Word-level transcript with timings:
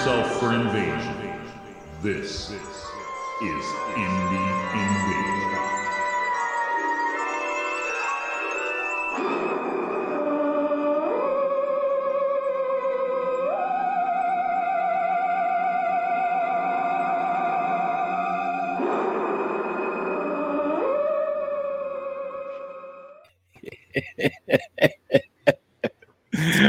yourself 0.00 0.40
for 0.40 0.54
invasion. 0.54 1.14
This 2.00 2.50
is 2.50 2.58
Indie 3.42 4.50
Invasion. 4.72 5.60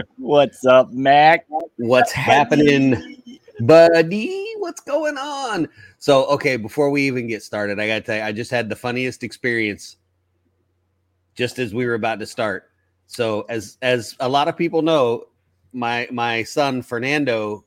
What's 0.18 0.66
up, 0.66 0.92
Mac? 0.92 1.46
What's 1.78 2.12
happening, 2.12 3.11
buddy? 3.66 4.54
What's 4.58 4.82
going 4.82 5.18
on? 5.18 5.68
So, 5.98 6.26
okay, 6.26 6.58
before 6.58 6.90
we 6.90 7.04
even 7.04 7.28
get 7.28 7.44
started, 7.44 7.80
I 7.80 7.88
got 7.88 7.96
to 7.96 8.02
tell 8.02 8.18
you, 8.18 8.24
I 8.24 8.32
just 8.32 8.52
had 8.52 8.70
the 8.70 8.76
funniest 8.76 9.24
experience 9.24 9.98
just 11.36 11.60
as 11.60 11.74
we 11.74 11.86
were 11.86 11.94
about 11.94 12.20
to 12.20 12.26
start. 12.26 12.70
So, 13.08 13.46
as 13.50 13.78
as 13.82 14.16
a 14.20 14.30
lot 14.30 14.48
of 14.48 14.58
people 14.58 14.82
know, 14.82 15.26
my 15.74 16.08
my 16.12 16.44
son 16.44 16.82
Fernando 16.82 17.66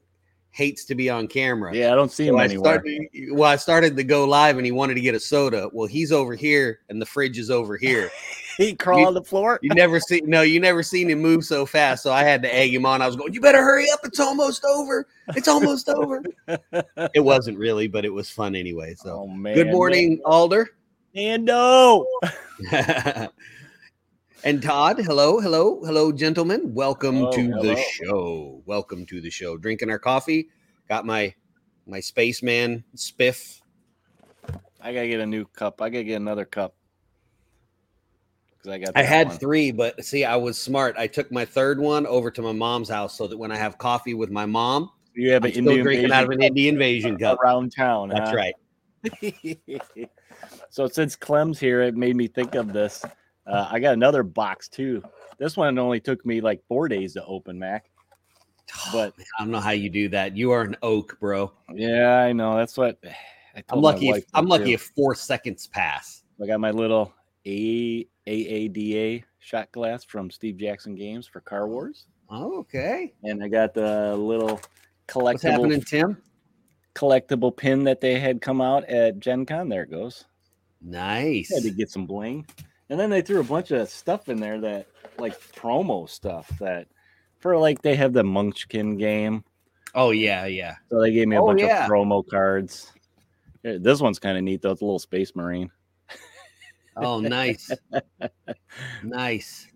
hates 0.55 0.85
to 0.85 0.95
be 0.95 1.11
on 1.11 1.27
camera. 1.27 1.75
Yeah, 1.75 1.93
I 1.93 1.97
don't 1.97 2.13
see 2.13 2.29
him 2.29 2.35
So 2.35 2.39
I 2.39 2.45
anywhere. 2.45 2.75
started, 2.75 3.09
well, 3.33 3.51
I 3.51 3.57
started 3.57 3.97
to 3.97 4.05
go 4.05 4.25
live 4.25 4.57
and 4.57 4.65
he 4.65 4.71
wanted 4.71 4.95
to 4.95 5.01
get 5.01 5.13
a 5.17 5.21
soda. 5.21 5.69
Well, 5.73 5.89
he's 5.89 6.13
over 6.13 6.37
here 6.37 6.79
and 6.89 7.03
the 7.03 7.07
fridge 7.07 7.39
is 7.39 7.51
over 7.51 7.77
here. 7.77 8.11
He 8.57 8.73
crawled 8.73 9.09
on 9.09 9.15
the 9.15 9.25
floor. 9.25 9.59
You 9.63 9.71
never 9.71 9.99
see 9.99 10.23
no, 10.25 10.43
you 10.43 10.61
never 10.61 10.85
seen 10.85 11.11
him 11.11 11.21
move 11.21 11.43
so 11.43 11.67
fast. 11.67 12.05
So 12.05 12.13
I 12.13 12.23
had 12.23 12.41
to 12.43 12.55
egg 12.55 12.73
him 12.73 12.87
on. 12.87 13.03
I 13.03 13.07
was 13.09 13.17
going, 13.17 13.35
You 13.35 13.41
better 13.41 13.59
hurry 13.61 13.87
up. 13.93 13.99
It's 14.05 14.21
almost 14.21 14.65
over. 14.65 15.09
It's 15.31 15.49
almost 15.49 15.89
over. 15.89 16.23
It 17.15 17.25
wasn't 17.25 17.59
really, 17.59 17.89
but 17.89 18.05
it 18.05 18.11
was 18.11 18.31
fun 18.31 18.55
anyway. 18.55 18.95
So 18.95 19.23
oh 19.23 19.27
man. 19.27 19.57
good 19.57 19.73
morning, 19.73 20.21
Alder. 20.25 20.71
Nando. 21.17 22.07
and 24.45 24.63
Todd. 24.63 24.99
Hello, 24.99 25.41
hello, 25.41 25.81
hello, 25.85 26.13
gentlemen. 26.13 26.75
Welcome 26.75 27.17
Hello, 27.17 27.33
to 27.33 27.49
the 27.49 27.77
show. 27.77 28.63
Welcome 28.67 29.07
to 29.07 29.21
the 29.21 29.31
show. 29.31 29.57
Drinking 29.57 29.91
our 29.91 29.99
coffee. 29.99 30.49
Got 30.89 31.07
my 31.07 31.35
my 31.87 31.99
spaceman 31.99 32.85
spiff. 32.95 33.61
I 34.81 34.93
gotta 34.93 35.09
get 35.09 35.21
a 35.21 35.27
new 35.27 35.47
cup. 35.47 35.81
I 35.81 35.89
gotta 35.89 36.05
get 36.05 36.17
another 36.17 36.45
cup. 36.45 36.75
Cause 38.63 38.73
I 38.73 38.79
got. 38.79 38.97
I 38.97 39.03
had 39.03 39.29
one. 39.29 39.39
three, 39.39 39.73
but 39.73 40.05
see, 40.05 40.25
I 40.27 40.37
was 40.37 40.59
smart. 40.59 40.95
I 40.99 41.07
took 41.07 41.33
my 41.33 41.47
third 41.47 41.81
one 41.81 42.07
over 42.07 42.31
to 42.31 42.43
my 42.43 42.53
mom's 42.53 42.91
house 42.91 43.17
so 43.17 43.27
that 43.27 43.39
when 43.39 43.51
I 43.51 43.57
have 43.57 43.79
coffee 43.79 44.15
with 44.15 44.31
my 44.31 44.45
mom, 44.45 44.91
You 45.15 45.33
have 45.33 45.43
I'm 45.43 45.47
an 45.47 45.53
still 45.53 45.69
Indian 45.69 45.85
drinking 45.85 46.13
out 46.13 46.25
of 46.25 46.31
an 46.31 46.41
Indie 46.41 46.69
invasion 46.69 47.17
cup. 47.19 47.41
around 47.41 47.73
town. 47.75 48.11
That's 48.11 48.31
huh? 48.31 48.37
right. 48.37 48.55
so 50.71 50.87
since 50.87 51.17
Clem's 51.17 51.59
here, 51.59 51.81
it 51.81 51.97
made 51.97 52.17
me 52.17 52.27
think 52.27 52.55
of 52.55 52.75
this. 52.75 53.05
Uh, 53.47 53.69
I 53.71 53.79
got 53.79 53.93
another 53.95 54.23
box 54.23 54.69
too. 54.69 55.03
This 55.39 55.57
one 55.57 55.79
only 55.79 56.01
took 56.01 56.25
me 56.25 56.41
like 56.41 56.63
four 56.69 56.89
days 56.89 57.13
to 57.15 57.25
open, 57.27 57.59
Mac. 57.59 57.91
But 58.93 59.13
I 59.39 59.43
don't 59.43 59.51
know 59.51 59.61
how 59.61 59.71
you 59.73 59.91
do 59.91 60.09
that. 60.09 60.37
You 60.37 60.51
are 60.53 60.63
an 60.63 60.77
oak, 60.83 61.19
bro. 61.21 61.53
yeah, 61.75 62.19
I 62.21 62.33
know. 62.33 62.57
That's 62.57 62.77
what 62.79 62.99
I 63.57 63.63
I'm 63.69 63.81
lucky. 63.81 64.09
If, 64.09 64.25
I'm 64.35 64.47
lucky 64.47 64.65
too. 64.67 64.71
if 64.73 64.93
four 64.97 65.15
seconds 65.15 65.67
pass. 65.67 66.23
I 66.43 66.47
got 66.47 66.59
my 66.61 66.71
little 66.71 67.13
A 67.47 68.05
AADA 68.27 69.23
shot 69.39 69.71
glass 69.73 70.03
from 70.05 70.31
Steve 70.31 70.57
Jackson 70.57 70.95
Games 70.95 71.27
for 71.27 71.41
Car 71.41 71.69
Wars, 71.69 72.07
Oh, 72.31 72.59
okay. 72.61 73.13
and 73.23 73.45
I 73.45 73.49
got 73.49 73.75
the 73.75 74.17
little 74.17 74.61
What's 75.13 75.43
happening, 75.43 75.83
collectible 75.83 75.87
Tim? 75.87 76.23
collectible 76.95 77.55
pin 77.57 77.85
that 77.85 78.01
they 78.01 78.19
had 78.19 78.41
come 78.41 78.61
out 78.63 78.85
at 78.89 79.21
Gen 79.21 79.45
Con. 79.45 79.69
There 79.69 79.83
it 79.83 79.91
goes. 79.91 80.25
Nice. 80.81 81.53
Had 81.53 81.63
to 81.65 81.71
get 81.71 81.91
some 81.91 82.07
bling, 82.07 82.47
and 82.91 82.99
then 83.01 83.11
they 83.11 83.23
threw 83.23 83.41
a 83.41 83.45
bunch 83.45 83.71
of 83.71 83.89
stuff 83.89 84.29
in 84.29 84.39
there 84.41 84.61
that 84.61 84.87
like 85.19 85.39
promo 85.53 86.09
stuff 86.09 86.49
that 86.61 86.87
for 87.41 87.57
like 87.57 87.83
they 87.83 87.95
have 87.97 88.13
the 88.13 88.25
Munchkin 88.25 88.97
game, 88.97 89.45
Oh 89.95 90.11
yeah, 90.11 90.47
yeah. 90.47 90.77
so 90.91 91.01
they 91.01 91.13
gave 91.13 91.29
me 91.29 91.37
a 91.37 91.43
Oh, 91.43 91.47
bunch 91.47 91.61
yeah. 91.61 91.85
of 91.85 91.91
promo 91.91 92.27
cards. 92.27 92.93
This 93.63 94.01
one's 94.01 94.19
kind 94.19 94.37
of 94.37 94.45
neat 94.45 94.61
though. 94.63 94.73
It's 94.73 94.81
a 94.83 94.85
little 94.85 94.99
Space 94.99 95.35
Marine. 95.37 95.71
Oh, 96.97 97.19
nice, 97.21 97.71
nice. 99.03 99.67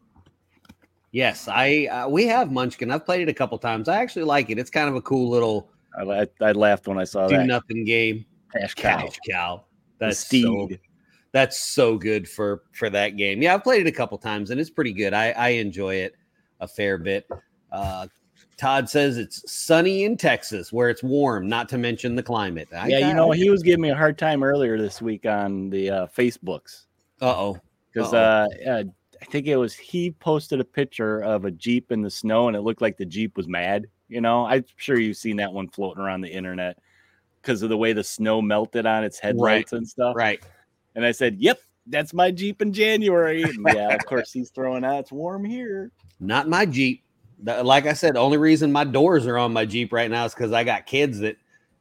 Yes, 1.10 1.48
I 1.48 1.86
uh, 1.86 2.08
we 2.08 2.26
have 2.26 2.52
Munchkin. 2.52 2.90
I've 2.90 3.04
played 3.06 3.22
it 3.22 3.28
a 3.30 3.34
couple 3.34 3.56
times. 3.58 3.88
I 3.88 3.96
actually 4.02 4.24
like 4.24 4.50
it. 4.50 4.58
It's 4.58 4.70
kind 4.70 4.88
of 4.88 4.94
a 4.94 5.00
cool 5.02 5.28
little 5.30 5.70
I, 5.98 6.02
la- 6.02 6.24
I 6.42 6.52
laughed 6.52 6.86
when 6.86 6.98
I 6.98 7.04
saw 7.04 7.26
do 7.26 7.36
that. 7.36 7.46
nothing 7.46 7.84
game. 7.84 8.24
Cash 8.54 8.74
cow. 8.74 8.98
Cash 9.00 9.18
cow. 9.28 9.64
The 9.98 10.06
That's 10.06 10.18
steed. 10.18 10.78
That's 11.32 11.58
so 11.58 11.96
good 11.96 12.28
for 12.28 12.62
for 12.72 12.90
that 12.90 13.16
game. 13.16 13.42
Yeah, 13.42 13.54
I've 13.54 13.64
played 13.64 13.86
it 13.86 13.88
a 13.88 13.92
couple 13.92 14.18
times 14.18 14.50
and 14.50 14.60
it's 14.60 14.70
pretty 14.70 14.92
good. 14.92 15.12
I 15.12 15.30
I 15.32 15.48
enjoy 15.50 15.96
it 15.96 16.14
a 16.60 16.68
fair 16.68 16.98
bit. 16.98 17.28
Uh, 17.70 18.06
Todd 18.56 18.90
says 18.90 19.18
it's 19.18 19.50
sunny 19.50 20.04
in 20.04 20.16
Texas 20.16 20.72
where 20.72 20.90
it's 20.90 21.02
warm, 21.02 21.48
not 21.48 21.68
to 21.68 21.78
mention 21.78 22.16
the 22.16 22.22
climate. 22.22 22.68
I 22.76 22.88
yeah, 22.88 23.08
you 23.08 23.14
know, 23.14 23.30
he 23.30 23.50
was 23.50 23.62
giving 23.62 23.80
me 23.82 23.90
a 23.90 23.94
hard 23.94 24.18
time 24.18 24.42
earlier 24.42 24.76
this 24.78 25.00
week 25.00 25.26
on 25.26 25.70
the 25.70 25.90
uh, 25.90 26.06
Facebooks 26.08 26.86
Uh 27.20 27.34
oh. 27.36 27.58
because 27.92 28.12
Uh-oh. 28.12 28.48
uh, 28.66 28.70
uh, 28.70 28.84
I 29.20 29.24
think 29.26 29.46
it 29.46 29.56
was 29.56 29.74
he 29.74 30.10
posted 30.10 30.60
a 30.60 30.64
picture 30.64 31.22
of 31.22 31.44
a 31.44 31.50
Jeep 31.52 31.92
in 31.92 32.02
the 32.02 32.10
snow 32.10 32.48
and 32.48 32.56
it 32.56 32.62
looked 32.62 32.82
like 32.82 32.96
the 32.96 33.06
Jeep 33.06 33.36
was 33.36 33.46
mad. 33.46 33.86
You 34.08 34.20
know, 34.20 34.46
I'm 34.46 34.64
sure 34.76 34.98
you've 34.98 35.16
seen 35.16 35.36
that 35.36 35.52
one 35.52 35.68
floating 35.68 36.02
around 36.02 36.22
the 36.22 36.32
internet 36.32 36.78
because 37.40 37.62
of 37.62 37.68
the 37.68 37.76
way 37.76 37.92
the 37.92 38.02
snow 38.02 38.42
melted 38.42 38.86
on 38.86 39.04
its 39.04 39.18
headlights 39.20 39.72
and 39.72 39.86
stuff. 39.86 40.16
Right. 40.16 40.42
And 40.98 41.06
I 41.06 41.12
said, 41.12 41.36
Yep, 41.38 41.60
that's 41.86 42.12
my 42.12 42.32
Jeep 42.32 42.60
in 42.60 42.72
January. 42.72 43.44
And 43.44 43.64
yeah, 43.72 43.94
of 43.94 44.04
course, 44.04 44.32
he's 44.32 44.50
throwing 44.50 44.84
out 44.84 44.98
it's 44.98 45.12
warm 45.12 45.44
here. 45.44 45.92
Not 46.18 46.48
my 46.48 46.66
Jeep. 46.66 47.04
Like 47.44 47.86
I 47.86 47.92
said, 47.92 48.16
the 48.16 48.18
only 48.18 48.36
reason 48.36 48.72
my 48.72 48.82
doors 48.82 49.24
are 49.28 49.38
on 49.38 49.52
my 49.52 49.64
Jeep 49.64 49.92
right 49.92 50.10
now 50.10 50.24
is 50.24 50.34
because 50.34 50.50
I 50.50 50.64
got 50.64 50.86
kids 50.86 51.20
that 51.20 51.36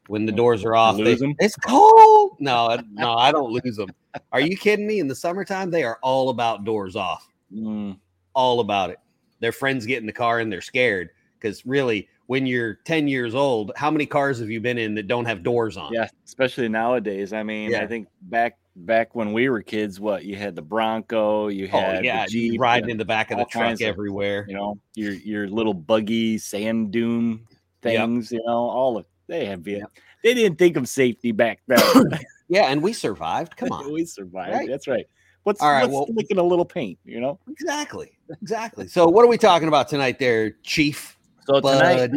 when 0.06 0.28
the 0.28 0.32
doors 0.32 0.64
are 0.64 0.76
off, 0.76 0.98
Lose 0.98 1.20
they- 1.20 1.36
it's 1.40 1.56
cold. 1.56 2.38
No, 2.40 2.80
no, 2.92 3.14
I 3.14 3.32
don't 3.32 3.52
lose 3.52 3.76
them. 3.76 3.90
Are 4.32 4.40
you 4.40 4.56
kidding 4.56 4.86
me? 4.86 5.00
In 5.00 5.08
the 5.08 5.16
summertime, 5.16 5.72
they 5.72 5.84
are 5.84 5.98
all 6.04 6.30
about 6.30 6.64
doors 6.64 6.96
off. 6.96 7.28
Mm, 7.52 7.98
all 8.36 8.60
about 8.60 8.92
it. 8.92 9.00
Their 9.40 9.52
friends 9.52 9.88
get 9.88 9.98
in 9.98 10.06
the 10.06 10.14
car 10.14 10.42
and 10.42 10.52
they're 10.52 10.62
scared 10.62 11.10
because 11.40 11.66
really, 11.66 12.08
when 12.28 12.46
you're 12.46 12.76
10 12.86 13.08
years 13.08 13.34
old, 13.36 13.72
how 13.76 13.90
many 13.90 14.06
cars 14.06 14.40
have 14.40 14.50
you 14.50 14.60
been 14.62 14.78
in 14.78 14.94
that 14.96 15.08
don't 15.08 15.26
have 15.26 15.44
doors 15.44 15.78
on? 15.78 15.94
yeah, 15.94 16.08
especially 16.26 16.68
nowadays. 16.70 17.34
I 17.34 17.44
mean, 17.44 17.72
Yeah. 17.72 17.82
I 17.82 17.88
think 17.88 18.08
back 18.24 18.58
back 18.82 19.16
when 19.16 19.34
we 19.34 19.50
were 19.50 19.64
kids, 19.64 20.00
what 20.00 20.24
you 20.24 20.36
had 20.36 20.56
the 20.56 20.62
Bronco, 20.62 21.48
you 21.48 21.68
Oh, 21.74 21.80
had 21.80 22.06
yeah. 22.06 22.26
the 22.26 22.32
Jeep, 22.32 22.62
riding 22.62 22.92
in 22.92 22.98
the 22.98 23.06
back 23.06 23.32
of 23.32 23.40
the 23.40 23.46
truck 23.46 23.74
of- 23.74 23.82
everywhere. 23.82 24.46
you 24.48 24.56
know 24.56 24.78
your 24.96 25.14
your 25.14 25.48
little 25.50 25.74
buggy 25.74 26.38
sand 26.38 26.92
dune 26.92 27.40
Yep. 27.84 27.94
things 28.00 28.32
you 28.32 28.42
know 28.46 28.70
all 28.70 28.98
of 28.98 29.06
they 29.28 29.46
have 29.46 29.66
yeah. 29.68 29.84
they 30.24 30.34
didn't 30.34 30.58
think 30.60 30.76
of 30.78 30.88
safety 30.90 31.32
back 31.32 31.60
then 31.68 31.80
Yeah. 32.50 32.66
And 32.72 32.82
we 32.84 32.94
survived. 32.94 33.56
Come 33.58 33.72
on. 33.72 33.92
we 33.92 34.06
survived 34.06 34.54
Right. 34.54 34.70
that's 34.70 34.88
right 34.88 35.08
what's 35.44 35.62
All 35.62 35.72
right, 35.72 35.90
what's 35.90 36.12
well- 36.12 36.44
a 36.46 36.48
little 36.48 36.66
paint 36.66 37.00
you 37.06 37.20
know 37.22 37.40
exactly. 37.50 38.12
Exactly. 38.42 38.88
So, 38.90 39.08
what 39.08 39.24
are 39.24 39.28
we 39.30 39.38
talking 39.38 39.70
about 39.70 39.88
tonight, 39.88 40.20
there, 40.20 40.52
Chief? 40.64 41.17
So 41.48 41.60
tonight 41.60 42.12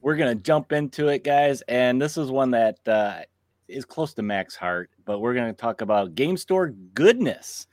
we're 0.00 0.16
gonna 0.16 0.34
jump 0.34 0.72
into 0.72 1.08
it 1.08 1.22
guys 1.22 1.62
and 1.62 2.00
this 2.00 2.16
is 2.16 2.30
one 2.30 2.50
that 2.50 2.78
uh 2.88 3.20
is 3.68 3.84
close 3.84 4.14
to 4.14 4.22
Mac's 4.22 4.56
heart 4.56 4.90
but 5.04 5.20
we're 5.20 5.34
gonna 5.34 5.52
talk 5.52 5.80
about 5.80 6.14
game 6.14 6.36
store 6.36 6.70
goodness 6.94 7.66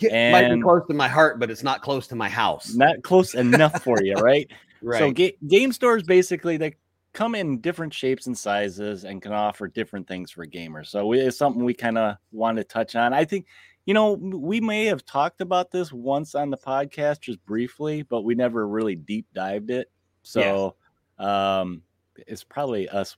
It 0.00 0.32
might 0.32 0.52
be 0.52 0.60
close 0.60 0.82
to 0.88 0.94
my 0.94 1.06
heart, 1.06 1.38
but 1.38 1.52
it's 1.52 1.62
not 1.62 1.80
close 1.80 2.08
to 2.08 2.16
my 2.16 2.28
house. 2.28 2.74
not 2.74 3.00
close 3.04 3.34
enough 3.34 3.84
for 3.84 4.02
you 4.02 4.14
right 4.14 4.50
Right. 4.84 4.98
So 4.98 5.10
ga- 5.12 5.36
game 5.48 5.72
stores 5.72 6.02
basically 6.02 6.58
they 6.58 6.76
come 7.14 7.34
in 7.34 7.60
different 7.60 7.94
shapes 7.94 8.26
and 8.26 8.36
sizes 8.36 9.04
and 9.04 9.22
can 9.22 9.32
offer 9.32 9.66
different 9.66 10.06
things 10.06 10.30
for 10.30 10.46
gamers. 10.46 10.88
So 10.88 11.06
we, 11.06 11.20
it's 11.20 11.38
something 11.38 11.64
we 11.64 11.72
kind 11.72 11.96
of 11.96 12.16
want 12.32 12.58
to 12.58 12.64
touch 12.64 12.94
on. 12.94 13.14
I 13.14 13.24
think 13.24 13.46
you 13.86 13.94
know 13.94 14.12
we 14.12 14.60
may 14.60 14.84
have 14.86 15.06
talked 15.06 15.40
about 15.40 15.70
this 15.70 15.90
once 15.90 16.34
on 16.34 16.50
the 16.50 16.58
podcast 16.58 17.20
just 17.20 17.42
briefly, 17.46 18.02
but 18.02 18.22
we 18.22 18.34
never 18.34 18.68
really 18.68 18.94
deep 18.94 19.26
dived 19.32 19.70
it. 19.70 19.90
So 20.24 20.74
um 21.18 21.82
it's 22.26 22.42
probably 22.44 22.88
us 22.88 23.16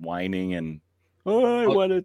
whining 0.00 0.54
and 0.54 0.80
oh, 1.26 1.62
I 1.62 1.66
Oh, 1.66 1.74
want 1.74 1.92
to 1.92 2.04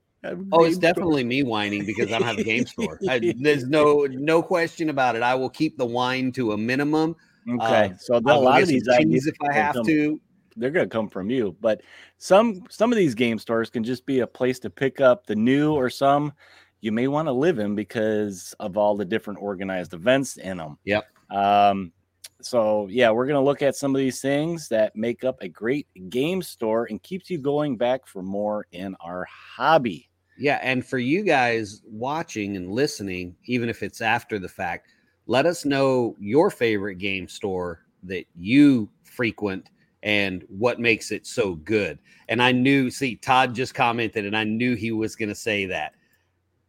Oh, 0.52 0.64
it's 0.66 0.78
definitely 0.78 1.24
me 1.24 1.44
whining 1.44 1.86
because 1.86 2.12
I 2.12 2.20
don't 2.20 2.28
have 2.28 2.40
a 2.40 2.44
game 2.44 2.66
store. 2.66 3.00
I, 3.08 3.34
there's 3.38 3.68
no 3.68 4.08
no 4.10 4.42
question 4.42 4.90
about 4.90 5.16
it. 5.16 5.22
I 5.22 5.36
will 5.36 5.50
keep 5.50 5.78
the 5.78 5.86
wine 5.86 6.32
to 6.34 6.54
a 6.54 6.58
minimum. 6.58 7.16
okay. 7.50 7.92
uh, 7.92 7.98
so 7.98 8.16
a 8.16 8.20
lot 8.20 8.62
of 8.62 8.68
these 8.68 8.88
ideas 8.90 9.28
if 9.28 9.36
I 9.42 9.54
have 9.54 9.86
to. 9.86 10.20
they're 10.56 10.72
going 10.72 10.86
to 10.90 10.94
come 10.94 11.08
from 11.08 11.30
you 11.30 11.56
but 11.62 11.82
some 12.18 12.64
some 12.70 12.92
of 12.92 12.98
these 12.98 13.14
game 13.16 13.38
stores 13.38 13.70
can 13.70 13.84
just 13.84 14.06
be 14.06 14.20
a 14.22 14.28
place 14.28 14.60
to 14.60 14.70
pick 14.70 15.00
up 15.00 15.26
the 15.28 15.36
new 15.36 15.74
or 15.74 15.90
some 15.90 16.34
you 16.82 16.92
may 16.92 17.08
want 17.08 17.28
to 17.28 17.32
live 17.32 17.60
in 17.60 17.76
because 17.76 18.54
of 18.60 18.76
all 18.76 18.98
the 18.98 19.06
different 19.06 19.40
organized 19.42 19.94
events 19.94 20.38
in 20.38 20.58
them 20.58 20.78
Yep. 20.86 21.06
um 21.30 21.94
so 22.42 22.88
yeah, 22.90 23.10
we're 23.10 23.28
gonna 23.28 23.44
look 23.44 23.62
at 23.62 23.76
some 23.76 23.96
of 23.96 24.00
these 24.00 24.22
things 24.22 24.68
that 24.70 24.96
make 24.96 25.24
up 25.24 25.38
a 25.42 25.48
great 25.48 25.88
game 26.10 26.42
store 26.42 26.88
and 26.90 27.02
keeps 27.02 27.30
you 27.30 27.38
going 27.38 27.78
back 27.78 28.08
for 28.08 28.22
more 28.22 28.68
in 28.72 28.96
our 29.00 29.26
hobby. 29.30 30.10
Yeah, 30.38 30.60
and 30.62 30.86
for 30.86 31.00
you 31.00 31.24
guys 31.24 31.82
watching 31.86 32.56
and 32.58 32.72
listening, 32.72 33.36
even 33.46 33.70
if 33.70 33.82
it's 33.82 34.02
after 34.02 34.38
the 34.38 34.50
fact, 34.50 34.90
let 35.26 35.46
us 35.46 35.66
know 35.66 36.16
your 36.20 36.52
favorite 36.52 37.00
game 37.00 37.28
store 37.28 37.82
that 38.04 38.26
you 38.36 38.90
frequent 39.04 39.70
and 40.04 40.46
what 40.48 40.80
makes 40.80 41.12
it 41.12 41.26
so 41.26 41.56
good. 41.56 41.98
And 42.30 42.42
I 42.42 42.52
knew, 42.52 42.92
see, 42.92 43.16
Todd 43.16 43.56
just 43.56 43.74
commented, 43.74 44.26
and 44.26 44.38
I 44.38 44.44
knew 44.44 44.76
he 44.76 44.92
was 44.92 45.16
going 45.16 45.30
to 45.30 45.36
say 45.36 45.66
that. 45.66 45.96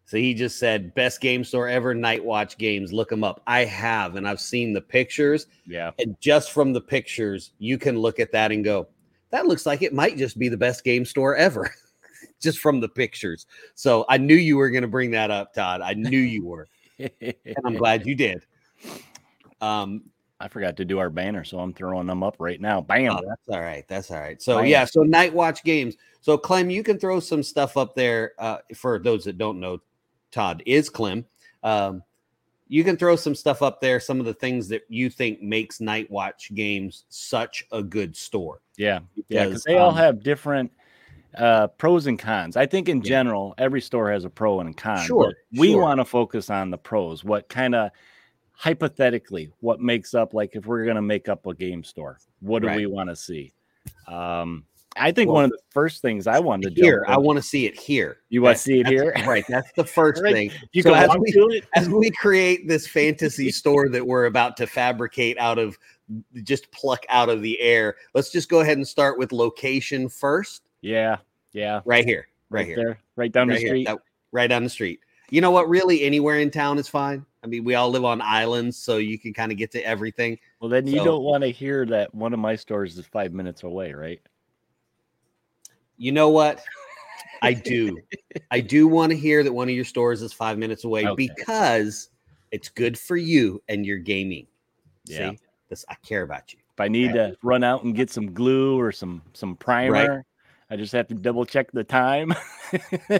So 0.09 0.17
he 0.17 0.33
just 0.33 0.59
said, 0.59 0.95
best 0.95 1.21
game 1.21 1.45
store 1.45 1.69
ever, 1.69 1.95
Night 1.95 2.25
Watch 2.25 2.57
Games. 2.57 2.95
Look 2.95 3.11
them 3.11 3.23
up. 3.23 3.43
I 3.47 3.67
have, 3.67 4.17
and 4.17 4.27
I've 4.27 4.41
seen 4.41 4.73
the 4.73 4.81
pictures. 4.81 5.49
Yeah. 5.67 5.91
And 5.99 6.19
just 6.19 6.53
from 6.53 6.73
the 6.73 6.81
pictures, 6.81 7.51
you 7.59 7.77
can 7.77 7.99
look 7.99 8.19
at 8.19 8.33
that 8.33 8.51
and 8.51 8.65
go, 8.65 8.89
that 9.29 9.45
looks 9.45 9.67
like 9.67 9.83
it 9.83 9.93
might 9.93 10.17
just 10.17 10.39
be 10.39 10.49
the 10.49 10.57
best 10.57 10.83
game 10.83 11.05
store 11.05 11.37
ever, 11.37 11.71
just 12.41 12.61
from 12.61 12.81
the 12.81 12.89
pictures. 12.89 13.45
So 13.75 14.07
I 14.09 14.17
knew 14.17 14.35
you 14.35 14.57
were 14.57 14.71
going 14.71 14.81
to 14.81 14.89
bring 14.89 15.11
that 15.11 15.31
up, 15.31 15.53
Todd. 15.53 15.83
I 15.83 15.93
knew 15.93 16.21
you 16.21 16.43
were. 16.43 16.69
and 16.99 17.57
I'm 17.67 17.75
glad 17.75 18.07
you 18.07 18.15
did. 18.15 18.47
Um, 19.61 20.05
I 20.41 20.49
forgot 20.49 20.79
to 20.79 20.87
do 20.87 20.99
our 21.01 21.11
banner, 21.11 21.45
so 21.45 21.59
I'm 21.59 21.75
throwing 21.75 22.07
them 22.07 22.23
up 22.23 22.37
right 22.39 22.63
now. 22.63 22.81
Bam. 22.81 23.13
Oh, 23.13 23.21
that's 23.29 23.49
all 23.51 23.61
right. 23.61 23.85
That's 23.89 24.11
all 24.11 24.21
right. 24.21 24.41
So 24.41 24.57
Bam. 24.57 24.69
yeah, 24.69 24.87
so 24.87 25.03
Night 25.03 25.35
Watch 25.35 25.63
Games. 25.65 25.97
So 26.23 26.39
Clem, 26.39 26.71
you 26.71 26.83
can 26.83 26.99
throw 26.99 27.21
some 27.21 27.43
stuff 27.43 27.77
up 27.77 27.95
there. 27.95 28.33
Uh, 28.39 28.61
for 28.75 28.99
those 28.99 29.25
that 29.25 29.37
don't 29.37 29.61
know, 29.61 29.83
Todd 30.31 30.63
is 30.67 30.89
Clem. 30.91 31.25
Um, 31.63 32.03
you 32.69 32.85
can 32.85 32.97
throw 32.97 33.17
some 33.17 33.35
stuff 33.35 33.63
up 33.63 33.81
there. 33.81 33.99
Some 33.99 34.21
of 34.21 34.27
the 34.27 34.35
things 34.35 34.69
that 34.69 34.83
you 34.89 35.09
think 35.09 35.41
makes 35.41 35.81
Night 35.81 36.11
Watch 36.11 36.55
Games 36.55 37.05
such 37.09 37.65
a 37.73 37.83
good 37.83 38.15
store. 38.15 38.61
Yeah, 38.77 39.01
yeah, 39.29 39.47
because 39.47 39.49
Because, 39.49 39.65
they 39.65 39.79
all 39.79 39.91
um, 39.91 39.97
have 39.97 40.23
different 40.23 40.71
uh, 41.37 41.69
pros 41.69 42.07
and 42.07 42.19
cons. 42.19 42.57
I 42.57 42.67
think 42.67 42.89
in 42.89 42.99
Yeah. 42.99 43.09
general, 43.09 43.55
every 43.59 43.81
store 43.81 44.11
has 44.13 44.25
a 44.25 44.31
pro 44.31 44.61
and 44.61 44.71
a 44.71 44.73
con. 44.75 45.05
Sure, 45.07 45.35
we 45.57 45.73
sure. 45.73 45.83
want 45.83 45.99
to 45.99 46.05
focus 46.05 46.51
on 46.51 46.71
the 46.71 46.79
pros. 46.79 47.25
What 47.25 47.49
kind 47.49 47.75
of 47.75 47.91
hypothetically, 48.53 49.51
what 49.61 49.81
makes 49.81 50.15
up 50.15 50.35
like 50.35 50.57
if 50.57 50.67
we're 50.67 50.85
going 50.85 50.97
to 50.97 51.03
make 51.03 51.29
up 51.29 51.47
a 51.47 51.55
game 51.55 51.85
store, 51.85 52.19
what 52.41 52.61
do 52.61 52.69
Right. 52.69 52.77
we 52.77 52.87
want 52.87 53.09
to 53.09 53.17
see? 53.17 53.53
Um, 54.07 54.65
I 54.99 55.13
think 55.13 55.29
Well, 55.29 55.37
one 55.37 55.45
of 55.45 55.51
the 55.51 55.59
first 55.71 56.03
things 56.03 56.27
I 56.27 56.39
wanted 56.39 56.71
to 56.75 56.75
do 56.75 56.83
Here, 56.83 57.05
I 57.09 57.17
want 57.19 57.37
to 57.39 57.43
see 57.43 57.67
it 57.67 57.79
here. 57.79 58.19
You 58.29 58.43
wanna 58.43 58.57
see 58.57 58.81
it 58.81 58.87
here? 58.87 59.13
Right. 59.27 59.45
That's 59.49 59.71
the 59.77 59.85
first 59.85 60.23
Right. 60.23 60.33
thing. 60.33 60.51
you 60.73 60.83
so 60.83 60.95
as 60.95 61.11
we- 61.19 61.63
as 61.75 61.89
we 61.89 62.11
create 62.11 62.67
this 62.69 62.87
fantasy 62.87 63.51
store 63.61 63.89
that 63.91 64.07
we're 64.07 64.27
about 64.27 64.57
to 64.59 64.67
fabricate 64.67 65.39
out 65.39 65.59
of 65.59 65.79
just 66.43 66.71
pluck 66.73 67.05
out 67.09 67.29
of 67.29 67.43
the 67.43 67.59
air, 67.61 67.97
let's 68.15 68.31
just 68.31 68.49
go 68.49 68.61
ahead 68.61 68.77
and 68.79 68.87
start 68.89 69.19
with 69.19 69.33
location 69.33 70.09
first. 70.09 70.63
Yeah, 70.81 71.19
yeah, 71.53 71.81
Right 71.85 72.05
here. 72.05 72.29
Right, 72.51 72.67
here. 72.67 72.77
there, 72.77 72.99
right 73.17 73.31
down 73.31 73.49
right 73.49 73.61
the 73.61 73.67
street. 73.67 73.87
that- 73.87 73.99
right 74.33 74.47
down 74.47 74.65
the 74.65 74.71
street. 74.71 75.01
You 75.31 75.43
know 75.43 75.51
what? 75.51 75.69
Really, 75.69 76.03
anywhere 76.05 76.39
in 76.39 76.51
town 76.51 76.79
is 76.79 76.89
fine. 76.89 77.27
I 77.45 77.47
mean, 77.47 77.63
we 77.63 77.75
all 77.75 77.91
live 77.91 78.05
on 78.05 78.21
islands, 78.23 78.79
so 78.79 78.97
you 78.97 79.19
can 79.19 79.35
kind 79.35 79.53
of 79.53 79.59
get 79.59 79.71
to 79.73 79.83
everything. 79.87 80.39
well, 80.61 80.71
then 80.71 80.87
you 80.87 80.97
so- 80.99 81.05
don't 81.05 81.23
want 81.25 81.43
to 81.45 81.51
hear 81.51 81.85
that 81.87 82.15
one 82.15 82.33
of 82.33 82.39
my 82.41 82.57
stores 82.57 82.97
is 82.97 83.05
five 83.07 83.33
minutes 83.35 83.63
away, 83.63 83.93
right? 83.93 84.21
You 85.99 86.13
know 86.13 86.31
what? 86.31 86.63
I 87.43 87.53
do. 87.53 87.99
I 88.51 88.61
do 88.61 88.89
want 88.89 89.11
to 89.13 89.17
hear 89.17 89.43
that 89.45 89.53
one 89.53 89.69
of 89.69 89.75
your 89.75 89.85
stores 89.85 90.23
is 90.23 90.33
five 90.33 90.59
minutes 90.59 90.85
away 90.85 91.07
Okay. 91.07 91.29
because 91.29 92.09
it's 92.51 92.69
good 92.69 92.99
for 92.99 93.17
you 93.17 93.63
and 93.69 93.85
your 93.87 93.99
gaming. 93.99 94.47
Yeah. 95.05 95.31
See, 95.33 95.39
this 95.69 95.85
I 95.89 95.95
care 96.05 96.23
about 96.23 96.53
you. 96.53 96.59
If 96.75 96.81
I 96.81 96.89
need 96.89 97.13
to 97.13 97.37
run 97.43 97.63
out 97.63 97.85
and 97.85 97.95
get 97.95 98.11
some 98.11 98.33
glue 98.33 98.79
or 98.79 98.91
some 98.93 99.23
some 99.35 99.57
primer, 99.57 100.25
I 100.71 100.77
just 100.77 100.93
have 100.93 101.09
to 101.09 101.15
double 101.15 101.45
check 101.45 101.71
the 101.73 101.85
time. 101.85 102.35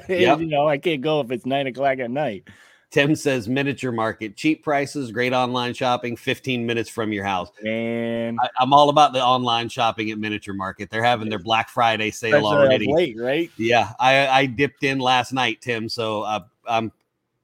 Yep. 0.09 0.41
You 0.41 0.47
know, 0.47 0.69
I 0.69 0.77
can't 0.77 1.01
go 1.01 1.21
if 1.21 1.31
it's 1.31 1.47
nine 1.47 1.67
o'clock 1.67 1.99
at 2.01 2.11
night. 2.11 2.47
Tim 2.91 3.15
says 3.15 3.49
miniature 3.49 3.93
market, 3.93 4.35
cheap 4.35 4.65
prices, 4.65 5.13
great 5.13 5.35
online 5.35 5.75
shopping, 5.75 6.17
15 6.17 6.65
minutes 6.65 6.89
from 6.89 7.13
your 7.13 7.25
house. 7.25 7.51
And 7.67 8.39
I, 8.43 8.49
I'm 8.59 8.73
all 8.73 8.89
about 8.89 9.13
the 9.13 9.23
online 9.23 9.69
shopping 9.69 10.11
at 10.11 10.19
miniature 10.19 10.55
market. 10.55 10.89
They're 10.89 11.03
having 11.05 11.29
their 11.29 11.39
Black 11.39 11.69
Friday 11.69 12.11
sale 12.11 12.47
already. 12.47 12.91
late, 12.91 13.17
right? 13.19 13.51
Yeah, 13.59 13.93
I, 14.01 14.27
I 14.29 14.47
dipped 14.47 14.85
in 14.85 15.01
last 15.01 15.33
night, 15.35 15.61
Tim. 15.61 15.89
So 15.89 16.23
uh, 16.23 16.41
I'm 16.67 16.91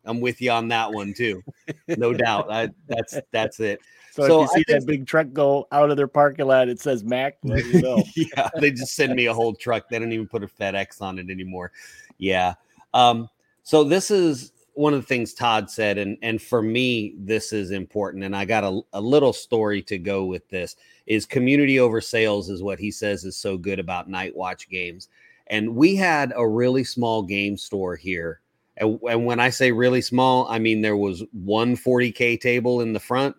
I'm 0.07 0.21
with 0.21 0.41
you 0.41 0.51
on 0.51 0.69
that 0.69 0.91
one 0.93 1.13
too, 1.13 1.43
no 1.89 2.13
doubt. 2.15 2.51
I, 2.51 2.71
that's 2.89 3.19
that's 3.31 3.61
it. 3.61 3.81
So, 4.13 4.27
So 4.27 4.43
if 4.45 4.51
I 4.51 4.53
you 4.53 4.59
see 4.59 4.65
think- 4.73 4.81
that 4.81 4.87
big 4.87 5.07
truck 5.07 5.27
go 5.35 5.67
out 5.73 5.91
of 5.91 5.99
their 5.99 6.09
parking 6.09 6.47
lot, 6.47 6.69
it 6.71 6.81
says 6.81 7.05
Mac. 7.05 7.37
You 7.43 7.83
know. 7.83 8.03
yeah, 8.17 8.49
they 8.61 8.71
just 8.71 8.95
send 8.95 9.15
me 9.15 9.27
a 9.27 9.35
whole 9.35 9.55
truck. 9.55 9.91
They 9.91 9.99
don't 9.99 10.13
even 10.13 10.27
put 10.29 10.43
a 10.43 10.47
FedEx 10.47 11.03
on 11.03 11.19
it 11.19 11.29
anymore. 11.29 11.71
Yeah. 12.17 12.55
Um, 12.95 13.29
so 13.63 13.83
this 13.85 14.11
is 14.11 14.53
one 14.75 14.95
of 14.95 15.01
the 15.01 15.07
things 15.07 15.35
Todd 15.35 15.71
said, 15.71 15.99
and 15.99 16.17
and 16.23 16.41
for 16.41 16.63
me, 16.63 17.15
this 17.19 17.53
is 17.53 17.71
important. 17.71 18.25
And 18.25 18.37
I 18.37 18.45
got 18.45 18.65
a, 18.65 18.81
a 18.93 19.01
little 19.01 19.33
story 19.33 19.83
to 19.83 19.99
go 19.99 20.25
with 20.25 20.49
this. 20.49 20.77
Is 21.07 21.27
community 21.27 21.81
over 21.81 22.01
sales 22.01 22.51
is 22.51 22.63
what 22.63 22.79
he 22.79 22.91
says 22.91 23.25
is 23.25 23.37
so 23.37 23.57
good 23.57 23.79
about 23.79 24.09
Night 24.09 24.35
Watch 24.35 24.69
games. 24.69 25.09
And 25.49 25.75
we 25.77 25.95
had 25.95 26.33
a 26.37 26.49
really 26.49 26.85
small 26.85 27.23
game 27.23 27.57
store 27.57 27.97
here. 27.97 28.41
And, 28.79 28.99
and 29.09 29.27
when 29.27 29.39
I 29.41 29.51
say 29.51 29.71
really 29.73 30.01
small, 30.01 30.47
I 30.49 30.59
mean 30.59 30.81
there 30.81 30.97
was 30.97 31.23
one 31.33 31.77
40k 31.77 32.41
table 32.41 32.81
in 32.81 32.93
the 32.93 33.01
front 33.01 33.37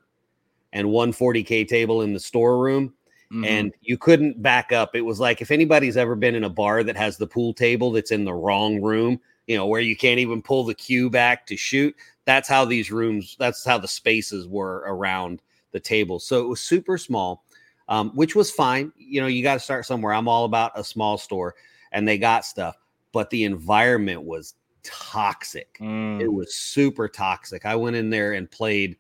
and 0.74 0.90
one 0.90 1.12
40k 1.12 1.68
table 1.68 2.02
in 2.04 2.14
the 2.14 2.20
storeroom 2.20 2.94
Mhm. 3.32 3.46
and 3.46 3.74
you 3.82 3.98
couldn't 3.98 4.42
back 4.42 4.72
up. 4.72 4.96
It 4.96 5.02
was 5.02 5.20
like 5.20 5.42
if 5.42 5.52
anybody's 5.52 5.98
ever 5.98 6.16
been 6.16 6.36
in 6.36 6.44
a 6.44 6.50
bar 6.50 6.84
that 6.84 6.96
has 6.96 7.18
the 7.18 7.28
pool 7.28 7.54
table 7.54 7.92
that's 7.92 8.12
in 8.12 8.24
the 8.24 8.34
wrong 8.34 8.82
room, 8.82 9.20
you 9.48 9.56
know, 9.56 9.68
where 9.68 9.82
you 9.82 9.96
can't 9.96 10.20
even 10.20 10.42
pull 10.42 10.64
the 10.64 10.74
cue 10.74 11.10
back 11.10 11.46
to 11.48 11.58
shoot. 11.58 11.96
That's 12.26 12.50
how 12.50 12.66
these 12.66 12.92
rooms, 12.92 13.36
that's 13.38 13.64
how 13.64 13.78
the 13.78 13.88
spaces 13.88 14.48
were 14.48 14.84
around 14.88 15.42
the 15.72 15.80
table. 15.80 16.20
So 16.20 16.42
it 16.42 16.48
was 16.48 16.62
super 16.62 16.98
small, 16.98 17.44
um, 17.88 18.12
which 18.16 18.36
was 18.36 18.50
fine. 18.50 18.92
You 18.98 19.22
know, 19.22 19.28
you 19.28 19.44
got 19.44 19.56
to 19.56 19.60
start 19.60 19.86
somewhere. 19.86 20.14
I'm 20.14 20.28
all 20.28 20.46
about 20.46 20.72
a 20.76 20.84
small 20.84 21.18
store 21.18 21.56
and 21.92 22.08
they 22.08 22.18
got 22.18 22.46
stuff, 22.46 22.78
but 23.12 23.30
the 23.30 23.44
environment 23.44 24.24
was 24.24 24.56
toxic 24.84 25.78
Mm. 25.80 26.22
it 26.22 26.32
was 26.32 26.56
super 26.56 27.08
toxic. 27.08 27.66
I 27.66 27.76
went 27.76 27.96
in 27.96 28.10
there 28.10 28.34
and 28.34 28.50
played 28.50 28.96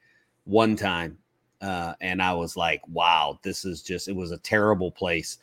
one 0.45 0.75
time, 0.75 1.17
uh, 1.61 1.93
and 2.01 2.21
I 2.21 2.33
was 2.33 2.57
like, 2.57 2.81
"Wow, 2.87 3.39
this 3.43 3.65
is 3.65 3.81
just." 3.81 4.07
It 4.07 4.15
was 4.15 4.31
a 4.31 4.37
terrible 4.39 4.91
place. 4.91 5.37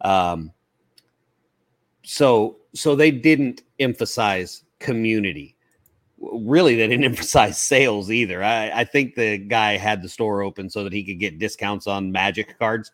Um, 0.00 0.52
so, 2.04 2.58
so 2.72 2.94
they 2.94 3.10
didn't 3.10 3.62
emphasize 3.78 4.64
community. 4.78 5.56
Really, 6.18 6.74
they 6.76 6.88
didn't 6.88 7.04
emphasize 7.12 7.60
sales 7.60 8.10
either. 8.10 8.42
I, 8.42 8.80
I 8.80 8.84
think 8.84 9.14
the 9.14 9.38
guy 9.38 9.76
had 9.76 10.02
the 10.02 10.08
store 10.08 10.42
open 10.42 10.68
so 10.68 10.84
that 10.84 10.92
he 10.92 11.04
could 11.04 11.18
get 11.18 11.38
discounts 11.38 11.86
on 11.86 12.12
Magic 12.12 12.58
cards. 12.58 12.92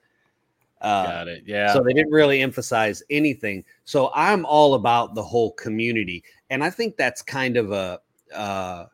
Uh, 0.80 1.06
Got 1.06 1.28
it. 1.28 1.44
Yeah. 1.46 1.72
so 1.72 1.82
they 1.82 1.94
didn't 1.94 2.12
really 2.12 2.42
emphasize 2.42 3.02
anything. 3.08 3.64
So 3.84 4.10
I'm 4.14 4.44
all 4.44 4.74
about 4.74 5.14
the 5.14 5.22
whole 5.22 5.52
community, 5.52 6.22
and 6.50 6.62
I 6.62 6.68
think 6.68 6.96
that's 6.96 7.22
kind 7.22 7.56
of 7.56 7.72
a 7.72 8.00
uh, 8.34 8.86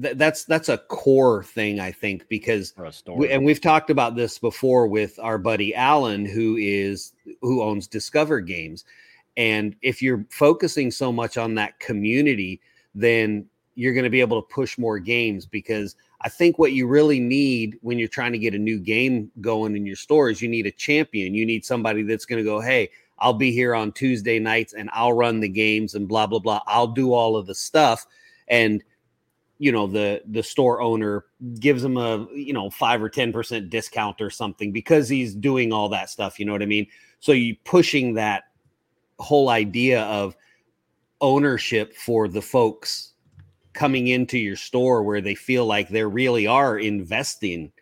th- 0.00 0.16
that's 0.16 0.44
that's 0.44 0.68
a 0.68 0.78
core 0.78 1.44
thing. 1.44 1.80
I 1.80 1.92
think 1.92 2.28
because 2.28 2.74
we, 3.08 3.30
and 3.30 3.44
we've 3.44 3.60
talked 3.60 3.90
about 3.90 4.14
this 4.14 4.38
before 4.38 4.86
with 4.86 5.18
our 5.18 5.38
buddy 5.38 5.74
Alan, 5.74 6.24
who 6.24 6.56
is 6.56 7.12
who 7.40 7.62
owns 7.62 7.86
Discover 7.86 8.40
Games, 8.40 8.84
and 9.36 9.74
if 9.82 10.02
you're 10.02 10.24
focusing 10.30 10.90
so 10.90 11.12
much 11.12 11.36
on 11.38 11.54
that 11.54 11.78
community, 11.80 12.60
then 12.94 13.46
you're 13.74 13.94
going 13.94 14.04
to 14.04 14.10
be 14.10 14.20
able 14.20 14.40
to 14.40 14.54
push 14.54 14.76
more 14.76 14.98
games 14.98 15.46
because 15.46 15.96
I 16.20 16.28
think 16.28 16.58
what 16.58 16.72
you 16.72 16.86
really 16.86 17.18
need 17.18 17.78
when 17.80 17.98
you're 17.98 18.08
trying 18.08 18.32
to 18.32 18.38
get 18.38 18.54
a 18.54 18.58
new 18.58 18.78
game 18.78 19.30
going 19.40 19.76
in 19.76 19.86
your 19.86 19.96
store 19.96 20.30
is 20.30 20.42
you 20.42 20.48
need 20.48 20.66
a 20.66 20.70
champion. 20.70 21.34
You 21.34 21.46
need 21.46 21.64
somebody 21.64 22.02
that's 22.02 22.26
going 22.26 22.38
to 22.38 22.48
go, 22.48 22.60
hey, 22.60 22.90
I'll 23.18 23.32
be 23.32 23.52
here 23.52 23.74
on 23.74 23.92
Tuesday 23.92 24.38
nights 24.38 24.74
and 24.74 24.90
I'll 24.92 25.12
run 25.12 25.40
the 25.40 25.48
games 25.48 25.94
and 25.94 26.08
blah 26.08 26.26
blah 26.26 26.40
blah. 26.40 26.60
I'll 26.66 26.88
do 26.88 27.12
all 27.12 27.36
of 27.36 27.46
the 27.46 27.54
stuff 27.54 28.06
and 28.48 28.82
you 29.58 29.70
know 29.70 29.86
the 29.86 30.22
the 30.26 30.42
store 30.42 30.82
owner 30.82 31.24
gives 31.60 31.82
them 31.82 31.96
a 31.96 32.26
you 32.34 32.52
know 32.52 32.68
5 32.68 33.02
or 33.02 33.08
10% 33.08 33.70
discount 33.70 34.20
or 34.20 34.28
something 34.28 34.72
because 34.72 35.08
he's 35.08 35.34
doing 35.34 35.72
all 35.72 35.88
that 35.90 36.10
stuff, 36.10 36.38
you 36.38 36.44
know 36.44 36.52
what 36.52 36.62
I 36.62 36.66
mean? 36.66 36.86
So 37.20 37.30
you 37.30 37.56
pushing 37.64 38.14
that 38.14 38.44
whole 39.18 39.48
idea 39.48 40.02
of 40.02 40.36
ownership 41.20 41.94
for 41.94 42.28
the 42.28 42.42
folks 42.42 43.12
coming 43.72 44.08
into 44.08 44.38
your 44.38 44.56
store 44.56 45.02
where 45.02 45.20
they 45.20 45.34
feel 45.34 45.64
like 45.66 45.88
they 45.88 46.04
really 46.04 46.46
are 46.46 46.78
investing 46.78 47.72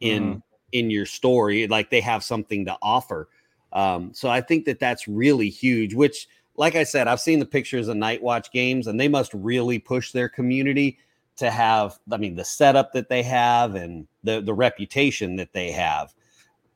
in 0.00 0.42
in 0.72 0.90
your 0.90 1.06
store 1.06 1.52
like 1.68 1.90
they 1.90 2.00
have 2.00 2.22
something 2.22 2.64
to 2.64 2.76
offer. 2.82 3.28
Um, 3.72 4.12
so 4.12 4.28
i 4.28 4.40
think 4.40 4.64
that 4.64 4.80
that's 4.80 5.06
really 5.06 5.48
huge 5.48 5.94
which 5.94 6.26
like 6.56 6.74
i 6.74 6.82
said 6.82 7.06
i've 7.06 7.20
seen 7.20 7.38
the 7.38 7.46
pictures 7.46 7.86
of 7.86 7.96
night 7.96 8.20
watch 8.20 8.50
games 8.50 8.88
and 8.88 8.98
they 8.98 9.06
must 9.06 9.32
really 9.32 9.78
push 9.78 10.10
their 10.10 10.28
community 10.28 10.98
to 11.36 11.52
have 11.52 11.96
i 12.10 12.16
mean 12.16 12.34
the 12.34 12.44
setup 12.44 12.92
that 12.92 13.08
they 13.08 13.22
have 13.22 13.76
and 13.76 14.08
the 14.22 14.40
the 14.40 14.54
reputation 14.54 15.36
that 15.36 15.52
they 15.52 15.70
have. 15.70 16.14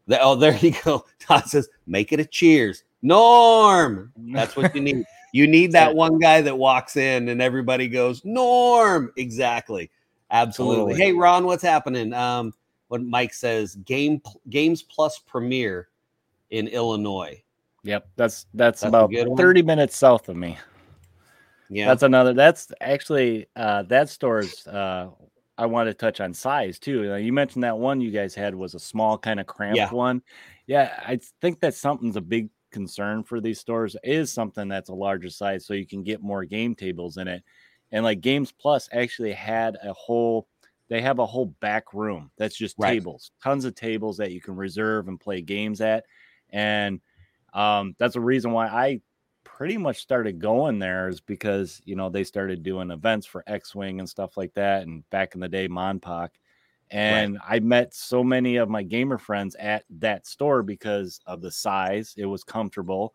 The, 0.06 0.20
oh 0.20 0.34
there 0.36 0.56
you 0.56 0.74
go. 0.84 1.04
Todd 1.18 1.46
says 1.46 1.68
make 1.86 2.12
it 2.12 2.20
a 2.20 2.24
cheers 2.24 2.83
norm 3.04 4.12
that's 4.32 4.56
what 4.56 4.74
you 4.74 4.80
need 4.80 5.04
you 5.32 5.46
need 5.46 5.70
that 5.72 5.94
one 5.94 6.18
guy 6.18 6.40
that 6.40 6.56
walks 6.56 6.96
in 6.96 7.28
and 7.28 7.40
everybody 7.40 7.86
goes 7.86 8.24
norm 8.24 9.12
exactly 9.16 9.90
absolutely 10.30 10.94
Totally. 10.94 10.96
hey 10.96 11.12
ron 11.12 11.46
what's 11.46 11.62
happening 11.62 12.12
um 12.12 12.52
what 12.88 13.02
mike 13.02 13.34
says 13.34 13.76
game 13.76 14.20
games 14.48 14.82
plus 14.82 15.18
premiere 15.18 15.88
in 16.50 16.66
illinois 16.68 17.40
Yep, 17.84 18.08
that's 18.16 18.46
that's, 18.54 18.80
That's 18.80 18.88
about 18.88 19.12
30 19.36 19.62
minutes 19.62 19.96
south 19.96 20.28
of 20.30 20.36
me. 20.36 20.56
yeah 21.68 21.86
That's 21.86 22.02
another. 22.02 22.32
That's 22.32 22.72
actually 22.80 23.46
uh, 23.54 23.82
that 23.84 24.08
store's. 24.08 24.66
Uh, 24.66 25.10
I 25.58 25.66
want 25.66 25.88
to 25.88 25.94
touch 25.94 26.20
on 26.20 26.32
size 26.32 26.78
too. 26.78 27.12
Uh, 27.12 27.16
you 27.16 27.32
mentioned 27.32 27.62
that 27.62 27.78
one 27.78 28.00
you 28.00 28.10
guys 28.10 28.34
had 28.34 28.54
was 28.54 28.74
a 28.74 28.80
small 28.80 29.18
kind 29.18 29.38
of 29.38 29.46
cramped 29.46 29.76
Yeah. 29.76 29.90
one. 29.90 30.22
Yeah, 30.66 30.98
I 31.06 31.20
think 31.42 31.60
that 31.60 31.74
something's 31.74 32.16
a 32.16 32.22
big 32.22 32.48
concern 32.74 33.24
for 33.24 33.40
these 33.40 33.60
stores 33.60 33.96
is 34.04 34.32
something 34.32 34.68
that's 34.68 34.90
a 34.90 34.94
larger 34.94 35.30
size 35.30 35.64
so 35.64 35.74
you 35.74 35.86
can 35.86 36.02
get 36.02 36.20
more 36.22 36.44
game 36.44 36.74
tables 36.74 37.16
in 37.16 37.28
it. 37.28 37.44
And 37.92 38.04
like 38.04 38.20
Games 38.20 38.52
Plus 38.52 38.88
actually 38.92 39.32
had 39.32 39.78
a 39.82 39.92
whole. 39.94 40.48
They 40.88 41.00
have 41.00 41.18
a 41.20 41.26
whole 41.26 41.46
back 41.46 41.94
room 41.94 42.30
that's 42.36 42.56
just 42.56 42.78
Right. 42.78 43.00
tables, 43.00 43.32
tons 43.42 43.64
of 43.64 43.74
tables 43.74 44.18
that 44.18 44.32
you 44.32 44.40
can 44.40 44.56
reserve 44.56 45.08
and 45.08 45.18
play 45.18 45.40
games 45.40 45.80
at, 45.80 46.04
and 46.50 47.00
um, 47.54 47.94
that's 47.98 48.14
the 48.14 48.20
reason 48.20 48.52
why 48.52 48.66
I 48.68 49.00
pretty 49.44 49.78
much 49.78 50.00
started 50.02 50.40
going 50.40 50.78
there 50.80 51.08
is 51.08 51.20
because 51.20 51.80
you 51.84 51.96
know 51.96 52.10
they 52.10 52.24
started 52.24 52.62
doing 52.62 52.90
events 52.90 53.26
for 53.26 53.44
X-wing 53.46 54.00
and 54.00 54.08
stuff 54.08 54.36
like 54.36 54.52
that, 54.54 54.82
and 54.82 55.08
back 55.10 55.34
in 55.34 55.40
the 55.40 55.48
day, 55.48 55.68
Monpoc, 55.68 56.30
and 56.94 57.38
I 57.46 57.58
met 57.58 57.92
so 57.92 58.22
many 58.22 58.56
of 58.56 58.68
my 58.68 58.82
gamer 58.82 59.18
friends 59.18 59.56
at 59.56 59.84
that 59.98 60.26
store 60.26 60.62
because 60.62 61.20
of 61.26 61.40
the 61.40 61.50
size. 61.50 62.14
It 62.16 62.26
was 62.26 62.44
comfortable. 62.44 63.14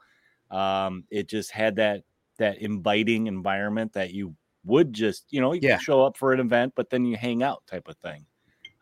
Um, 0.51 1.05
it 1.09 1.29
just 1.29 1.51
had 1.51 1.75
that 1.77 2.03
that 2.38 2.57
inviting 2.59 3.27
environment 3.27 3.93
that 3.93 4.12
you 4.12 4.36
would 4.65 4.91
just 4.93 5.25
you 5.29 5.39
know 5.39 5.53
you 5.53 5.62
Yeah. 5.63 5.77
show 5.77 6.03
up 6.03 6.17
for 6.17 6.33
an 6.33 6.39
event, 6.39 6.74
but 6.75 6.89
then 6.89 7.05
you 7.05 7.15
hang 7.15 7.41
out 7.41 7.65
type 7.67 7.88
of 7.88 7.95
thing. 7.98 8.25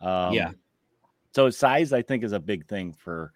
Um, 0.02 0.34
Yeah. 0.34 0.52
So 1.36 1.52
size, 1.52 1.94
I 1.94 2.02
think, 2.02 2.24
is 2.24 2.32
a 2.32 2.40
big 2.40 2.68
thing 2.68 2.94
for 2.94 3.32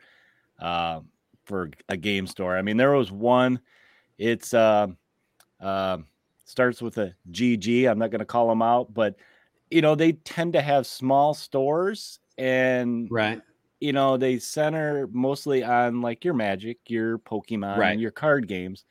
uh, 0.60 1.02
for 1.46 1.70
a 1.90 1.98
game 1.98 2.26
store. 2.26 2.58
I 2.58 2.64
mean, 2.64 2.78
there 2.78 2.94
was 2.94 3.12
one. 3.12 3.60
It's 4.18 4.54
uh, 4.56 4.88
uh, 5.60 5.98
starts 6.46 6.82
with 6.82 6.98
a 6.98 7.14
GG. 7.30 7.88
I'm 7.88 8.00
not 8.00 8.10
going 8.10 8.20
to 8.20 8.26
call 8.26 8.48
them 8.50 8.64
out, 8.64 8.92
but 8.94 9.18
you 9.72 9.82
know 9.82 9.96
they 9.96 10.14
tend 10.14 10.54
to 10.54 10.62
have 10.62 10.86
small 10.88 11.34
stores, 11.34 12.20
and 12.38 13.12
right 13.12 13.42
you 13.80 13.94
know 13.94 14.18
they 14.18 14.40
center 14.40 15.08
mostly 15.12 15.64
on 15.64 16.02
like 16.02 16.26
your 16.26 16.34
Magic, 16.36 16.80
your 16.88 17.20
Pokemon, 17.20 17.78
Right. 17.78 18.00
your 18.00 18.12
card 18.12 18.48
games, 18.48 18.86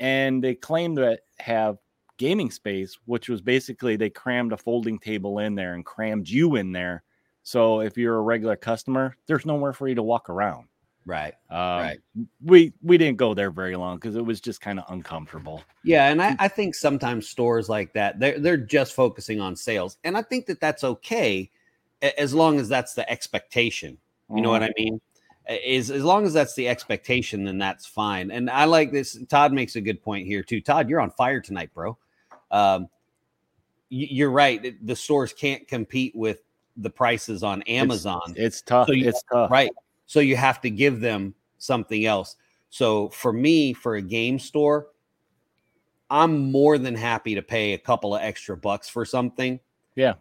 and 0.00 0.42
they 0.42 0.54
claim 0.54 0.96
to 0.96 1.18
have 1.38 1.78
gaming 2.18 2.50
space, 2.50 2.98
which 3.06 3.28
was 3.28 3.40
basically 3.42 3.96
they 3.96 4.10
crammed 4.10 4.52
a 4.52 4.56
folding 4.56 4.98
table 4.98 5.38
in 5.38 5.54
there 5.54 5.74
and 5.74 5.84
crammed 5.86 6.28
you 6.28 6.56
in 6.56 6.72
there. 6.72 7.04
So 7.42 7.80
if 7.80 7.96
you're 7.98 8.16
a 8.16 8.22
regular 8.22 8.56
customer, 8.56 9.16
there's 9.26 9.46
nowhere 9.46 9.72
for 9.72 9.88
you 9.88 9.94
to 9.96 10.02
walk 10.02 10.30
around. 10.30 10.68
Right 11.06 11.34
Um, 11.50 11.56
Right. 11.58 11.98
We 12.44 12.72
we 12.82 12.98
didn't 12.98 13.16
go 13.16 13.34
there 13.34 13.50
very 13.50 13.74
long 13.76 13.96
because 13.96 14.16
it 14.16 14.24
was 14.24 14.40
just 14.40 14.60
kind 14.60 14.78
of 14.78 14.84
uncomfortable. 14.90 15.62
Yeah, 15.82 16.08
and 16.08 16.20
Mm. 16.20 16.36
I, 16.38 16.44
I 16.44 16.48
think 16.48 16.74
sometimes 16.74 17.28
stores 17.28 17.68
like 17.68 17.92
that 17.94 18.18
they're 18.20 18.38
they're 18.38 18.56
just 18.56 18.92
focusing 18.94 19.40
on 19.40 19.56
sales, 19.56 19.96
and 20.04 20.16
I 20.16 20.22
think 20.22 20.46
that 20.46 20.60
that's 20.60 20.84
okay 20.84 21.50
as 22.18 22.32
long 22.34 22.58
as 22.60 22.68
that's 22.68 22.94
the 22.94 23.08
expectation. 23.10 23.98
You 24.34 24.42
know 24.42 24.50
what 24.50 24.62
I 24.62 24.70
mean? 24.78 25.00
Is 25.48 25.90
as 25.90 26.04
long 26.04 26.24
as 26.24 26.32
that's 26.32 26.54
the 26.54 26.68
expectation, 26.68 27.42
then 27.44 27.58
that's 27.58 27.84
fine. 27.84 28.30
And 28.30 28.48
I 28.48 28.64
like 28.66 28.92
this. 28.92 29.18
Todd 29.28 29.52
makes 29.52 29.74
a 29.74 29.80
good 29.80 30.00
point 30.00 30.24
here 30.26 30.42
too. 30.44 30.60
Todd, 30.60 30.88
you're 30.88 31.00
on 31.00 31.10
fire 31.10 31.40
tonight, 31.40 31.74
bro. 31.74 31.98
Um, 32.52 32.88
you're 33.88 34.30
right. 34.30 34.76
The 34.86 34.94
stores 34.94 35.32
can't 35.32 35.66
compete 35.66 36.14
with 36.14 36.42
the 36.76 36.90
prices 36.90 37.42
on 37.42 37.62
It's- 37.62 37.80
Amazon. 37.82 38.34
It's, 38.36 38.62
tough. 38.62 38.86
So 38.86 38.92
you- 38.92 39.08
it's 39.08 39.22
tough. 39.32 39.50
Right. 39.50 39.72
So 40.10 40.18
you 40.18 40.34
have 40.34 40.60
to 40.62 40.70
give 40.70 40.98
them 40.98 41.36
something 41.58 42.04
else. 42.04 42.34
So 42.68 43.10
for 43.10 43.32
me, 43.32 43.72
for 43.72 43.94
a 43.94 44.02
game 44.02 44.40
store, 44.40 44.88
I'm 46.10 46.50
more 46.50 46.78
than 46.78 46.96
happy 46.96 47.36
to 47.36 47.42
pay 47.42 47.74
a 47.74 47.78
couple 47.78 48.16
of 48.16 48.20
extra 48.20 48.56
bucks 48.56 48.88
for 48.88 49.04
something. 49.04 49.60
Yeah. 49.94 50.14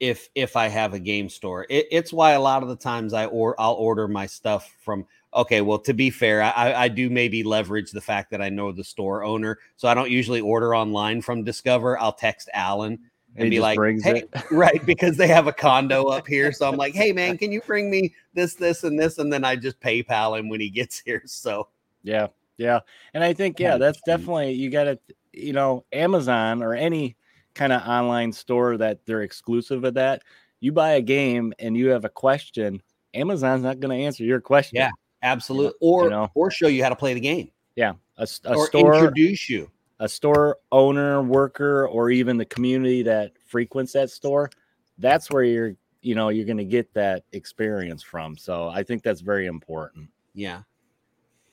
If 0.00 0.28
if 0.34 0.54
I 0.54 0.68
have 0.68 0.92
a 0.92 0.98
game 0.98 1.30
store, 1.30 1.64
it, 1.70 1.86
it's 1.90 2.12
why 2.12 2.32
a 2.32 2.40
lot 2.42 2.62
of 2.62 2.68
the 2.68 2.76
times 2.76 3.14
I 3.14 3.24
or 3.24 3.58
I'll 3.58 3.72
order 3.72 4.06
my 4.06 4.26
stuff 4.26 4.70
from. 4.84 5.06
Okay, 5.32 5.62
well, 5.62 5.78
to 5.78 5.94
be 5.94 6.10
fair, 6.10 6.42
I, 6.42 6.74
I 6.74 6.88
do 6.88 7.08
maybe 7.08 7.42
leverage 7.42 7.90
the 7.90 8.02
fact 8.02 8.30
that 8.32 8.42
I 8.42 8.50
know 8.50 8.70
the 8.70 8.84
store 8.84 9.24
owner, 9.24 9.60
so 9.76 9.88
I 9.88 9.94
don't 9.94 10.10
usually 10.10 10.42
order 10.42 10.76
online 10.76 11.22
from 11.22 11.42
Discover. 11.42 11.98
I'll 11.98 12.12
text 12.12 12.50
Alan 12.52 12.98
and 13.36 13.50
be 13.50 13.60
like, 13.60 13.78
"Hey, 14.02 14.24
right 14.50 14.84
because 14.84 15.16
they 15.16 15.26
have 15.26 15.46
a 15.46 15.52
condo 15.52 16.04
up 16.08 16.26
here 16.26 16.52
so 16.52 16.68
i'm 16.68 16.76
like 16.76 16.94
hey 16.94 17.12
man 17.12 17.38
can 17.38 17.50
you 17.52 17.60
bring 17.62 17.90
me 17.90 18.14
this 18.34 18.54
this 18.54 18.84
and 18.84 18.98
this 18.98 19.18
and 19.18 19.32
then 19.32 19.44
i 19.44 19.56
just 19.56 19.80
paypal 19.80 20.38
him 20.38 20.48
when 20.48 20.60
he 20.60 20.70
gets 20.70 20.98
here 21.00 21.22
so 21.26 21.68
Yeah, 22.02 22.28
yeah, 22.56 22.80
and 23.14 23.24
I 23.24 23.32
think 23.32 23.58
yeah, 23.58 23.76
that's 23.78 24.00
definitely 24.02 24.52
you 24.52 24.70
got 24.70 24.84
to 24.84 24.98
you 25.32 25.52
know 25.52 25.84
Amazon 25.92 26.62
or 26.62 26.74
any 26.74 27.16
kind 27.54 27.72
of 27.72 27.82
online 27.82 28.32
store 28.32 28.76
that 28.76 29.04
they're 29.06 29.22
exclusive 29.22 29.84
of 29.84 29.94
that. 29.94 30.22
You 30.60 30.72
buy 30.72 30.92
a 30.92 31.02
game 31.02 31.52
and 31.58 31.76
you 31.76 31.88
have 31.88 32.04
a 32.04 32.08
question, 32.08 32.82
Amazon's 33.14 33.62
not 33.62 33.80
going 33.80 33.96
to 33.96 34.04
answer 34.04 34.24
your 34.24 34.40
question. 34.40 34.76
Yeah, 34.76 34.90
absolutely 35.22 35.78
or 35.80 36.04
you 36.04 36.10
know. 36.10 36.28
or 36.34 36.50
show 36.50 36.68
you 36.68 36.82
how 36.82 36.88
to 36.88 36.96
play 36.96 37.14
the 37.14 37.20
game 37.20 37.50
yeah, 37.76 37.92
a, 38.16 38.28
a 38.44 38.54
or 38.54 38.66
store 38.66 38.94
introduce 38.94 39.48
you 39.48 39.70
a 40.02 40.08
store 40.08 40.58
owner, 40.70 41.22
worker, 41.22 41.86
or 41.86 42.10
even 42.10 42.36
the 42.36 42.44
community 42.44 43.02
that 43.04 43.32
frequents 43.46 43.92
that 43.92 44.10
store. 44.10 44.50
That's 44.98 45.30
where 45.30 45.44
you're 45.44 45.76
you 46.02 46.14
know 46.14 46.28
you're 46.28 46.44
going 46.46 46.58
to 46.58 46.64
get 46.64 46.92
that 46.94 47.22
experience 47.32 48.02
from. 48.02 48.36
So 48.36 48.68
I 48.68 48.82
think 48.82 49.02
that's 49.02 49.22
very 49.22 49.46
important. 49.46 50.10
yeah 50.34 50.62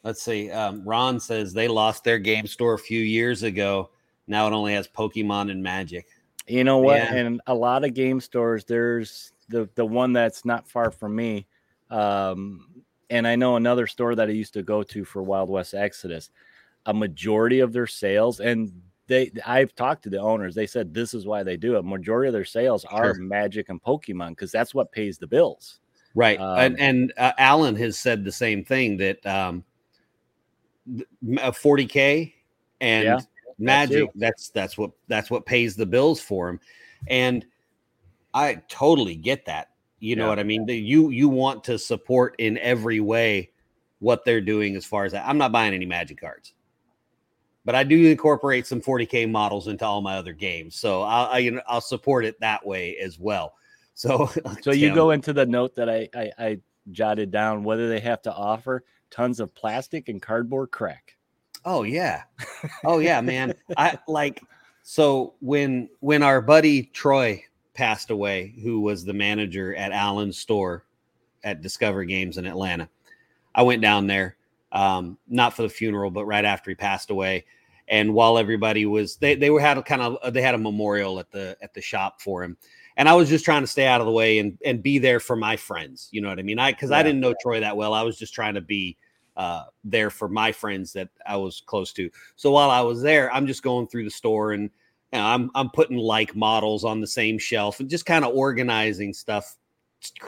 let's 0.03 0.21
see 0.21 0.49
um, 0.49 0.81
ron 0.87 1.19
says 1.19 1.51
they 1.51 1.67
lost 1.67 2.05
their 2.05 2.17
game 2.17 2.47
store 2.47 2.73
a 2.73 2.79
few 2.79 3.01
years 3.01 3.43
ago 3.43 3.89
now 4.27 4.47
it 4.47 4.53
only 4.53 4.73
has 4.73 4.87
pokemon 4.87 5.51
and 5.51 5.61
magic 5.61 6.07
You 6.49 6.63
know 6.63 6.79
what? 6.79 6.97
Yeah. 6.97 7.13
And 7.13 7.41
a 7.45 7.53
lot 7.53 7.85
of 7.85 7.93
game 7.93 8.19
stores, 8.19 8.65
there's 8.65 9.33
the 9.49 9.69
the 9.75 9.85
one 9.85 10.13
that's 10.13 10.45
not 10.45 10.67
far 10.67 10.89
from 10.89 11.15
me. 11.15 11.45
Um, 11.91 12.83
and 13.11 13.27
I 13.27 13.35
know 13.35 13.55
another 13.55 13.85
store 13.85 14.15
that 14.15 14.29
I 14.29 14.31
used 14.31 14.53
to 14.55 14.63
go 14.63 14.81
to 14.83 15.05
for 15.05 15.21
Wild 15.21 15.49
West 15.49 15.75
Exodus. 15.75 16.31
A 16.85 16.93
majority 16.93 17.59
of 17.59 17.73
their 17.73 17.87
sales, 17.87 18.39
and 18.39 18.71
they 19.07 19.31
I've 19.45 19.75
talked 19.75 20.03
to 20.03 20.09
the 20.09 20.19
owners, 20.19 20.55
they 20.55 20.67
said 20.67 20.93
this 20.93 21.13
is 21.13 21.25
why 21.25 21.43
they 21.43 21.57
do 21.57 21.75
it. 21.77 21.83
Majority 21.85 22.27
of 22.29 22.33
their 22.33 22.45
sales 22.45 22.85
are 22.85 23.13
Sure. 23.13 23.23
magic 23.23 23.69
and 23.69 23.81
Pokemon 23.81 24.29
because 24.29 24.51
that's 24.51 24.73
what 24.73 24.91
pays 24.91 25.17
the 25.17 25.27
bills. 25.27 25.79
right 26.15 26.39
Um, 26.39 26.57
and, 26.59 26.79
and 26.79 27.13
uh, 27.17 27.33
alan 27.37 27.75
has 27.75 27.99
said 27.99 28.23
the 28.23 28.31
same 28.31 28.63
thing 28.65 28.97
that 28.97 29.23
um 29.27 29.63
uh, 31.37 31.51
40k 31.51 32.33
and 32.81 33.03
Yeah, 33.05 33.19
magic 33.59 34.09
that's 34.15 34.49
that's 34.49 34.77
what 34.77 34.91
that's 35.07 35.29
what 35.29 35.45
pays 35.45 35.75
the 35.75 35.85
bills 35.85 36.19
for 36.19 36.49
him 36.49 36.59
and 37.07 37.45
i 38.33 38.55
totally 38.69 39.15
get 39.15 39.45
that 39.45 39.69
you 39.99 40.15
know 40.15 40.23
Yeah. 40.23 40.29
what 40.29 40.39
i 40.39 40.43
mean 40.43 40.65
The- 40.65 40.75
you 40.77 41.09
you 41.11 41.29
want 41.29 41.63
to 41.65 41.77
support 41.77 42.33
in 42.39 42.57
every 42.57 42.99
way 43.01 43.51
what 43.99 44.23
they're 44.25 44.41
doing 44.41 44.75
as 44.75 44.85
far 44.85 45.05
as 45.05 45.11
that 45.11 45.27
i'm 45.27 45.37
not 45.37 45.51
buying 45.51 45.73
any 45.75 45.85
magic 45.85 46.19
cards 46.19 46.53
but 47.69 47.75
i 47.75 47.83
do 47.83 48.07
incorporate 48.07 48.65
some 48.65 48.81
40k 48.81 49.29
models 49.29 49.67
into 49.67 49.85
all 49.85 50.01
my 50.01 50.15
other 50.17 50.33
games 50.33 50.75
so 50.75 51.03
i'll 51.03 51.27
I, 51.27 51.37
you 51.37 51.51
know 51.51 51.61
i'll 51.67 51.81
support 51.81 52.25
it 52.25 52.39
that 52.39 52.65
way 52.65 52.97
as 52.97 53.19
well 53.19 53.53
so 53.93 54.31
So 54.61 54.71
you 54.71 54.95
go 54.95 55.11
into 55.11 55.33
the 55.33 55.45
note 55.45 55.75
that 55.75 55.87
I, 55.89 56.09
I 56.15 56.31
I 56.39 56.59
jotted 56.91 57.31
down 57.31 57.63
whether 57.63 57.89
they 57.89 57.99
have 57.99 58.21
to 58.23 58.33
offer 58.33 58.83
tons 59.11 59.39
of 59.39 59.53
plastic 59.53 60.09
and 60.09 60.21
cardboard 60.21 60.71
crack. 60.71 61.17
Oh 61.65 61.83
yeah. 61.83 62.23
Oh 62.85 62.99
yeah, 62.99 63.21
man. 63.21 63.53
I 63.77 63.99
like 64.07 64.41
so 64.83 65.33
when 65.41 65.89
when 65.99 66.23
our 66.23 66.41
buddy 66.41 66.83
Troy 66.83 67.43
passed 67.73 68.09
away, 68.09 68.55
who 68.63 68.81
was 68.81 69.05
the 69.05 69.13
manager 69.13 69.75
at 69.75 69.91
Alan's 69.91 70.37
store 70.37 70.85
at 71.43 71.61
Discover 71.61 72.05
Games 72.05 72.37
in 72.37 72.45
Atlanta. 72.45 72.89
I 73.53 73.63
went 73.63 73.81
down 73.81 74.07
there 74.07 74.37
um 74.71 75.17
not 75.27 75.55
for 75.55 75.63
the 75.63 75.69
funeral 75.69 76.11
but 76.11 76.25
right 76.25 76.45
after 76.45 76.69
he 76.69 76.75
passed 76.75 77.09
away 77.09 77.43
and 77.89 78.13
while 78.13 78.37
everybody 78.37 78.85
was 78.85 79.17
they 79.17 79.35
they 79.35 79.49
were 79.49 79.59
had 79.59 79.77
a 79.77 79.83
kind 79.83 80.01
of 80.01 80.33
they 80.33 80.41
had 80.41 80.55
a 80.55 80.59
memorial 80.59 81.19
at 81.19 81.29
the 81.31 81.57
at 81.61 81.73
the 81.73 81.81
shop 81.81 82.21
for 82.21 82.43
him 82.43 82.57
and 82.97 83.07
I 83.07 83.13
was 83.13 83.29
just 83.29 83.45
trying 83.45 83.61
to 83.61 83.67
stay 83.67 83.87
out 83.87 84.01
of 84.01 84.07
the 84.07 84.13
way 84.13 84.39
and 84.39 84.57
and 84.65 84.83
be 84.83 84.99
there 84.99 85.19
for 85.19 85.35
my 85.35 85.55
friends, 85.55 86.09
you 86.11 86.21
know 86.21 86.29
what 86.29 86.39
I 86.39 86.43
mean? 86.43 86.59
I 86.59 86.73
cuz 86.73 86.91
I 86.91 87.01
didn't 87.01 87.21
know 87.21 87.33
Troy 87.41 87.59
that 87.61 87.77
well. 87.77 87.93
I 87.93 88.03
was 88.03 88.17
just 88.17 88.33
trying 88.33 88.55
to 88.55 88.61
be 88.61 88.97
uh, 89.37 89.63
there 89.85 90.09
for 90.09 90.27
my 90.27 90.51
friends 90.51 90.91
that 90.91 91.07
I 91.25 91.37
was 91.37 91.61
close 91.65 91.93
to. 91.93 92.09
So 92.35 92.51
while 92.51 92.69
I 92.69 92.81
was 92.81 93.01
there, 93.01 93.33
I'm 93.33 93.47
just 93.47 93.63
going 93.63 93.87
through 93.87 94.03
the 94.03 94.11
store 94.11 94.51
and 94.51 94.63
you 94.63 95.19
know, 95.19 95.25
I'm 95.25 95.49
I'm 95.55 95.69
putting 95.69 95.95
like 95.97 96.35
models 96.35 96.83
on 96.83 96.99
the 96.99 97.07
same 97.07 97.37
shelf 97.39 97.79
and 97.79 97.89
just 97.89 98.05
kind 98.05 98.25
of 98.25 98.35
organizing 98.35 99.13
stuff, 99.13 99.55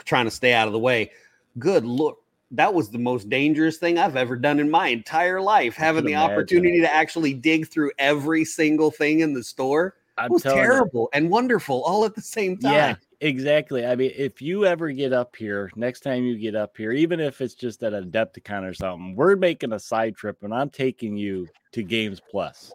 trying 0.06 0.24
to 0.24 0.30
stay 0.30 0.54
out 0.54 0.66
of 0.66 0.72
the 0.72 0.78
way. 0.78 1.10
Good 1.58 1.84
look, 1.84 2.21
that 2.52 2.72
was 2.72 2.90
the 2.90 2.98
most 2.98 3.28
dangerous 3.28 3.78
thing 3.78 3.98
I've 3.98 4.16
ever 4.16 4.36
done 4.36 4.60
in 4.60 4.70
my 4.70 4.88
entire 4.88 5.40
life. 5.40 5.74
Having 5.74 6.04
the 6.04 6.12
imagine. 6.12 6.32
opportunity 6.32 6.80
to 6.80 6.92
actually 6.92 7.34
dig 7.34 7.66
through 7.68 7.92
every 7.98 8.44
single 8.44 8.90
thing 8.90 9.20
in 9.20 9.32
the 9.32 9.42
store 9.42 9.96
I'm 10.18 10.30
was 10.30 10.42
telling 10.42 10.58
you. 10.58 10.64
terrible 10.64 11.08
and 11.14 11.30
wonderful 11.30 11.82
all 11.82 12.04
at 12.04 12.14
the 12.14 12.22
same 12.22 12.58
time. 12.58 12.72
Yeah, 12.72 12.94
exactly. 13.20 13.86
I 13.86 13.96
mean, 13.96 14.12
if 14.14 14.42
you 14.42 14.66
ever 14.66 14.92
get 14.92 15.14
up 15.14 15.34
here, 15.34 15.70
next 15.76 16.00
time 16.00 16.24
you 16.24 16.36
get 16.36 16.54
up 16.54 16.76
here, 16.76 16.92
even 16.92 17.20
if 17.20 17.40
it's 17.40 17.54
just 17.54 17.82
at 17.82 17.94
Adepticon 17.94 18.68
or 18.68 18.74
something, 18.74 19.16
we're 19.16 19.36
making 19.36 19.72
a 19.72 19.78
side 19.78 20.14
trip 20.14 20.42
and 20.42 20.52
I'm 20.52 20.68
taking 20.68 21.16
you 21.16 21.48
to 21.72 21.82
Games 21.82 22.20
Plus. 22.30 22.70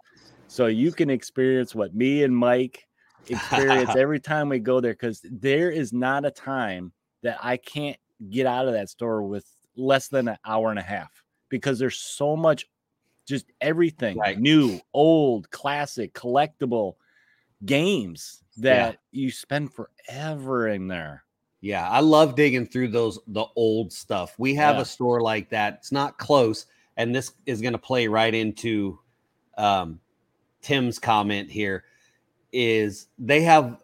So 0.48 0.66
you 0.66 0.92
can 0.92 1.12
experience 1.12 1.76
what 1.76 1.94
me 1.94 2.24
and 2.24 2.36
Mike 2.36 2.88
experience 3.30 3.92
every 3.98 4.20
time 4.20 4.50
we 4.50 4.58
go 4.58 4.80
there 4.80 4.94
because 4.94 5.22
there 5.24 5.70
is 5.70 5.94
not 5.94 6.26
a 6.26 6.32
time 6.32 6.92
that 7.22 7.38
I 7.44 7.58
can't 7.58 7.98
get 8.30 8.48
out 8.48 8.68
of 8.68 8.74
that 8.74 8.90
store 8.90 9.22
with 9.22 9.46
less 9.78 10.08
than 10.10 10.28
an 10.28 10.38
hour 10.46 10.70
and 10.70 10.80
a 10.80 10.84
half 10.84 11.24
because 11.50 11.80
there's 11.80 11.98
so 11.98 12.36
much 12.36 12.66
just 13.28 13.46
everything 13.62 14.18
Right. 14.18 14.40
new, 14.40 14.80
old, 14.94 15.50
classic, 15.52 16.14
collectible 16.14 16.96
games 17.66 18.44
that 18.58 18.98
you 19.12 19.32
spend 19.32 19.72
forever 19.74 20.68
in 20.70 20.88
there. 20.88 21.24
Yeah, 21.62 21.90
I 21.90 22.00
love 22.00 22.36
digging 22.36 22.66
through 22.66 22.90
those 22.90 23.20
the 23.28 23.46
old 23.56 23.92
stuff. 23.92 24.36
We 24.38 24.54
have 24.56 24.76
Yeah. 24.76 24.82
a 24.84 24.86
store 24.86 25.22
like 25.22 25.50
that. 25.50 25.76
It's 25.76 25.92
not 25.92 26.18
close, 26.18 26.68
and 26.98 27.14
this 27.16 27.34
is 27.46 27.62
going 27.62 27.74
to 27.74 27.80
play 27.80 28.08
right 28.08 28.34
into 28.34 29.00
um, 29.58 30.00
Tim's 30.62 31.00
comment 31.00 31.50
here. 31.50 31.84
Is 32.54 33.08
they 33.18 33.42
have 33.42 33.82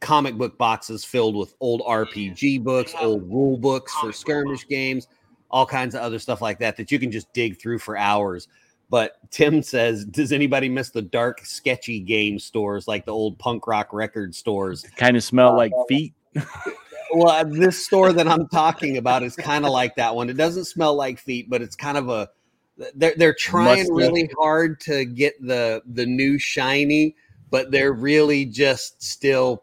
comic 0.00 0.34
book 0.36 0.56
boxes 0.56 1.04
filled 1.04 1.36
with 1.36 1.54
old 1.60 1.82
RPG 1.82 2.58
books, 2.64 2.94
old 2.98 3.30
rule 3.30 3.58
books 3.58 3.92
for 4.00 4.12
skirmish 4.12 4.66
games, 4.66 5.06
all 5.50 5.66
kinds 5.66 5.94
of 5.94 6.02
other 6.02 6.18
stuff 6.18 6.40
like 6.40 6.58
that 6.60 6.76
that 6.76 6.90
you 6.90 6.98
can 6.98 7.10
just 7.10 7.32
dig 7.32 7.60
through 7.60 7.78
for 7.78 7.96
hours. 7.96 8.48
But 8.88 9.18
Tim 9.30 9.62
says, 9.62 10.04
does 10.04 10.32
anybody 10.32 10.68
miss 10.68 10.90
the 10.90 11.02
dark, 11.02 11.44
sketchy 11.44 12.00
game 12.00 12.38
stores 12.38 12.88
like 12.88 13.04
the 13.04 13.12
old 13.12 13.38
punk 13.38 13.66
rock 13.66 13.92
record 13.92 14.34
stores? 14.34 14.84
Kind 14.96 15.16
of 15.16 15.22
smell 15.22 15.56
like 15.56 15.72
feet. 15.88 16.14
well 17.12 17.28
uh, 17.28 17.44
this 17.44 17.84
store 17.84 18.12
that 18.12 18.28
i'm 18.28 18.46
talking 18.48 18.96
about 18.96 19.22
is 19.22 19.34
kind 19.36 19.64
of 19.64 19.72
like 19.72 19.94
that 19.96 20.14
one 20.14 20.30
it 20.30 20.36
doesn't 20.36 20.64
smell 20.64 20.94
like 20.94 21.18
feet 21.18 21.50
but 21.50 21.60
it's 21.60 21.74
kind 21.76 21.98
of 21.98 22.08
a 22.08 22.28
they're, 22.94 23.14
they're 23.16 23.34
trying 23.34 23.92
really 23.92 24.30
hard 24.38 24.80
to 24.80 25.04
get 25.04 25.34
the 25.44 25.82
the 25.94 26.06
new 26.06 26.38
shiny 26.38 27.14
but 27.50 27.70
they're 27.70 27.92
really 27.92 28.44
just 28.44 29.02
still 29.02 29.60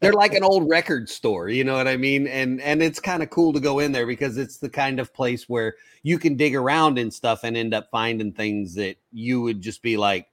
they're 0.00 0.12
like 0.12 0.34
an 0.34 0.42
old 0.44 0.68
record 0.68 1.08
store 1.08 1.48
you 1.48 1.64
know 1.64 1.74
what 1.76 1.88
i 1.88 1.96
mean? 1.96 2.26
And 2.26 2.60
and 2.60 2.82
it's 2.82 3.00
kind 3.00 3.22
of 3.22 3.30
cool 3.30 3.52
to 3.52 3.60
go 3.60 3.78
in 3.78 3.92
there 3.92 4.06
because 4.06 4.36
it's 4.36 4.58
the 4.58 4.68
kind 4.68 5.00
of 5.00 5.12
place 5.14 5.48
where 5.48 5.74
you 6.02 6.18
can 6.18 6.36
dig 6.36 6.54
around 6.54 6.98
and 6.98 7.12
stuff 7.12 7.40
and 7.44 7.56
end 7.56 7.74
up 7.74 7.88
finding 7.90 8.32
things 8.32 8.74
that 8.74 8.96
you 9.12 9.40
would 9.42 9.60
just 9.60 9.82
be 9.82 9.96
like 9.96 10.28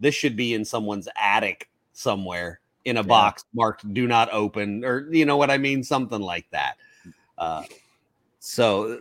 this 0.00 0.14
should 0.14 0.36
be 0.36 0.54
in 0.54 0.64
someone's 0.64 1.08
attic 1.20 1.68
somewhere 1.92 2.60
in 2.84 2.96
a 2.96 3.00
Yeah. 3.00 3.06
box 3.06 3.44
marked 3.54 3.92
do 3.92 4.06
not 4.06 4.32
open 4.32 4.84
or 4.84 5.08
you 5.12 5.26
know 5.26 5.36
what 5.36 5.50
i 5.50 5.58
mean? 5.58 5.82
Something 5.82 6.20
like 6.20 6.46
that. 6.50 6.76
Uh 7.36 7.64
so 8.40 9.00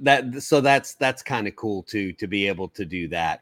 that 0.00 0.42
so 0.42 0.60
that's 0.60 0.94
that's 0.94 1.22
kind 1.22 1.48
of 1.48 1.56
cool 1.56 1.82
too 1.82 2.12
to 2.12 2.26
be 2.26 2.46
able 2.46 2.68
to 2.68 2.84
do 2.84 3.08
that 3.08 3.40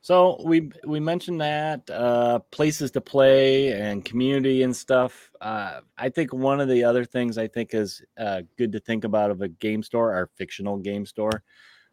So 0.00 0.40
we 0.44 0.70
we 0.86 1.00
mentioned 1.00 1.40
that 1.40 1.88
uh, 1.90 2.38
places 2.50 2.90
to 2.92 3.00
play 3.00 3.72
and 3.72 4.04
community 4.04 4.62
and 4.62 4.74
stuff. 4.74 5.30
Uh, 5.40 5.80
I 5.98 6.08
think 6.08 6.32
one 6.32 6.60
of 6.60 6.68
the 6.68 6.84
other 6.84 7.04
things 7.04 7.36
I 7.36 7.48
think 7.48 7.74
is 7.74 8.02
uh, 8.16 8.42
good 8.56 8.72
to 8.72 8.80
think 8.80 9.04
about 9.04 9.30
of 9.30 9.42
a 9.42 9.48
game 9.48 9.82
store, 9.82 10.14
our 10.14 10.28
fictional 10.36 10.78
game 10.78 11.04
store, 11.04 11.42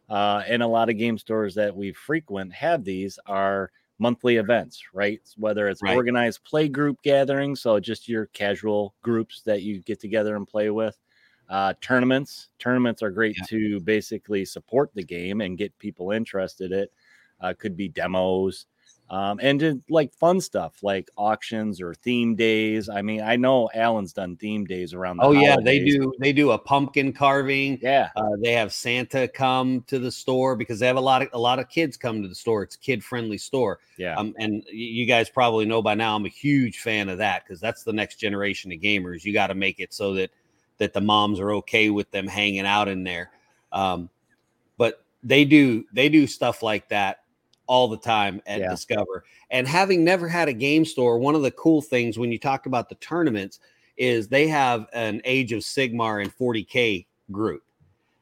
uh, 0.08 0.42
and 0.46 0.62
a 0.62 0.66
lot 0.68 0.90
of 0.90 0.98
game 0.98 1.18
stores 1.18 1.54
that 1.56 1.76
we 1.76 1.92
frequent 1.92 2.52
have 2.54 2.84
these 2.84 3.18
are 3.26 3.72
monthly 3.98 4.36
events, 4.36 4.82
right? 4.94 5.20
Whether 5.36 5.68
it's 5.68 5.82
Right. 5.82 5.96
organized 5.96 6.44
play 6.44 6.68
group 6.68 7.02
gatherings, 7.02 7.62
so 7.62 7.80
just 7.80 8.08
your 8.08 8.26
casual 8.26 8.94
groups 9.02 9.42
that 9.42 9.62
you 9.62 9.80
get 9.80 10.00
together 10.00 10.36
and 10.36 10.46
play 10.48 10.70
with. 10.70 10.98
Uh, 11.48 11.74
tournaments, 11.80 12.50
tournaments 12.58 13.02
are 13.02 13.10
great 13.10 13.36
Yeah. 13.36 13.44
to 13.44 13.80
basically 13.80 14.44
support 14.44 14.90
the 14.94 15.04
game 15.04 15.40
and 15.40 15.58
get 15.58 15.76
people 15.78 16.10
interested. 16.12 16.72
in 16.72 16.80
It 16.80 16.92
uh, 17.40 17.54
could 17.58 17.76
be 17.76 17.88
demos 17.88 18.66
um, 19.08 19.38
and 19.40 19.82
like 19.88 20.12
fun 20.14 20.40
stuff 20.40 20.82
like 20.82 21.08
auctions 21.16 21.80
or 21.80 21.94
theme 21.94 22.34
days. 22.34 22.88
I 22.88 23.02
mean, 23.02 23.20
I 23.20 23.36
know 23.36 23.70
Alan's 23.72 24.12
done 24.12 24.36
theme 24.36 24.64
days 24.64 24.94
around. 24.94 25.18
The 25.18 25.24
oh 25.24 25.32
yeah 25.32 25.56
they 25.62 25.84
do 25.84 26.12
they 26.18 26.32
do 26.32 26.50
a 26.50 26.58
pumpkin 26.58 27.12
carving. 27.12 27.78
Yeah, 27.80 28.10
uh, 28.16 28.30
they 28.42 28.52
have 28.52 28.72
santa 28.72 29.28
come 29.28 29.82
to 29.82 30.00
the 30.00 30.10
store 30.10 30.56
because 30.56 30.80
they 30.80 30.88
have 30.88 30.96
a 30.96 31.00
lot 31.00 31.22
of 31.22 31.28
a 31.32 31.38
lot 31.38 31.60
of 31.60 31.68
kids 31.68 31.96
come 31.96 32.20
to 32.22 32.28
the 32.28 32.34
store. 32.34 32.64
It's 32.64 32.74
a 32.74 32.80
kid 32.80 33.04
friendly 33.04 33.38
store. 33.38 33.78
Yeah, 33.96 34.16
um, 34.16 34.34
and 34.38 34.64
you 34.72 35.06
guys 35.06 35.28
probably 35.28 35.66
know 35.66 35.82
by 35.82 35.94
now 35.94 36.16
i'm 36.16 36.26
a 36.26 36.30
huge 36.30 36.80
fan 36.80 37.08
of 37.08 37.18
that 37.18 37.44
because 37.44 37.60
that's 37.60 37.84
the 37.84 37.92
next 37.92 38.16
generation 38.16 38.72
of 38.72 38.80
gamers. 38.80 39.24
You 39.24 39.32
got 39.32 39.48
to 39.48 39.54
make 39.54 39.78
it 39.78 39.94
so 39.94 40.14
that 40.14 40.30
that 40.78 40.92
the 40.92 41.00
moms 41.00 41.38
are 41.38 41.52
okay 41.52 41.90
with 41.90 42.10
them 42.10 42.26
hanging 42.26 42.66
out 42.66 42.88
in 42.88 43.04
there. 43.04 43.30
Um, 43.70 44.10
but 44.78 45.04
they 45.22 45.44
do 45.44 45.84
they 45.92 46.08
do 46.08 46.26
stuff 46.26 46.60
like 46.60 46.88
that 46.88 47.20
all 47.66 47.88
the 47.88 47.96
time 47.96 48.40
at 48.46 48.60
Yeah. 48.60 48.70
discover 48.70 49.24
and 49.50 49.66
having 49.66 50.04
never 50.04 50.28
had 50.28 50.48
a 50.48 50.52
game 50.52 50.84
store 50.84 51.18
one 51.18 51.34
of 51.34 51.42
the 51.42 51.50
cool 51.52 51.82
things 51.82 52.18
when 52.18 52.32
you 52.32 52.38
talk 52.38 52.66
about 52.66 52.88
the 52.88 52.94
tournaments 52.96 53.60
is 53.96 54.28
they 54.28 54.46
have 54.46 54.86
an 54.92 55.20
age 55.24 55.52
of 55.52 55.60
sigmar 55.62 56.22
and 56.22 56.36
40k 56.36 57.06
group 57.30 57.62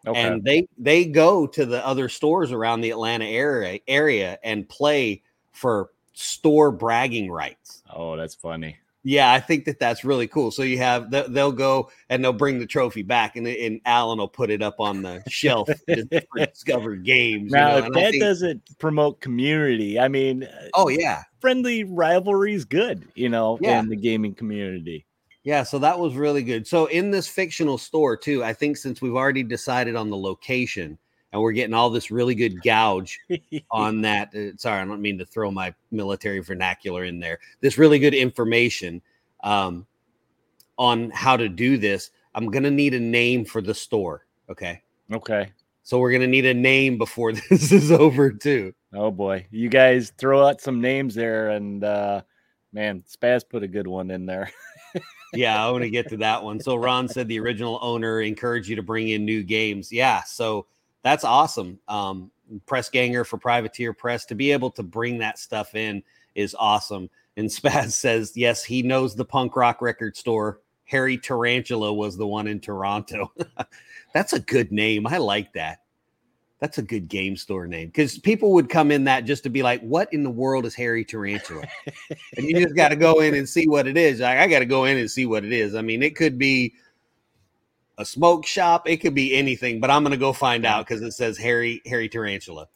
okay. 0.06 0.20
and 0.20 0.42
they 0.44 0.66
they 0.78 1.04
go 1.04 1.46
to 1.46 1.64
the 1.66 1.84
other 1.86 2.08
stores 2.08 2.52
around 2.52 2.80
the 2.80 2.90
Atlanta 2.90 3.26
area 3.26 3.80
area 3.88 4.38
and 4.42 4.68
play 4.68 5.22
for 5.52 5.90
store 6.12 6.70
bragging 6.70 7.30
rights. 7.30 7.82
oh, 7.92 8.16
that's 8.16 8.34
funny. 8.34 8.76
Yeah, 9.06 9.32
I 9.32 9.38
think 9.38 9.66
that 9.66 9.78
that's 9.78 10.02
really 10.02 10.26
cool. 10.26 10.50
So 10.50 10.62
you 10.62 10.78
have 10.78 11.10
they- 11.10 11.26
they'll 11.28 11.52
go 11.52 11.90
and 12.08 12.24
they'll 12.24 12.32
bring 12.32 12.58
the 12.58 12.66
trophy 12.66 13.02
back, 13.02 13.36
and, 13.36 13.46
and 13.46 13.80
Alan 13.84 14.18
will 14.18 14.28
put 14.28 14.50
it 14.50 14.62
up 14.62 14.80
on 14.80 15.02
the 15.02 15.22
shelf 15.28 15.68
for 15.68 16.46
discovered 16.46 17.04
games. 17.04 17.50
you 17.52 17.56
Now, 17.56 17.78
know, 17.80 17.86
if 17.86 17.92
that 17.92 18.10
think- 18.12 18.22
doesn't 18.22 18.78
promote 18.78 19.20
community, 19.20 20.00
I 20.00 20.08
mean, 20.08 20.44
uh, 20.44 20.68
oh 20.74 20.88
yeah, 20.88 21.22
friendly 21.40 21.84
rivalry 21.84 22.54
is 22.54 22.64
good, 22.64 23.06
you 23.14 23.28
know, 23.28 23.58
Yeah. 23.60 23.78
in 23.80 23.88
the 23.90 23.96
gaming 23.96 24.34
community. 24.34 25.04
Yeah, 25.42 25.62
so 25.64 25.78
that 25.80 25.98
was 25.98 26.14
really 26.14 26.42
good. 26.42 26.66
So 26.66 26.86
in 26.86 27.10
this 27.10 27.28
fictional 27.28 27.76
store 27.76 28.16
too, 28.16 28.42
I 28.42 28.54
think 28.54 28.78
since 28.78 29.02
we've 29.02 29.14
already 29.14 29.42
decided 29.42 29.94
on 29.94 30.08
the 30.08 30.16
location 30.16 30.96
and 31.34 31.42
we're 31.42 31.52
getting 31.52 31.74
all 31.74 31.90
this 31.90 32.12
really 32.12 32.36
good 32.36 32.62
gouge 32.62 33.18
on 33.72 34.00
that. 34.02 34.32
uh, 34.36 34.56
sorry, 34.56 34.80
I 34.80 34.84
don't 34.84 35.02
mean 35.02 35.18
to 35.18 35.26
throw 35.26 35.50
my 35.50 35.74
military 35.90 36.38
vernacular 36.38 37.04
in 37.04 37.18
there. 37.18 37.40
This 37.60 37.76
really 37.76 37.98
good 37.98 38.14
information 38.14 39.02
um, 39.42 39.84
on 40.78 41.10
how 41.10 41.36
to 41.36 41.48
do 41.48 41.76
this. 41.76 42.12
I'm 42.36 42.52
gonna 42.52 42.70
need 42.70 42.94
a 42.94 43.00
name 43.00 43.44
for 43.44 43.60
the 43.60 43.74
store. 43.74 44.26
Okay, 44.48 44.80
okay. 45.12 45.50
so 45.82 45.98
we're 45.98 46.12
gonna 46.12 46.28
need 46.28 46.46
a 46.46 46.54
name 46.54 46.98
before 46.98 47.32
this 47.50 47.72
is 47.72 47.90
over 47.90 48.30
too. 48.30 48.72
Oh 48.92 49.10
boy, 49.10 49.44
you 49.50 49.68
guys 49.68 50.12
throw 50.16 50.46
out 50.46 50.60
some 50.60 50.80
names 50.80 51.16
there, 51.16 51.50
and 51.50 51.82
uh, 51.82 52.22
man, 52.72 53.02
Spaz 53.10 53.42
put 53.48 53.64
a 53.64 53.68
good 53.68 53.88
one 53.88 54.12
in 54.12 54.24
there. 54.24 54.52
yeah, 55.34 55.64
I 55.64 55.68
want 55.72 55.82
to 55.82 55.90
get 55.90 56.08
to 56.10 56.16
that 56.18 56.44
one. 56.44 56.60
So 56.60 56.76
Ron 56.76 57.08
said 57.08 57.26
the 57.26 57.40
original 57.40 57.80
owner 57.82 58.20
encouraged 58.20 58.68
you 58.68 58.76
to 58.76 58.84
bring 58.84 59.08
in 59.08 59.24
new 59.24 59.42
games. 59.42 59.90
Yeah, 59.90 60.22
so 60.22 60.66
that's 61.04 61.22
awesome. 61.22 61.78
Um, 61.86 62.32
press 62.66 62.88
ganger 62.88 63.24
for 63.24 63.38
Privateer 63.38 63.92
Press 63.92 64.24
to 64.26 64.34
be 64.34 64.50
able 64.50 64.70
to 64.72 64.82
bring 64.82 65.18
that 65.18 65.38
stuff 65.38 65.74
in 65.74 66.02
is 66.34 66.56
awesome. 66.58 67.08
And 67.36 67.48
Spaz 67.50 67.92
says, 67.92 68.32
yes, 68.34 68.64
he 68.64 68.82
knows 68.82 69.14
the 69.14 69.24
punk 69.24 69.54
rock 69.54 69.80
record 69.80 70.16
store. 70.16 70.60
Harry 70.86 71.16
Tarantula 71.16 71.92
was 71.92 72.16
the 72.16 72.26
one 72.26 72.46
in 72.46 72.58
Toronto. 72.58 73.32
that's 74.14 74.32
a 74.32 74.40
good 74.40 74.72
name. 74.72 75.06
I 75.06 75.18
like 75.18 75.52
that. 75.52 75.80
That's 76.60 76.78
a 76.78 76.82
good 76.82 77.08
game 77.08 77.36
store 77.36 77.66
name 77.66 77.88
because 77.88 78.18
people 78.18 78.52
would 78.52 78.70
come 78.70 78.90
in 78.90 79.04
that 79.04 79.26
just 79.26 79.42
to 79.42 79.50
be 79.50 79.62
like, 79.62 79.82
what 79.82 80.10
in 80.14 80.22
the 80.22 80.30
world 80.30 80.64
is 80.64 80.74
Harry 80.74 81.04
Tarantula? 81.04 81.64
and 82.36 82.46
you 82.46 82.62
just 82.62 82.74
got 82.74 82.88
to 82.88 82.96
go 82.96 83.20
in 83.20 83.34
and 83.34 83.46
see 83.46 83.68
what 83.68 83.86
it 83.86 83.98
is. 83.98 84.22
I 84.22 84.46
got 84.46 84.60
to 84.60 84.64
go 84.64 84.84
in 84.84 84.96
and 84.96 85.10
see 85.10 85.26
what 85.26 85.44
it 85.44 85.52
is. 85.52 85.74
I 85.74 85.82
mean, 85.82 86.02
it 86.02 86.16
could 86.16 86.38
be 86.38 86.72
a 87.98 88.04
smoke 88.04 88.46
shop, 88.46 88.88
it 88.88 88.98
could 88.98 89.14
be 89.14 89.34
anything, 89.34 89.80
but 89.80 89.90
I'm 89.90 90.02
to 90.12 90.16
go 90.16 90.32
find 90.32 90.64
out 90.66 90.86
because 90.86 91.02
it 91.02 91.12
says 91.12 91.38
Harry 91.38 91.80
Harry 91.86 92.08
Tarantula. 92.08 92.68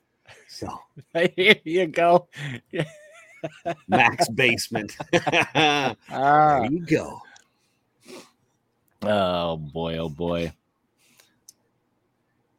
So 0.49 0.69
Here 1.37 1.57
you 1.65 1.87
go. 1.87 2.29
Mac's 3.89 4.29
Basement. 4.31 4.97
there 5.13 5.97
Ah. 6.11 6.63
you 6.65 6.85
go. 6.87 7.21
Oh 9.03 9.57
boy, 9.57 9.99
oh 9.99 10.09
boy. 10.09 10.53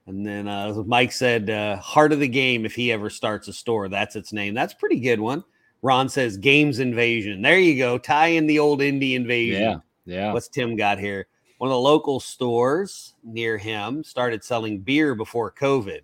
And 0.07 0.25
then 0.25 0.47
uh, 0.47 0.73
Mike 0.85 1.11
said, 1.11 1.49
uh, 1.49 1.75
"Heart 1.77 2.13
of 2.13 2.19
the 2.19 2.27
game." 2.27 2.65
If 2.65 2.73
he 2.73 2.91
ever 2.91 3.09
starts 3.09 3.47
a 3.47 3.53
store, 3.53 3.89
that's 3.89 4.15
its 4.15 4.33
name. 4.33 4.53
That's 4.53 4.73
pretty 4.73 4.99
good 4.99 5.19
one. 5.19 5.43
Ron 5.81 6.09
says 6.09 6.35
games 6.37 6.79
invasion. 6.79 7.41
There 7.41 7.59
you 7.59 7.77
go. 7.77 7.97
Tie 7.97 8.27
in 8.27 8.47
the 8.47 8.59
old 8.59 8.79
indie 8.79 9.13
invasion. 9.15 9.61
Yeah. 9.61 9.75
Yeah. 10.05 10.33
What's 10.33 10.47
Tim 10.47 10.75
got 10.75 10.97
here? 10.99 11.27
One 11.59 11.69
of 11.69 11.73
the 11.73 11.79
local 11.79 12.21
stores 12.21 13.15
near 13.21 13.57
him 13.57 14.01
started 14.03 14.45
selling 14.45 14.79
beer 14.79 15.13
before 15.13 15.51
COVID. 15.51 15.99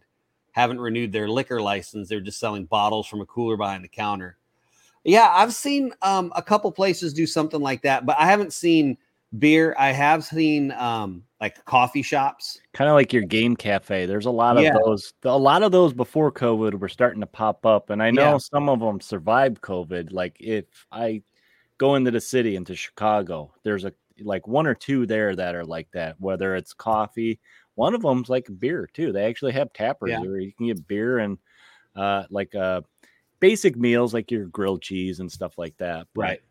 Haven't 0.52 0.82
renewed 0.82 1.14
their 1.14 1.30
liquor 1.30 1.62
license. 1.62 2.10
They're 2.10 2.20
just 2.20 2.40
selling 2.40 2.66
bottles 2.66 3.08
from 3.08 3.22
a 3.22 3.26
cooler 3.26 3.56
behind 3.56 3.82
the 3.84 3.88
counter. 3.88 4.38
Yeah, 5.06 5.32
I've 5.34 5.54
seen 5.54 5.94
um, 6.02 6.34
a 6.36 6.42
couple 6.42 6.70
places 6.74 7.14
do 7.14 7.26
something 7.26 7.62
like 7.62 7.82
that, 7.84 8.06
but 8.06 8.18
I 8.20 8.26
haven't 8.26 8.52
seen 8.52 8.98
beer. 9.40 9.74
I 9.80 9.94
have 9.94 10.26
seen 10.26 10.74
um, 10.74 11.24
like 11.40 11.64
coffee 11.64 12.02
shops. 12.02 12.60
kind 12.74 12.90
of 12.90 12.96
like 12.96 13.14
your 13.14 13.24
game 13.24 13.56
cafe. 13.56 14.06
There's 14.06 14.26
a 14.26 14.32
lot 14.32 14.58
of 14.58 14.64
Yeah. 14.64 14.74
those. 14.84 15.14
A 15.24 15.38
lot 15.38 15.64
of 15.64 15.72
those 15.72 15.94
before 15.94 16.34
COVID 16.34 16.78
were 16.80 16.90
starting 16.90 17.22
to 17.22 17.28
pop 17.28 17.66
up, 17.66 17.92
and 17.92 18.04
I 18.04 18.12
know 18.12 18.32
Yeah. 18.34 18.38
some 18.40 18.68
of 18.68 18.82
them 18.82 19.00
survived 19.00 19.62
COVID. 19.62 20.12
Like 20.12 20.36
if 20.42 20.66
I 20.92 21.22
go 21.78 21.96
into 21.96 22.12
the 22.12 22.20
city 22.22 22.58
into 22.58 22.76
Chicago, 22.76 23.54
there's 23.64 23.86
a 23.86 23.94
like 24.22 24.48
one 24.48 24.68
or 24.68 24.76
two 24.76 25.06
there 25.06 25.36
that 25.36 25.56
are 25.56 25.66
like 25.66 25.90
that. 25.94 26.20
Whether 26.20 26.56
it's 26.56 26.74
coffee, 26.74 27.40
one 27.76 27.94
of 27.94 28.02
them's 28.02 28.30
like 28.30 28.48
beer 28.60 28.90
too. 28.94 29.12
They 29.12 29.26
actually 29.26 29.52
have 29.54 29.74
tappers 29.74 30.12
Yeah. 30.12 30.22
where 30.22 30.40
you 30.40 30.54
can 30.54 30.68
get 30.68 30.88
beer 30.88 31.20
and 31.20 31.38
uh, 31.96 32.24
like 32.30 32.54
uh, 32.56 32.82
basic 33.40 33.76
meals 33.76 34.14
like 34.14 34.32
your 34.32 34.46
grilled 34.46 34.82
cheese 34.82 35.20
and 35.20 35.32
stuff 35.32 35.58
like 35.58 35.76
that. 35.78 36.08
But, 36.14 36.22
Right. 36.22 36.42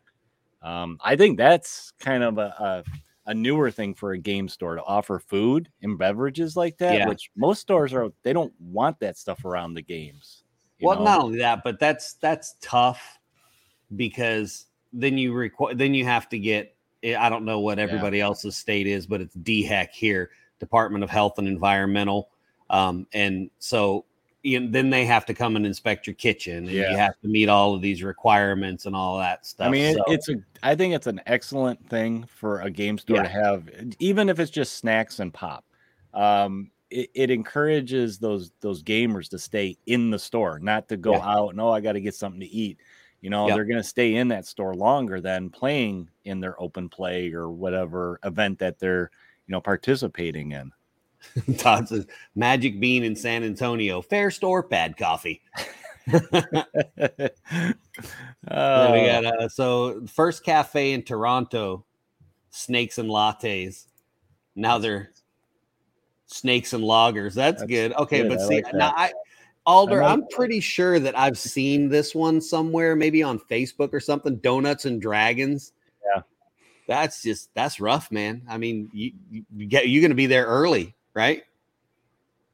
Um, 0.61 0.97
I 1.03 1.15
think 1.15 1.37
that's 1.37 1.91
kind 1.99 2.23
of 2.23 2.37
a, 2.39 2.55
a 2.59 2.83
a 3.27 3.33
newer 3.33 3.71
thing 3.71 3.93
for 3.95 4.11
a 4.11 4.17
game 4.17 4.47
store 4.47 4.75
to 4.75 4.83
offer 4.83 5.17
food 5.19 5.67
and 5.81 5.97
beverages 5.97 6.55
like 6.55 6.77
that, 6.77 6.93
Yeah. 6.95 7.07
which 7.07 7.31
most 7.35 7.59
stores 7.61 7.91
are 7.93 8.09
they 8.23 8.33
don't 8.33 8.53
want 8.59 8.99
that 8.99 9.17
stuff 9.17 9.45
around 9.45 9.73
the 9.73 9.81
games. 9.81 10.43
Well, 10.81 10.97
know? 10.99 11.05
not 11.05 11.21
only 11.23 11.39
that, 11.39 11.63
but 11.63 11.79
that's 11.79 12.13
that's 12.15 12.55
tough 12.61 13.19
because 13.95 14.65
then 14.93 15.17
you 15.17 15.33
require 15.33 15.73
then 15.73 15.93
you 15.93 16.05
have 16.05 16.29
to 16.29 16.39
get 16.39 16.74
I 17.13 17.29
don't 17.29 17.45
know 17.45 17.59
what 17.59 17.77
everybody 17.77 18.19
else's 18.21 18.57
state 18.57 18.87
is, 18.87 19.05
but 19.05 19.21
it's 19.21 19.35
DHEC 19.35 19.89
here, 19.91 20.31
Department 20.59 21.03
of 21.03 21.09
Health 21.09 21.37
and 21.37 21.47
Environmental. 21.47 22.29
Um, 22.69 23.05
and 23.13 23.49
so 23.59 24.05
you 24.41 24.59
know, 24.59 24.69
then 24.69 24.91
they 24.91 25.05
have 25.05 25.25
to 25.25 25.33
come 25.33 25.55
and 25.55 25.65
inspect 25.65 26.05
your 26.05 26.13
kitchen 26.13 26.57
and 26.57 26.69
Yeah. 26.69 26.91
you 26.91 26.97
have 26.97 27.19
to 27.23 27.27
meet 27.27 27.49
all 27.49 27.73
of 27.73 27.81
these 27.81 28.03
requirements 28.03 28.85
and 28.85 28.95
all 28.95 29.17
that 29.17 29.43
stuff. 29.43 29.67
I 29.67 29.71
mean, 29.71 29.95
So, 29.95 30.03
it's 30.07 30.29
a. 30.29 30.35
I 30.61 30.75
think 30.75 30.93
it's 30.93 31.07
an 31.07 31.19
excellent 31.25 31.89
thing 31.89 32.25
for 32.27 32.61
a 32.61 32.69
game 32.69 32.99
store 32.99 33.23
to 33.23 33.27
have, 33.27 33.67
even 33.97 34.29
if 34.29 34.39
it's 34.39 34.51
just 34.51 34.77
snacks 34.77 35.19
and 35.19 35.33
pop. 35.33 35.65
Um, 36.13 36.69
it, 36.91 37.09
it 37.15 37.29
encourages 37.31 38.19
those 38.19 38.51
those 38.61 38.83
gamers 38.83 39.29
to 39.29 39.39
stay 39.39 39.77
in 39.87 40.11
the 40.11 40.19
store, 40.19 40.59
not 40.59 40.87
to 40.89 40.97
go 40.97 41.13
Yeah. 41.13 41.27
out. 41.27 41.55
No, 41.55 41.69
I 41.71 41.81
got 41.81 41.93
to 41.93 42.01
get 42.01 42.13
something 42.13 42.39
to 42.41 42.47
eat. 42.47 42.77
You 43.25 43.31
know, 43.31 43.47
Yep. 43.47 43.55
they're 43.55 43.65
going 43.65 43.77
to 43.81 43.83
stay 43.83 44.17
in 44.17 44.27
that 44.27 44.45
store 44.45 44.75
longer 44.75 45.19
than 45.19 45.49
playing 45.49 46.09
in 46.25 46.39
their 46.39 46.61
open 46.61 46.89
play 46.89 47.33
or 47.33 47.49
whatever 47.49 48.19
event 48.23 48.59
that 48.59 48.77
they're 48.77 49.09
you 49.47 49.51
know 49.51 49.59
participating 49.59 50.51
in. 50.51 50.71
Todd 51.57 51.89
says 51.89 52.05
Magic 52.35 52.79
Bean 52.79 53.01
in 53.03 53.15
San 53.15 53.43
Antonio, 53.43 54.03
fair 54.03 54.29
store, 54.29 54.61
bad 54.61 54.95
coffee. 54.95 55.41
Oh, 58.51 58.91
we 58.91 59.07
got 59.07 59.25
uh, 59.25 59.49
so 59.49 60.05
first 60.05 60.43
cafe 60.43 60.91
in 60.93 61.01
Toronto, 61.01 61.83
snakes 62.51 62.99
and 62.99 63.09
lattes. 63.09 63.85
Now 64.55 64.77
they're 64.77 65.13
snakes 66.27 66.73
and 66.73 66.83
lagers. 66.83 67.33
That's, 67.33 67.61
That's 67.61 67.69
good. 67.71 67.93
Okay, 67.93 68.21
good. 68.21 68.29
but 68.29 68.39
I 68.41 68.47
see 68.47 68.61
like 68.61 68.73
now. 68.75 68.93
I 68.95 69.13
Alder, 69.65 70.03
I 70.03 70.11
I'm 70.11 70.27
pretty 70.27 70.59
sure 70.59 70.99
that 70.99 71.17
I've 71.17 71.37
seen 71.37 71.89
this 71.89 72.13
one 72.13 72.39
somewhere, 72.39 72.95
maybe 72.95 73.23
on 73.23 73.39
Facebook 73.39 73.93
or 73.93 73.99
something. 73.99 74.37
Donuts 74.37 74.85
and 74.85 75.01
dragons. 75.01 75.73
Yeah. 76.05 76.21
that's 76.87 77.23
just 77.23 77.49
that's 77.55 77.79
rough, 77.79 78.11
man. 78.11 78.43
I 78.47 78.57
mean, 78.57 78.89
you 78.93 79.11
you 79.31 79.65
get 79.65 79.89
you're 79.89 80.01
gonna 80.03 80.13
be 80.13 80.27
there 80.27 80.45
early, 80.45 80.95
right? 81.13 81.43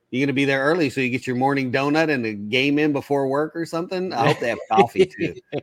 You're 0.09 0.25
gonna 0.25 0.33
be 0.33 0.45
there 0.45 0.63
early, 0.63 0.89
so 0.89 1.01
you 1.01 1.09
get 1.09 1.27
your 1.27 1.35
morning 1.35 1.71
donut 1.71 2.09
and 2.09 2.25
a 2.25 2.33
game 2.33 2.79
in 2.79 2.93
before 2.93 3.27
work 3.27 3.55
or 3.55 3.65
something. 3.65 4.13
I 4.13 4.27
hope 4.27 4.39
they 4.39 4.49
have 4.49 4.59
coffee 4.71 5.05
too. 5.05 5.35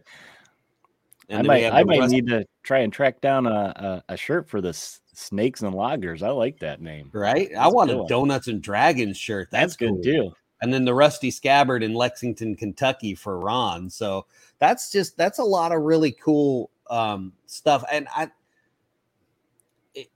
I 1.30 1.42
might, 1.42 1.66
I 1.66 1.84
might 1.84 2.00
rest- 2.00 2.12
need 2.12 2.26
to 2.28 2.46
try 2.62 2.78
and 2.78 2.90
track 2.92 3.20
down 3.20 3.46
a, 3.46 4.02
a, 4.08 4.14
a 4.14 4.16
shirt 4.16 4.48
for 4.48 4.62
the 4.62 4.72
snakes 4.72 5.60
and 5.62 5.74
lagers. 5.74 6.22
I 6.22 6.30
like 6.30 6.60
that 6.60 6.80
name. 6.80 7.10
right? 7.12 7.50
I 7.50 7.54
That's 7.54 7.66
a 7.72 7.74
want 7.74 7.90
a 7.90 7.96
one. 7.98 8.06
donuts 8.06 8.48
and 8.48 8.62
dragons 8.62 9.18
shirt. 9.18 9.48
That's, 9.50 9.76
That's, 9.76 9.76
good 9.76 9.88
cool. 9.90 10.02
too. 10.02 10.32
And 10.60 10.72
then 10.72 10.84
the 10.84 10.94
rusty 10.94 11.30
scabbard 11.30 11.82
in 11.82 11.94
Lexington, 11.94 12.56
Kentucky 12.56 13.14
for 13.14 13.38
Ron. 13.38 13.88
So 13.90 14.26
that's 14.58 14.90
just 14.90 15.16
that's 15.16 15.38
a 15.38 15.44
lot 15.44 15.72
of 15.72 15.82
really 15.82 16.12
cool 16.12 16.70
um, 16.90 17.32
stuff. 17.46 17.84
And 17.90 18.08
I, 18.14 18.30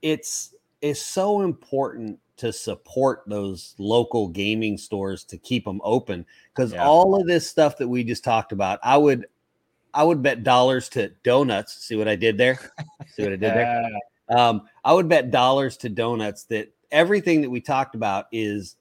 it's 0.01 0.53
it's 0.81 1.01
so 1.01 1.41
important 1.41 2.19
to 2.35 2.51
support 2.51 3.23
those 3.27 3.75
local 3.77 4.27
gaming 4.27 4.77
stores 4.77 5.23
to 5.23 5.37
keep 5.37 5.65
them 5.65 5.79
open 5.83 6.25
because 6.53 6.73
Yeah. 6.73 6.83
all 6.83 7.19
of 7.19 7.27
this 7.27 7.49
stuff 7.49 7.77
that 7.77 7.87
we 7.87 8.03
just 8.03 8.23
talked 8.23 8.51
about, 8.51 8.79
I 8.83 8.97
would 8.97 9.27
I 9.93 10.03
would 10.03 10.21
bet 10.23 10.43
dollars 10.43 10.89
to 10.89 11.09
donuts. 11.23 11.73
See 11.85 11.95
what 11.95 12.07
I 12.07 12.15
did 12.15 12.37
there? 12.37 12.59
See 13.07 13.23
what 13.23 13.33
I 13.33 13.37
did 13.37 13.53
there? 13.53 13.89
Um, 14.29 14.61
I 14.85 14.93
would 14.93 15.09
bet 15.09 15.31
dollars 15.31 15.75
to 15.77 15.89
donuts 15.89 16.45
that 16.45 16.73
everything 16.91 17.41
that 17.41 17.49
we 17.49 17.59
talked 17.59 17.93
about 17.93 18.27
is 18.31 18.77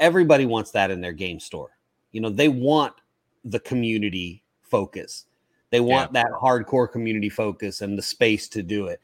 everybody 0.00 0.46
wants 0.46 0.72
that 0.72 0.90
in 0.90 1.00
their 1.00 1.12
game 1.12 1.38
store. 1.38 1.70
You 2.10 2.20
know, 2.20 2.30
they 2.30 2.48
want 2.48 2.94
the 3.44 3.60
community 3.60 4.42
focus. 4.62 5.26
They 5.70 5.80
want 5.80 6.12
that 6.14 6.26
hardcore 6.42 6.90
community 6.90 7.28
focus 7.28 7.80
and 7.80 7.96
the 7.96 8.02
space 8.02 8.48
to 8.48 8.62
do 8.62 8.86
it. 8.86 9.00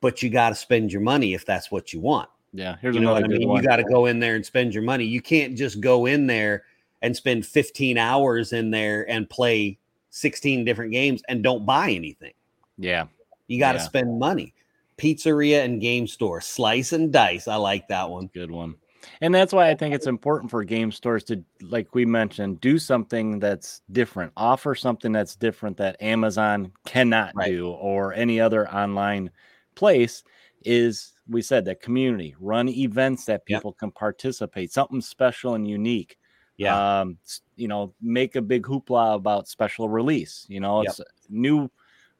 But 0.00 0.22
you 0.22 0.30
got 0.30 0.50
to 0.50 0.54
spend 0.54 0.92
your 0.92 1.02
money 1.02 1.34
if 1.34 1.44
that's 1.44 1.72
what 1.72 1.92
you 1.92 1.98
want. 1.98 2.28
Yeah, 2.52 2.76
here's 2.80 2.94
You 2.94 3.00
know 3.02 3.12
what 3.12 3.24
I 3.24 3.26
mean? 3.26 3.48
one. 3.48 3.60
You 3.60 3.68
got 3.68 3.76
to 3.76 3.84
go 3.84 4.06
in 4.06 4.20
there 4.20 4.36
and 4.36 4.46
spend 4.46 4.72
your 4.72 4.84
money. 4.84 5.04
You 5.04 5.20
can't 5.20 5.56
just 5.56 5.80
go 5.80 6.06
in 6.06 6.26
there 6.28 6.62
and 7.02 7.16
spend 7.16 7.44
15 7.44 7.98
hours 7.98 8.52
in 8.52 8.70
there 8.70 9.08
and 9.10 9.28
play 9.28 9.78
16 10.10 10.64
different 10.64 10.92
games 10.92 11.22
and 11.28 11.42
don't 11.42 11.66
buy 11.66 11.90
anything. 11.90 12.32
yeah, 12.78 13.06
You 13.48 13.58
got 13.58 13.72
to 13.72 13.78
Yeah. 13.78 13.84
spend 13.84 14.18
money. 14.20 14.54
Pizzeria 14.98 15.64
and 15.64 15.80
game 15.80 16.06
store, 16.06 16.40
slice 16.40 16.92
and 16.92 17.12
dice. 17.12 17.48
I 17.48 17.56
like 17.56 17.88
that 17.88 18.08
one. 18.08 18.30
good 18.32 18.50
one. 18.50 18.76
And 19.20 19.34
that's 19.34 19.52
why 19.52 19.70
I 19.70 19.74
think 19.74 19.94
it's 19.94 20.06
important 20.06 20.50
for 20.50 20.64
game 20.64 20.92
stores 20.92 21.24
to, 21.24 21.44
like 21.60 21.94
we 21.94 22.04
mentioned, 22.06 22.60
do 22.60 22.78
something 22.78 23.38
that's 23.38 23.82
different, 23.92 24.32
offer 24.36 24.74
something 24.74 25.12
that's 25.12 25.36
different 25.36 25.76
that 25.78 26.00
Amazon 26.02 26.72
cannot 26.86 27.34
Right. 27.34 27.44
do 27.44 27.70
or 27.70 28.12
any 28.14 28.40
other 28.40 28.68
online 28.72 29.30
place. 29.74 30.22
Is 30.62 31.12
we 31.28 31.42
said 31.42 31.64
that 31.66 31.80
community 31.80 32.34
run 32.40 32.68
events 32.68 33.26
that 33.26 33.44
Yep. 33.46 33.62
people 33.62 33.72
can 33.72 33.92
participate, 33.92 34.72
something 34.72 35.00
special 35.00 35.54
and 35.54 35.68
unique. 35.68 36.18
Yeah. 36.56 36.80
um 36.80 37.18
you 37.54 37.68
know 37.68 37.94
make 38.00 38.34
a 38.34 38.42
big 38.42 38.64
hoopla 38.64 39.14
about 39.14 39.46
special 39.46 39.88
release 39.88 40.44
you 40.48 40.58
know 40.58 40.80
it's 40.80 40.98
a 40.98 41.04
new 41.28 41.68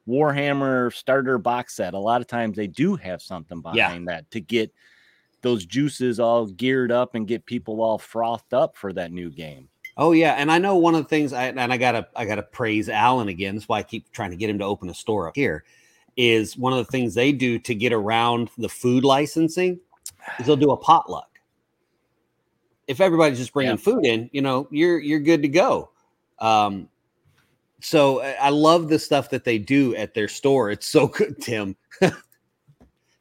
warhammer 0.08 0.92
starter 0.94 1.38
box 1.38 1.74
set 1.76 1.92
a 1.94 1.98
lot 1.98 2.20
of 2.20 2.26
times 2.28 2.56
they 2.56 2.68
do 2.68 2.96
have 2.96 3.20
something 3.20 3.60
Yeah. 3.70 3.88
behind 3.88 4.08
that 4.08 4.30
to 4.30 4.40
get 4.40 4.72
those 5.42 5.64
juices 5.66 6.18
all 6.20 6.46
geared 6.46 6.90
up 6.92 7.14
and 7.14 7.28
get 7.28 7.46
people 7.46 7.80
all 7.80 7.98
frothed 7.98 8.52
up 8.52 8.76
for 8.76 8.92
that 8.92 9.12
new 9.12 9.30
game 9.30 9.68
Oh 10.00 10.12
yeah, 10.12 10.34
and 10.34 10.50
I 10.52 10.58
know 10.58 10.76
one 10.76 10.94
of 10.94 11.02
the 11.02 11.08
things 11.08 11.32
I 11.32 11.46
and 11.46 11.60
I 11.60 11.76
gotta 11.76 12.06
I 12.14 12.24
gotta 12.24 12.44
praise 12.44 12.88
Alan 12.88 13.26
again. 13.26 13.56
That's 13.56 13.68
why 13.68 13.80
I 13.80 13.82
keep 13.82 14.10
trying 14.12 14.30
to 14.30 14.36
get 14.36 14.48
him 14.48 14.58
to 14.60 14.64
open 14.64 14.88
a 14.88 14.94
store 14.94 15.26
up 15.26 15.34
here. 15.34 15.64
Is 16.16 16.56
one 16.56 16.72
of 16.72 16.78
the 16.78 16.84
things 16.84 17.14
they 17.14 17.32
do 17.32 17.58
to 17.58 17.74
get 17.74 17.92
around 17.92 18.48
the 18.58 18.68
food 18.68 19.02
licensing 19.02 19.80
is 20.38 20.46
they'll 20.46 20.54
do 20.54 20.70
a 20.70 20.76
potluck. 20.76 21.40
If 22.86 23.00
everybody's 23.00 23.38
just 23.38 23.52
bringing 23.52 23.72
Yeah. 23.72 23.76
food 23.82 24.06
in, 24.06 24.30
you 24.32 24.40
know, 24.40 24.68
you're 24.70 25.00
you're 25.00 25.18
good 25.18 25.42
to 25.42 25.48
go. 25.48 25.90
Um, 26.38 26.88
so 27.80 28.22
I 28.22 28.34
I 28.34 28.48
love 28.50 28.88
the 28.88 29.00
stuff 29.00 29.30
that 29.30 29.42
they 29.42 29.58
do 29.58 29.96
at 29.96 30.14
their 30.14 30.28
store. 30.28 30.70
It's 30.70 30.86
so 30.86 31.08
good, 31.08 31.42
Tim. 31.42 31.74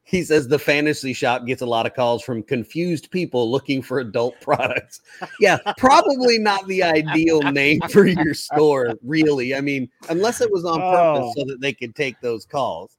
he 0.08 0.24
says 0.24 0.48
the 0.48 0.58
fantasy 0.58 1.12
shop 1.12 1.46
gets 1.46 1.62
a 1.62 1.66
lot 1.66 1.86
of 1.86 1.94
calls 1.94 2.24
from 2.24 2.42
confused 2.42 3.12
people 3.12 3.52
looking 3.52 3.82
for 3.82 4.00
adult 4.00 4.36
products. 4.42 5.02
Yeah, 5.42 5.58
probably 5.78 6.40
not 6.40 6.66
the 6.68 6.82
ideal 6.82 7.42
name 7.42 7.82
for 7.92 8.06
your 8.06 8.34
store, 8.34 8.94
really. 9.04 9.54
I 9.54 9.60
mean, 9.62 9.90
unless 10.10 10.40
it 10.40 10.50
was 10.52 10.64
on 10.64 10.80
purpose 10.80 11.26
Oh. 11.30 11.34
so 11.36 11.44
that 11.48 11.60
they 11.60 11.74
could 11.74 11.94
take 11.94 12.20
those 12.22 12.46
calls. 12.46 12.98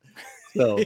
So, 0.54 0.78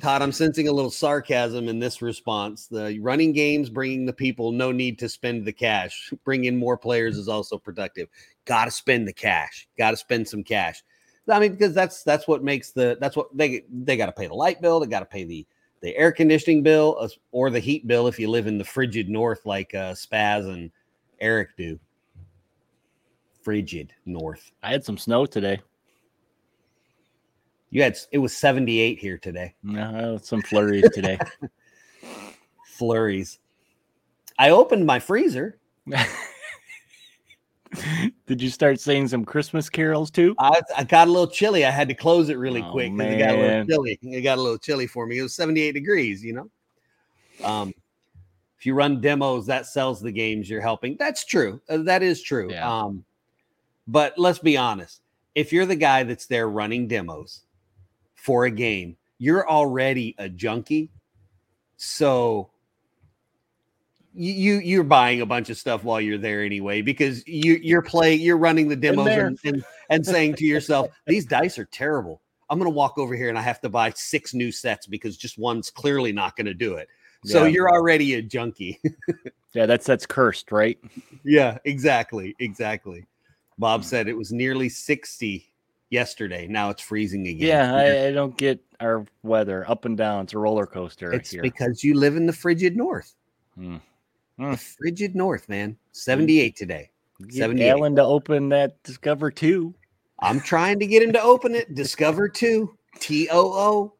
Todd, 0.00 0.22
I'm 0.22 0.32
sensing 0.32 0.68
a 0.68 0.72
little 0.72 0.90
sarcasm 0.90 1.68
in 1.68 1.78
this 1.78 2.00
response. 2.02 2.66
The 2.66 2.98
running 3.00 3.32
games, 3.32 3.68
bringing 3.70 4.06
the 4.06 4.12
people, 4.12 4.52
no 4.52 4.72
need 4.72 4.98
to 5.00 5.08
spend 5.08 5.44
the 5.44 5.52
cash. 5.52 6.10
Bring 6.24 6.46
in 6.46 6.56
more 6.56 6.76
players 6.76 7.16
is 7.18 7.28
also 7.28 7.58
productive. 7.58 8.08
Got 8.44 8.64
to 8.64 8.70
spend 8.70 9.06
the 9.06 9.12
cash. 9.12 9.68
Got 9.78 9.92
to 9.92 9.96
spend 9.96 10.26
some 10.28 10.42
cash. 10.42 10.82
I 11.28 11.40
mean, 11.40 11.52
because 11.52 11.74
that's 11.74 12.02
that's 12.02 12.28
what 12.28 12.42
makes 12.42 12.72
the 12.72 12.98
that's 13.00 13.16
what 13.16 13.34
they 13.36 13.64
they 13.70 13.96
got 13.96 14.06
to 14.06 14.12
pay 14.12 14.26
the 14.26 14.34
light 14.34 14.60
bill. 14.60 14.80
They 14.80 14.86
got 14.86 15.00
to 15.00 15.06
pay 15.06 15.24
the 15.24 15.46
the 15.80 15.96
air 15.96 16.12
conditioning 16.12 16.62
bill 16.62 16.96
uh, 17.00 17.08
or 17.32 17.50
the 17.50 17.60
heat 17.60 17.86
bill 17.86 18.06
if 18.08 18.18
you 18.18 18.28
live 18.28 18.46
in 18.46 18.58
the 18.58 18.64
frigid 18.64 19.08
north 19.08 19.44
like 19.46 19.74
uh, 19.74 19.92
Spaz 19.92 20.52
and 20.52 20.70
Eric 21.20 21.56
do. 21.56 21.78
frigid 23.42 23.92
north. 24.06 24.52
I 24.62 24.70
had 24.72 24.84
some 24.84 24.98
snow 24.98 25.26
today. 25.26 25.60
You 27.70 27.82
had 27.82 27.98
it 28.12 28.18
was 28.18 28.36
78 28.36 28.98
here 28.98 29.18
today. 29.18 29.54
No, 29.62 30.18
some 30.22 30.42
flurries 30.42 30.90
today. 30.94 31.18
Flurries. 32.78 33.38
I 34.38 34.50
opened 34.50 34.86
my 34.86 34.98
freezer. 34.98 35.58
Did 38.26 38.40
you 38.40 38.48
start 38.48 38.80
saying 38.80 39.08
some 39.08 39.24
Christmas 39.24 39.68
carols 39.68 40.10
too? 40.10 40.34
I, 40.38 40.60
I 40.76 40.84
got 40.84 41.08
a 41.08 41.10
little 41.10 41.26
chilly. 41.26 41.66
I 41.66 41.70
had 41.70 41.88
to 41.88 41.94
close 41.94 42.30
it 42.30 42.38
really 42.38 42.62
Oh, 42.62 42.70
quick 42.70 42.96
because 42.96 43.12
it 43.12 43.18
got 43.18 43.34
a 43.34 43.38
little 43.38 43.66
chilly. 43.66 43.98
It 44.02 44.22
got 44.22 44.38
a 44.38 44.40
little 44.40 44.58
chilly 44.58 44.86
for 44.86 45.06
me. 45.06 45.18
It 45.18 45.22
was 45.22 45.34
78 45.34 45.72
degrees, 45.72 46.24
you 46.24 46.32
know. 46.32 46.50
Um, 47.46 47.74
if 48.58 48.64
you 48.64 48.72
run 48.72 49.02
demos, 49.02 49.44
that 49.46 49.66
sells 49.66 50.00
the 50.00 50.10
games 50.10 50.48
you're 50.48 50.62
helping. 50.62 50.96
That's 50.98 51.26
true. 51.26 51.60
Uh, 51.68 51.78
that 51.78 52.02
is 52.02 52.22
true. 52.22 52.50
Yeah. 52.50 52.66
Um, 52.66 53.04
but 53.86 54.18
let's 54.18 54.38
be 54.38 54.56
honest. 54.56 55.02
If 55.34 55.52
you're 55.52 55.66
the 55.66 55.76
guy 55.76 56.04
that's 56.04 56.26
there 56.26 56.48
running 56.48 56.88
demos 56.88 57.42
for 58.14 58.46
a 58.46 58.50
game, 58.50 58.96
you're 59.18 59.46
already 59.46 60.14
a 60.16 60.30
junkie. 60.30 60.88
So 61.76 62.48
you 64.14 64.32
you- 64.32 64.60
you're 64.60 64.84
buying 64.84 65.20
a 65.20 65.26
bunch 65.26 65.50
of 65.50 65.56
stuff 65.58 65.82
while 65.84 66.00
you're 66.00 66.18
there 66.18 66.42
anyway 66.42 66.80
because 66.82 67.26
you 67.26 67.54
you're 67.62 67.82
playing 67.82 68.20
you're 68.20 68.38
running 68.38 68.68
the 68.68 68.76
demos 68.76 69.06
and, 69.08 69.38
and 69.44 69.64
and 69.90 70.06
saying 70.06 70.34
to 70.34 70.44
yourself 70.44 70.88
these 71.06 71.26
dice 71.26 71.58
are 71.58 71.64
terrible. 71.66 72.20
I'm 72.50 72.58
going 72.58 72.70
to 72.70 72.76
walk 72.76 72.98
over 72.98 73.14
here 73.16 73.28
and 73.30 73.38
i 73.38 73.42
have 73.42 73.60
to 73.62 73.68
buy 73.70 73.90
six 73.96 74.34
new 74.34 74.52
sets 74.52 74.86
because 74.86 75.16
just 75.16 75.38
one's 75.38 75.70
clearly 75.70 76.12
not 76.12 76.36
going 76.36 76.46
to 76.46 76.54
do 76.54 76.74
it. 76.74 76.88
So 77.24 77.44
Yeah. 77.44 77.48
you're 77.50 77.70
already 77.70 78.14
a 78.14 78.22
junkie. 78.22 78.80
Yeah, 79.54 79.66
that's 79.66 79.86
that's 79.86 80.04
cursed, 80.04 80.50
right? 80.50 80.78
yeah 81.24 81.58
exactly 81.64 82.34
exactly. 82.40 83.06
Bob 83.56 83.84
said 83.84 84.08
it 84.08 84.16
was 84.16 84.32
nearly 84.32 84.68
60 84.68 85.46
yesterday. 85.90 86.48
Now 86.48 86.70
it's 86.70 86.82
freezing 86.82 87.28
again. 87.28 87.46
Yeah, 87.46 87.72
I, 87.74 88.06
I 88.08 88.10
don't 88.12 88.36
get 88.36 88.60
our 88.80 89.04
weather. 89.22 89.64
Up 89.70 89.84
and 89.84 89.96
down. 89.96 90.24
It's 90.24 90.34
a 90.34 90.38
roller 90.38 90.66
coaster 90.66 91.12
it's 91.12 91.32
because 91.36 91.84
you 91.84 91.94
live 91.94 92.16
in 92.16 92.26
the 92.26 92.32
frigid 92.32 92.76
north. 92.76 93.14
Hmm. 93.54 93.76
The 94.38 94.56
frigid 94.56 95.14
north 95.14 95.48
man 95.48 95.76
78 95.92 96.56
today 96.56 96.90
78. 97.30 97.68
Alan 97.68 97.96
to 97.96 98.02
open 98.02 98.48
that 98.50 98.82
Discover 98.82 99.30
two. 99.30 99.74
I'm 100.20 100.40
trying 100.40 100.78
to 100.78 100.86
get 100.86 101.02
him 101.02 101.12
to 101.12 101.22
open 101.22 101.54
it. 101.54 101.74
Discover 101.74 102.28
two. 102.28 102.76
T 102.98 103.28
O 103.30 103.52
O. 103.52 103.94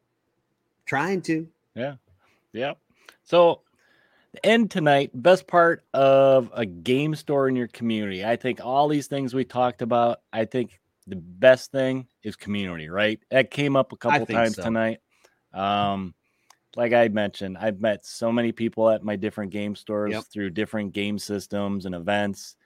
Trying 0.86 1.22
to. 1.22 1.48
Yeah. 1.74 1.94
Yeah. 2.52 2.74
So 3.24 3.62
the 4.32 4.44
end 4.46 4.70
tonight, 4.70 5.10
best 5.14 5.46
part 5.46 5.84
of 5.92 6.50
a 6.54 6.66
game 6.66 7.14
store 7.14 7.48
in 7.48 7.56
your 7.56 7.68
community. 7.68 8.24
I 8.24 8.36
think 8.36 8.60
all 8.64 8.88
these 8.88 9.06
things 9.06 9.34
we 9.34 9.44
talked 9.44 9.82
about, 9.82 10.20
I 10.32 10.44
think 10.44 10.80
the 11.06 11.16
best 11.16 11.72
thing 11.72 12.06
is 12.22 12.36
community, 12.36 12.88
right? 12.88 13.20
That 13.30 13.50
came 13.50 13.76
up 13.76 13.92
a 13.92 13.96
couple 13.96 14.26
times 14.26 14.56
so. 14.56 14.62
tonight. 14.62 15.00
Um, 15.52 16.14
like 16.76 16.92
I 16.92 17.08
mentioned, 17.08 17.56
I've 17.58 17.80
met 17.80 18.04
so 18.04 18.32
many 18.32 18.52
people 18.52 18.90
at 18.90 19.04
my 19.04 19.16
different 19.16 19.52
game 19.52 19.76
stores 19.76 20.12
Yep. 20.12 20.24
through 20.32 20.50
different 20.50 20.92
game 20.92 21.18
systems 21.18 21.86
and 21.86 21.94
events. 21.94 22.56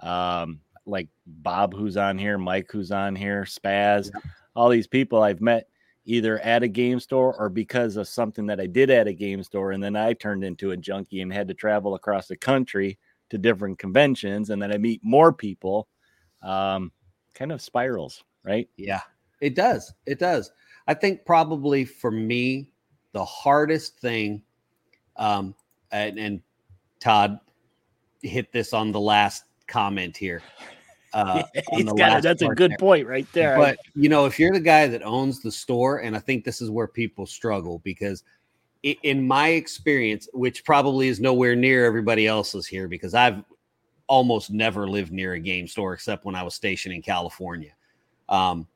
Um, 0.00 0.60
like 0.84 1.08
Bob, 1.26 1.74
who's 1.74 1.96
on 1.96 2.18
here, 2.18 2.38
Mike, 2.38 2.70
who's 2.72 2.90
on 2.90 3.14
here, 3.14 3.44
Spaz, 3.44 4.10
all 4.56 4.68
these 4.68 4.88
people 4.88 5.22
I've 5.22 5.40
met 5.40 5.68
either 6.04 6.40
at 6.40 6.64
a 6.64 6.68
game 6.68 6.98
store 6.98 7.36
or 7.38 7.48
because 7.48 7.96
of 7.96 8.08
something 8.08 8.46
that 8.46 8.60
I 8.60 8.66
did 8.66 8.90
at 8.90 9.06
a 9.06 9.12
game 9.12 9.42
store. 9.44 9.70
And 9.70 9.82
then 9.82 9.94
I 9.94 10.12
turned 10.14 10.42
into 10.42 10.72
a 10.72 10.76
junkie 10.76 11.20
and 11.20 11.32
had 11.32 11.46
to 11.48 11.54
travel 11.54 11.94
across 11.94 12.26
the 12.26 12.36
country 12.36 12.98
to 13.30 13.38
different 13.38 13.78
conventions. 13.78 14.50
And 14.50 14.60
then 14.60 14.72
I 14.72 14.78
meet 14.78 15.00
more 15.04 15.32
people. 15.32 15.86
Um, 16.42 16.90
kind 17.34 17.52
of 17.52 17.62
spirals, 17.62 18.24
right? 18.44 18.68
Yeah, 18.76 19.02
it 19.40 19.54
does. 19.54 19.94
It 20.06 20.18
does. 20.18 20.50
I 20.88 20.94
think 20.94 21.24
probably 21.24 21.84
for 21.84 22.10
me, 22.10 22.71
the 23.12 23.24
hardest 23.24 23.98
thing, 23.98 24.42
um, 25.16 25.54
and, 25.90 26.18
and 26.18 26.40
Todd 27.00 27.38
hit 28.22 28.52
this 28.52 28.72
on 28.72 28.92
the 28.92 29.00
last 29.00 29.44
comment 29.66 30.16
here. 30.16 30.42
Uh, 31.12 31.42
on 31.72 31.84
the 31.84 31.94
last 31.94 32.22
That's 32.22 32.42
a 32.42 32.48
good 32.48 32.72
there. 32.72 32.78
point 32.78 33.06
right 33.06 33.26
there. 33.32 33.56
But 33.56 33.78
you 33.94 34.08
know, 34.08 34.26
if 34.26 34.38
you're 34.38 34.52
the 34.52 34.60
guy 34.60 34.86
that 34.86 35.02
owns 35.02 35.40
the 35.40 35.52
store, 35.52 35.98
and 35.98 36.16
I 36.16 36.18
think 36.18 36.44
this 36.44 36.60
is 36.62 36.70
where 36.70 36.88
people 36.88 37.26
struggle 37.26 37.80
because, 37.80 38.24
in 38.82 39.26
my 39.26 39.48
experience, 39.48 40.28
which 40.32 40.64
probably 40.64 41.08
is 41.08 41.20
nowhere 41.20 41.54
near 41.54 41.84
everybody 41.84 42.26
else's 42.26 42.66
here, 42.66 42.88
because 42.88 43.14
I've 43.14 43.44
almost 44.06 44.50
never 44.50 44.88
lived 44.88 45.12
near 45.12 45.34
a 45.34 45.38
game 45.38 45.68
store 45.68 45.92
except 45.92 46.24
when 46.24 46.34
I 46.34 46.42
was 46.42 46.54
stationed 46.54 46.94
in 46.94 47.02
California, 47.02 47.72
um, 48.28 48.66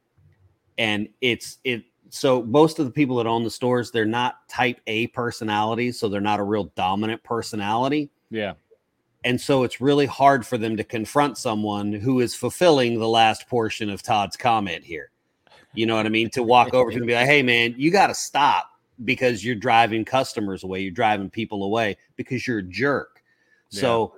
and 0.79 1.09
it's 1.21 1.59
it. 1.65 1.85
So 2.11 2.43
most 2.43 2.79
of 2.79 2.85
the 2.85 2.91
people 2.91 3.17
that 3.17 3.27
own 3.27 3.43
the 3.45 3.51
stores, 3.51 3.91
they're 3.91 4.05
not 4.05 4.49
Type 4.49 4.81
A 4.87 5.09
personalities, 5.09 5.99
so 5.99 6.09
they're 6.09 6.21
not 6.21 6.41
a 6.41 6.45
real 6.45 6.65
dominant 6.77 7.23
personality. 7.23 8.11
yeah. 8.31 8.55
And 9.25 9.41
so 9.41 9.65
it's 9.65 9.81
really 9.81 10.07
hard 10.07 10.47
for 10.47 10.57
them 10.57 10.77
to 10.77 10.85
confront 10.85 11.37
someone 11.37 11.93
who 11.93 12.21
is 12.21 12.37
fulfilling 12.37 13.01
the 13.01 13.09
last 13.09 13.49
portion 13.49 13.91
of 13.91 14.01
Todd's 14.01 14.37
comment 14.37 14.85
here. 14.85 15.11
You 15.75 15.87
know 15.87 15.97
what 15.97 16.07
I 16.07 16.11
mean? 16.11 16.31
To 16.31 16.45
walk 16.45 16.75
over 16.75 16.93
to 16.93 16.97
and 16.97 17.07
be 17.09 17.15
like, 17.15 17.27
hey, 17.27 17.43
man, 17.43 17.75
you 17.77 17.91
got 17.91 18.07
to 18.07 18.15
stop 18.15 18.71
because 19.05 19.45
you're 19.45 19.57
driving 19.57 20.05
customers 20.05 20.63
away. 20.63 20.81
You're 20.83 20.93
driving 20.93 21.29
people 21.29 21.65
away 21.65 21.97
because 22.15 22.47
you're 22.47 22.59
a 22.59 22.63
jerk. 22.63 23.21
So 23.69 24.15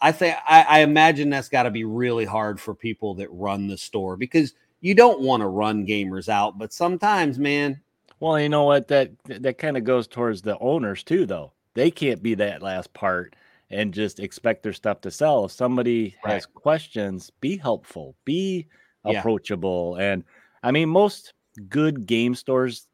I 0.00 0.12
think, 0.12 0.36
I, 0.48 0.62
I 0.62 0.78
imagine 0.80 1.28
that's 1.28 1.48
got 1.48 1.64
to 1.64 1.70
be 1.72 1.82
really 1.84 2.24
hard 2.24 2.60
for 2.60 2.72
people 2.72 3.14
that 3.14 3.28
run 3.32 3.66
the 3.66 3.76
store 3.76 4.16
because 4.16 4.54
you 4.82 4.94
don't 4.94 5.22
want 5.22 5.40
to 5.40 5.46
run 5.46 5.86
gamers 5.86 6.28
out. 6.28 6.58
But 6.58 6.72
sometimes, 6.74 7.38
man, 7.38 7.80
Well, 8.20 8.38
you 8.40 8.48
know 8.48 8.64
what? 8.64 8.88
That 8.88 9.10
that 9.24 9.58
kind 9.58 9.76
of 9.76 9.84
goes 9.84 10.06
towards 10.06 10.42
the 10.42 10.58
owners 10.58 11.02
too, 11.02 11.26
though. 11.26 11.52
They 11.74 11.90
can't 11.90 12.22
be 12.22 12.34
that 12.36 12.62
last 12.62 12.92
part 12.92 13.34
and 13.70 13.94
just 13.94 14.20
expect 14.20 14.62
their 14.62 14.72
stuff 14.74 15.00
to 15.02 15.10
sell. 15.10 15.46
If 15.46 15.52
somebody 15.52 16.14
has 16.22 16.44
questions, 16.46 17.30
be 17.40 17.56
helpful, 17.56 18.14
be 18.24 18.68
Yeah. 19.04 19.18
approachable. 19.20 19.96
And 19.96 20.24
I 20.62 20.70
mean, 20.70 20.88
most 20.90 21.34
good 21.68 22.06
game 22.06 22.34
stores, 22.34 22.86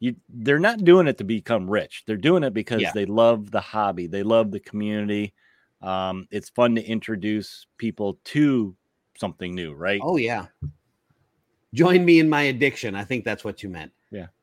you 0.00 0.16
they're 0.28 0.58
not 0.58 0.84
doing 0.84 1.06
it 1.06 1.18
to 1.18 1.24
become 1.24 1.70
rich. 1.70 2.02
They're 2.06 2.16
doing 2.16 2.42
it 2.44 2.52
because 2.52 2.82
Yeah. 2.82 2.92
they 2.92 3.06
love 3.06 3.50
the 3.50 3.60
hobby, 3.60 4.06
they 4.06 4.22
love 4.22 4.50
the 4.50 4.60
community. 4.60 5.32
Um, 5.80 6.26
it's 6.30 6.50
fun 6.50 6.74
to 6.76 6.82
introduce 6.84 7.66
people 7.78 8.18
to 8.24 8.76
something 9.18 9.54
new, 9.54 9.72
right? 9.74 10.00
oh, 10.02 10.16
yeah. 10.16 10.46
Join 11.74 12.04
me 12.04 12.20
in 12.20 12.28
my 12.28 12.42
addiction. 12.42 12.94
I 12.94 13.04
think 13.04 13.24
that's 13.24 13.44
what 13.44 13.62
you 13.62 13.68
meant. 13.68 13.92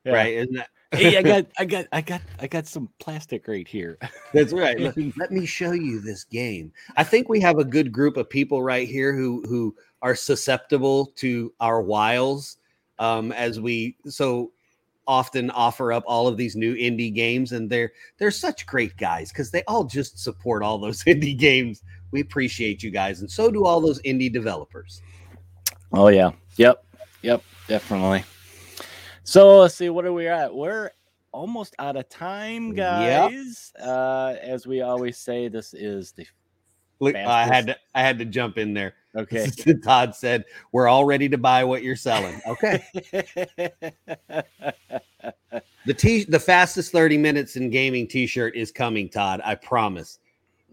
yeah, 0.05 0.13
Right. 0.13 0.33
Isn't 0.33 0.53
that? 0.53 0.67
hey, 0.91 1.17
I 1.17 1.21
got, 1.21 1.45
I 1.57 1.63
got, 1.63 1.85
I 1.93 2.01
got, 2.01 2.21
I 2.39 2.47
got 2.47 2.67
some 2.67 2.89
plastic 2.99 3.47
right 3.47 3.65
here. 3.65 3.97
That's 4.33 4.51
right. 4.51 4.77
Let, 4.97 4.97
let 5.15 5.31
me 5.31 5.45
show 5.45 5.71
you 5.71 6.01
this 6.01 6.25
game. 6.25 6.73
I 6.97 7.05
think 7.05 7.29
we 7.29 7.39
have 7.39 7.59
a 7.59 7.63
good 7.63 7.93
group 7.93 8.17
of 8.17 8.29
people 8.29 8.61
right 8.61 8.85
here 8.85 9.15
who 9.15 9.41
who 9.47 9.73
are 10.01 10.15
susceptible 10.15 11.13
to 11.15 11.53
our 11.61 11.81
wiles 11.81 12.57
um, 12.99 13.31
as 13.31 13.61
we 13.61 13.95
so 14.05 14.51
often 15.07 15.49
offer 15.51 15.93
up 15.93 16.03
all 16.07 16.27
of 16.27 16.35
these 16.35 16.57
new 16.57 16.75
indie 16.75 17.13
games, 17.13 17.53
and 17.53 17.69
they're 17.69 17.93
they're 18.17 18.29
such 18.29 18.65
great 18.65 18.97
guys 18.97 19.31
because 19.31 19.49
they 19.49 19.63
all 19.69 19.85
just 19.85 20.19
support 20.19 20.61
all 20.61 20.77
those 20.77 21.05
indie 21.05 21.37
games. 21.37 21.83
We 22.11 22.19
appreciate 22.19 22.83
you 22.83 22.91
guys, 22.91 23.21
and 23.21 23.31
so 23.31 23.49
do 23.49 23.63
all 23.63 23.79
those 23.79 24.01
indie 24.01 24.31
developers. 24.31 25.01
Oh 25.93 26.09
yeah. 26.09 26.31
Yep. 26.57 26.83
Yep. 27.21 27.43
Definitely. 27.67 28.23
So 29.23 29.59
let's 29.59 29.75
see. 29.75 29.89
What 29.89 30.05
are 30.05 30.13
we 30.13 30.27
at? 30.27 30.53
We're 30.53 30.91
almost 31.31 31.75
out 31.79 31.95
of 31.95 32.09
time, 32.09 32.67
Yep. 32.69 32.75
guys. 32.75 33.71
Uh, 33.81 34.35
as 34.41 34.65
we 34.67 34.81
always 34.81 35.17
say, 35.17 35.47
this 35.47 35.73
is 35.73 36.11
the 36.13 36.25
Look, 36.99 37.15
I 37.15 37.45
had 37.47 37.65
to 37.67 37.77
I 37.95 38.01
had 38.01 38.19
to 38.19 38.25
jump 38.25 38.57
in 38.59 38.73
there. 38.75 38.93
okay. 39.15 39.47
Todd 39.83 40.15
said, 40.15 40.45
"We're 40.71 40.87
all 40.87 41.03
ready 41.05 41.27
to 41.29 41.37
buy 41.37 41.63
what 41.63 41.81
you're 41.83 41.95
selling." 41.95 42.39
Okay. 42.47 42.83
The 45.85 45.95
t 45.95 46.25
the 46.25 46.39
fastest 46.39 46.91
30 46.91 47.17
minutes 47.17 47.55
in 47.55 47.71
gaming 47.71 48.07
t-shirt 48.07 48.55
is 48.55 48.71
coming, 48.71 49.09
Todd. 49.09 49.41
I 49.43 49.55
promise. 49.55 50.19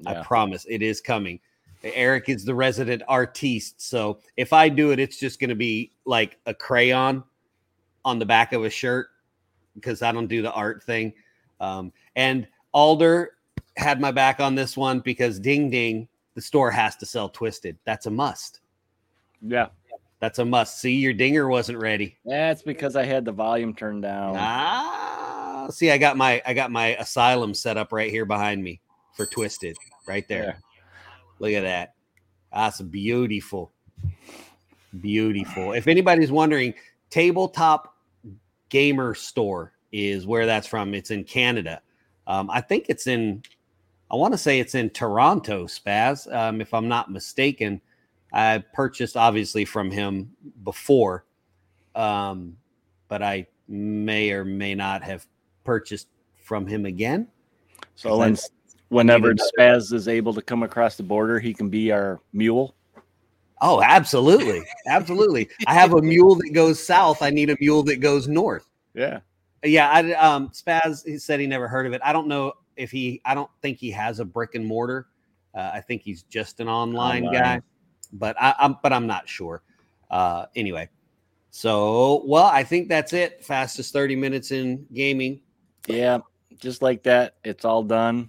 I 0.06 0.22
promise 0.22 0.66
it 0.68 0.82
is 0.82 1.00
coming. 1.00 1.40
Eric 1.82 2.28
is 2.28 2.44
the 2.44 2.54
resident 2.54 3.02
artiste. 3.08 3.80
So 3.80 4.18
if 4.36 4.52
I 4.52 4.68
do 4.68 4.90
it, 4.90 4.98
it's 4.98 5.18
just 5.18 5.40
gonna 5.40 5.54
be 5.54 5.92
like 6.04 6.38
a 6.46 6.54
crayon 6.54 7.22
on 8.04 8.18
the 8.18 8.26
back 8.26 8.52
of 8.52 8.64
a 8.64 8.70
shirt 8.70 9.08
because 9.74 10.02
I 10.02 10.12
don't 10.12 10.26
do 10.26 10.42
the 10.42 10.52
art 10.52 10.82
thing. 10.82 11.12
Um, 11.60 11.92
and 12.16 12.46
Alder 12.72 13.32
had 13.76 14.00
my 14.00 14.10
back 14.10 14.40
on 14.40 14.54
this 14.54 14.76
one 14.76 15.00
because 15.00 15.38
ding 15.38 15.70
ding, 15.70 16.08
the 16.34 16.40
store 16.40 16.70
has 16.70 16.96
to 16.96 17.06
sell 17.06 17.28
twisted. 17.28 17.76
That's 17.84 18.06
a 18.06 18.10
must. 18.10 18.60
yeah. 19.42 19.68
That's 20.20 20.40
a 20.40 20.44
must. 20.44 20.80
See, 20.80 20.96
your 20.96 21.12
dinger 21.12 21.48
wasn't 21.48 21.78
ready. 21.78 22.16
That's 22.24 22.62
because 22.62 22.96
I 22.96 23.04
had 23.04 23.24
the 23.24 23.30
volume 23.30 23.72
turned 23.72 24.02
down. 24.02 24.34
Ah, 24.36 25.68
see, 25.70 25.92
I 25.92 25.98
got 25.98 26.16
my 26.16 26.42
I 26.44 26.54
got 26.54 26.72
my 26.72 26.96
asylum 26.96 27.54
set 27.54 27.76
up 27.76 27.92
right 27.92 28.10
here 28.10 28.24
behind 28.24 28.62
me 28.62 28.80
for 29.14 29.26
Twisted, 29.26 29.76
right 30.08 30.26
there. 30.26 30.60
Look 31.38 31.52
at 31.52 31.62
that. 31.62 31.94
That's 32.52 32.80
beautiful. 32.80 33.72
Beautiful. 35.00 35.72
If 35.72 35.86
anybody's 35.86 36.32
wondering, 36.32 36.74
tabletop 37.10 37.94
gamer 38.68 39.14
store 39.14 39.72
is 39.92 40.26
where 40.26 40.46
that's 40.46 40.66
from. 40.66 40.94
It's 40.94 41.10
in 41.10 41.24
Canada. 41.24 41.80
Um, 42.26 42.50
I 42.50 42.60
think 42.60 42.86
it's 42.88 43.06
in. 43.06 43.42
I 44.10 44.16
want 44.16 44.32
to 44.32 44.38
say 44.38 44.58
it's 44.58 44.74
in 44.74 44.90
Toronto, 44.90 45.66
Spaz. 45.66 46.32
Um, 46.34 46.60
if 46.60 46.72
I'm 46.72 46.88
not 46.88 47.10
mistaken, 47.10 47.80
I 48.32 48.64
purchased 48.72 49.16
obviously 49.16 49.66
from 49.66 49.90
him 49.90 50.30
before, 50.64 51.26
um, 51.94 52.56
but 53.08 53.22
I 53.22 53.46
may 53.68 54.30
or 54.32 54.44
may 54.44 54.74
not 54.74 55.02
have 55.02 55.26
purchased 55.64 56.08
from 56.42 56.66
him 56.66 56.86
again. 56.86 57.28
So 57.96 58.38
whenever 58.88 59.34
Spaz 59.34 59.92
is 59.92 60.08
able 60.08 60.34
to 60.34 60.42
come 60.42 60.62
across 60.62 60.96
the 60.96 61.02
border, 61.02 61.38
he 61.38 61.54
can 61.54 61.68
be 61.68 61.92
our 61.92 62.20
mule. 62.32 62.74
Oh, 63.60 63.82
absolutely, 63.82 64.62
absolutely. 64.86 65.48
I 65.66 65.74
have 65.74 65.94
a 65.94 66.02
mule 66.02 66.36
that 66.36 66.50
goes 66.52 66.84
south. 66.84 67.22
I 67.22 67.30
need 67.30 67.50
a 67.50 67.56
mule 67.60 67.82
that 67.84 67.96
goes 67.96 68.28
north. 68.28 68.68
Yeah, 68.94 69.20
yeah. 69.64 69.90
I 69.90 70.12
um, 70.14 70.50
Spaz 70.50 71.04
he 71.04 71.18
said 71.18 71.40
he 71.40 71.46
never 71.46 71.66
heard 71.66 71.86
of 71.86 71.92
it. 71.92 72.00
I 72.04 72.12
don't 72.12 72.28
know 72.28 72.52
if 72.76 72.90
he. 72.90 73.20
I 73.24 73.34
don't 73.34 73.50
think 73.60 73.78
he 73.78 73.90
has 73.90 74.20
a 74.20 74.24
brick 74.24 74.54
and 74.54 74.64
mortar. 74.64 75.08
Uh, 75.54 75.70
I 75.74 75.80
think 75.80 76.02
he's 76.02 76.22
just 76.24 76.60
an 76.60 76.68
online, 76.68 77.26
online. 77.26 77.42
guy, 77.42 77.60
but 78.12 78.36
I, 78.40 78.54
am 78.60 78.76
but 78.82 78.92
I'm 78.92 79.06
not 79.06 79.28
sure. 79.28 79.62
Uh, 80.10 80.46
anyway, 80.54 80.88
so 81.50 82.22
well, 82.26 82.46
I 82.46 82.62
think 82.62 82.88
that's 82.88 83.12
it. 83.12 83.44
Fastest 83.44 83.92
30 83.92 84.14
minutes 84.14 84.52
in 84.52 84.86
gaming. 84.92 85.40
Yeah, 85.88 86.18
just 86.60 86.80
like 86.80 87.02
that. 87.04 87.36
It's 87.42 87.64
all 87.64 87.82
done. 87.82 88.28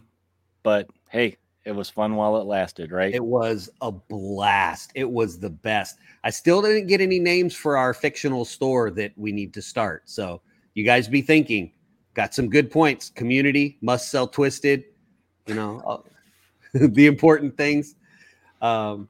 But 0.63 0.89
hey, 1.09 1.37
it 1.65 1.71
was 1.71 1.89
fun 1.89 2.15
while 2.15 2.37
it 2.37 2.45
lasted, 2.45 2.91
right? 2.91 3.13
It 3.13 3.23
was 3.23 3.69
a 3.81 3.91
blast. 3.91 4.91
It 4.95 5.09
was 5.09 5.39
the 5.39 5.49
best. 5.49 5.97
I 6.23 6.29
still 6.29 6.61
didn't 6.61 6.87
get 6.87 7.01
any 7.01 7.19
names 7.19 7.55
for 7.55 7.77
our 7.77 7.93
fictional 7.93 8.45
store 8.45 8.91
that 8.91 9.11
we 9.17 9.31
need 9.31 9.53
to 9.53 9.61
start. 9.61 10.03
So 10.05 10.41
you 10.73 10.83
guys 10.83 11.07
be 11.07 11.21
thinking. 11.21 11.71
Got 12.13 12.33
some 12.33 12.49
good 12.49 12.71
points. 12.71 13.09
Community 13.11 13.77
must 13.81 14.09
sell 14.09 14.27
twisted. 14.27 14.85
You 15.45 15.55
know 15.55 15.79
uh, 15.85 15.99
the 16.87 17.05
important 17.05 17.55
things. 17.55 17.95
Um, 18.61 19.07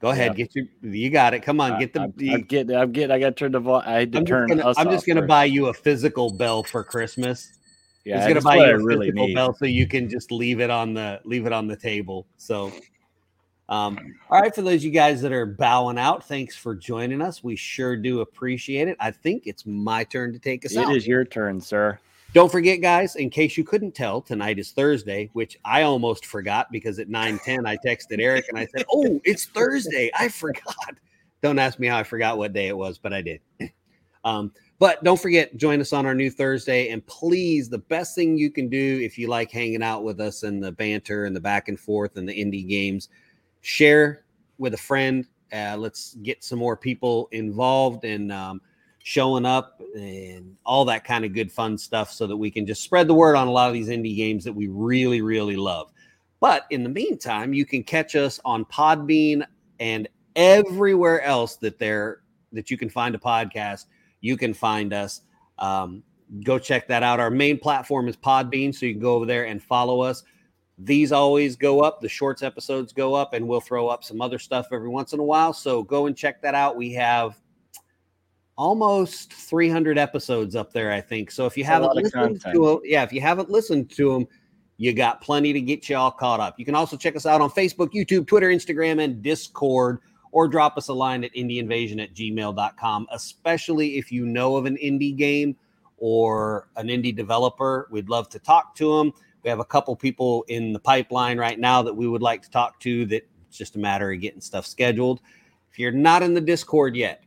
Go 0.00 0.10
ahead, 0.10 0.32
yeah. 0.38 0.44
get 0.44 0.54
your. 0.54 0.66
You 0.82 1.10
got 1.10 1.32
it. 1.32 1.40
Come 1.40 1.60
on, 1.60 1.80
get 1.80 1.92
the. 1.92 2.00
I'm, 2.00 2.14
I'm 2.30 2.42
getting. 2.42 2.76
I'm 2.76 2.92
getting. 2.92 3.10
I 3.10 3.18
got 3.18 3.30
to 3.30 3.32
turn 3.32 3.52
the. 3.52 3.62
I 3.72 4.00
had 4.00 4.12
to 4.12 4.18
I'm 4.18 4.26
turn. 4.26 4.48
Just 4.48 4.60
gonna, 4.60 4.74
I'm 4.76 4.90
just 4.90 5.06
going 5.06 5.16
to 5.16 5.26
buy 5.26 5.46
you 5.46 5.66
a 5.66 5.74
physical 5.74 6.30
bell 6.30 6.62
for 6.62 6.84
Christmas. 6.84 7.55
Yeah, 8.06 8.20
going 8.20 8.36
to 8.36 8.40
buy 8.40 8.54
you 8.54 8.62
a 8.62 8.78
really 8.78 9.10
bell 9.34 9.52
so 9.52 9.64
you 9.64 9.88
can 9.88 10.08
just 10.08 10.30
leave 10.30 10.60
it 10.60 10.70
on 10.70 10.94
the 10.94 11.20
leave 11.24 11.44
it 11.44 11.52
on 11.52 11.66
the 11.66 11.74
table. 11.74 12.24
So, 12.36 12.70
um, 13.68 13.98
all 14.30 14.40
right, 14.40 14.54
for 14.54 14.62
those 14.62 14.84
you 14.84 14.92
guys 14.92 15.20
that 15.22 15.32
are 15.32 15.44
bowing 15.44 15.98
out, 15.98 16.22
thanks 16.22 16.54
for 16.54 16.76
joining 16.76 17.20
us. 17.20 17.42
We 17.42 17.56
sure 17.56 17.96
do 17.96 18.20
appreciate 18.20 18.86
it. 18.86 18.96
I 19.00 19.10
think 19.10 19.48
it's 19.48 19.66
my 19.66 20.04
turn 20.04 20.32
to 20.34 20.38
take 20.38 20.64
us 20.64 20.72
it 20.72 20.78
out. 20.78 20.92
It 20.92 20.98
is 20.98 21.06
your 21.08 21.24
turn, 21.24 21.60
sir. 21.60 21.98
Don't 22.32 22.52
forget, 22.52 22.80
guys, 22.80 23.16
in 23.16 23.28
case 23.28 23.56
you 23.56 23.64
couldn't 23.64 23.92
tell, 23.92 24.20
tonight 24.20 24.60
is 24.60 24.70
Thursday, 24.70 25.28
which 25.32 25.58
I 25.64 25.82
almost 25.82 26.26
forgot 26.26 26.70
because 26.70 27.00
at 27.00 27.08
9 27.08 27.40
10, 27.40 27.66
I 27.66 27.76
texted 27.78 28.20
Eric 28.20 28.44
and 28.48 28.58
I 28.58 28.66
said, 28.66 28.84
Oh, 28.92 29.20
it's 29.24 29.46
Thursday. 29.46 30.12
I 30.16 30.28
forgot. 30.28 30.94
Don't 31.42 31.58
ask 31.58 31.80
me 31.80 31.88
how 31.88 31.98
I 31.98 32.04
forgot 32.04 32.38
what 32.38 32.52
day 32.52 32.68
it 32.68 32.76
was, 32.76 32.98
but 32.98 33.12
I 33.12 33.22
did. 33.22 33.40
Um, 34.26 34.52
but 34.78 35.02
don't 35.04 35.20
forget, 35.20 35.56
join 35.56 35.80
us 35.80 35.92
on 35.92 36.04
our 36.04 36.14
new 36.14 36.30
Thursday. 36.30 36.88
And 36.88 37.06
please, 37.06 37.70
the 37.70 37.78
best 37.78 38.14
thing 38.16 38.36
you 38.36 38.50
can 38.50 38.68
do 38.68 39.00
if 39.02 39.16
you 39.16 39.28
like 39.28 39.50
hanging 39.52 39.82
out 39.82 40.02
with 40.02 40.20
us 40.20 40.42
and 40.42 40.62
the 40.62 40.72
banter 40.72 41.24
and 41.24 41.34
the 41.34 41.40
back 41.40 41.68
and 41.68 41.78
forth 41.78 42.16
and 42.16 42.28
the 42.28 42.34
indie 42.34 42.68
games, 42.68 43.08
share 43.60 44.24
with 44.58 44.74
a 44.74 44.78
friend. 44.78 45.26
Uh, 45.52 45.76
let's 45.78 46.14
get 46.16 46.42
some 46.42 46.58
more 46.58 46.76
people 46.76 47.28
involved 47.30 48.04
and 48.04 48.32
um, 48.32 48.60
showing 48.98 49.46
up 49.46 49.80
and 49.94 50.56
all 50.66 50.84
that 50.84 51.04
kind 51.04 51.24
of 51.24 51.32
good 51.32 51.52
fun 51.52 51.78
stuff 51.78 52.10
so 52.10 52.26
that 52.26 52.36
we 52.36 52.50
can 52.50 52.66
just 52.66 52.82
spread 52.82 53.06
the 53.06 53.14
word 53.14 53.36
on 53.36 53.46
a 53.46 53.50
lot 53.52 53.68
of 53.68 53.74
these 53.74 53.88
indie 53.88 54.16
games 54.16 54.42
that 54.42 54.52
we 54.52 54.66
really 54.66 55.20
really 55.20 55.54
love 55.54 55.92
but 56.40 56.66
in 56.70 56.82
the 56.82 56.88
meantime 56.88 57.54
you 57.54 57.64
can 57.64 57.84
catch 57.84 58.16
us 58.16 58.40
on 58.44 58.64
podbean 58.64 59.46
and 59.78 60.08
everywhere 60.34 61.22
else 61.22 61.54
that 61.54 61.78
there 61.78 62.22
that 62.52 62.68
you 62.68 62.76
can 62.76 62.88
find 62.88 63.14
a 63.14 63.18
podcast 63.18 63.86
you 64.26 64.36
can 64.36 64.52
find 64.52 64.92
us. 64.92 65.22
Um, 65.58 66.02
go 66.44 66.58
check 66.58 66.88
that 66.88 67.02
out. 67.02 67.20
Our 67.20 67.30
main 67.30 67.58
platform 67.58 68.08
is 68.08 68.16
podbean 68.16 68.74
so 68.74 68.86
you 68.86 68.92
can 68.92 69.00
go 69.00 69.14
over 69.14 69.26
there 69.26 69.46
and 69.46 69.62
follow 69.62 70.00
us. 70.00 70.24
These 70.78 71.12
always 71.12 71.56
go 71.56 71.80
up 71.80 72.00
the 72.00 72.08
shorts 72.08 72.42
episodes 72.42 72.92
go 72.92 73.14
up 73.14 73.32
and 73.32 73.46
we'll 73.46 73.60
throw 73.60 73.88
up 73.88 74.04
some 74.04 74.20
other 74.20 74.38
stuff 74.38 74.68
every 74.72 74.88
once 74.88 75.12
in 75.12 75.20
a 75.20 75.24
while. 75.24 75.52
So 75.52 75.82
go 75.82 76.06
and 76.06 76.16
check 76.16 76.42
that 76.42 76.54
out. 76.54 76.76
We 76.76 76.92
have 76.94 77.40
almost 78.58 79.32
300 79.32 79.96
episodes 79.96 80.56
up 80.56 80.72
there, 80.72 80.92
I 80.92 81.00
think. 81.00 81.30
So 81.30 81.46
if 81.46 81.56
you 81.56 81.64
haven't 81.64 81.94
listened 81.94 82.42
to 82.52 82.66
them, 82.66 82.80
yeah, 82.84 83.04
if 83.04 83.12
you 83.12 83.20
haven't 83.20 83.48
listened 83.48 83.90
to 83.92 84.12
them, 84.12 84.26
you 84.78 84.92
got 84.92 85.22
plenty 85.22 85.52
to 85.52 85.60
get 85.60 85.88
you 85.88 85.96
all 85.96 86.10
caught 86.10 86.40
up. 86.40 86.58
You 86.58 86.64
can 86.64 86.74
also 86.74 86.96
check 86.96 87.16
us 87.16 87.24
out 87.24 87.40
on 87.40 87.50
Facebook, 87.50 87.92
YouTube, 87.94 88.26
Twitter, 88.26 88.48
Instagram, 88.48 89.02
and 89.02 89.22
Discord, 89.22 90.00
or 90.36 90.46
drop 90.46 90.76
us 90.76 90.88
a 90.88 90.92
line 90.92 91.24
at 91.24 91.32
indieinvasion 91.32 91.98
at 91.98 92.12
gmail.com, 92.12 93.06
especially 93.10 93.96
if 93.96 94.12
you 94.12 94.26
know 94.26 94.56
of 94.56 94.66
an 94.66 94.76
indie 94.76 95.16
game 95.16 95.56
or 95.96 96.68
an 96.76 96.88
indie 96.88 97.16
developer. 97.16 97.88
We'd 97.90 98.10
love 98.10 98.28
to 98.28 98.38
talk 98.38 98.74
to 98.74 98.98
them. 98.98 99.14
We 99.42 99.48
have 99.48 99.60
a 99.60 99.64
couple 99.64 99.96
people 99.96 100.44
in 100.48 100.74
the 100.74 100.78
pipeline 100.78 101.38
right 101.38 101.58
now 101.58 101.80
that 101.80 101.94
we 101.96 102.06
would 102.06 102.20
like 102.20 102.42
to 102.42 102.50
talk 102.50 102.78
to 102.80 103.06
that 103.06 103.26
it's 103.48 103.56
just 103.56 103.76
a 103.76 103.78
matter 103.78 104.12
of 104.12 104.20
getting 104.20 104.42
stuff 104.42 104.66
scheduled. 104.66 105.22
If 105.72 105.78
you're 105.78 105.90
not 105.90 106.22
in 106.22 106.34
the 106.34 106.42
Discord 106.42 106.96
yet, 106.96 107.24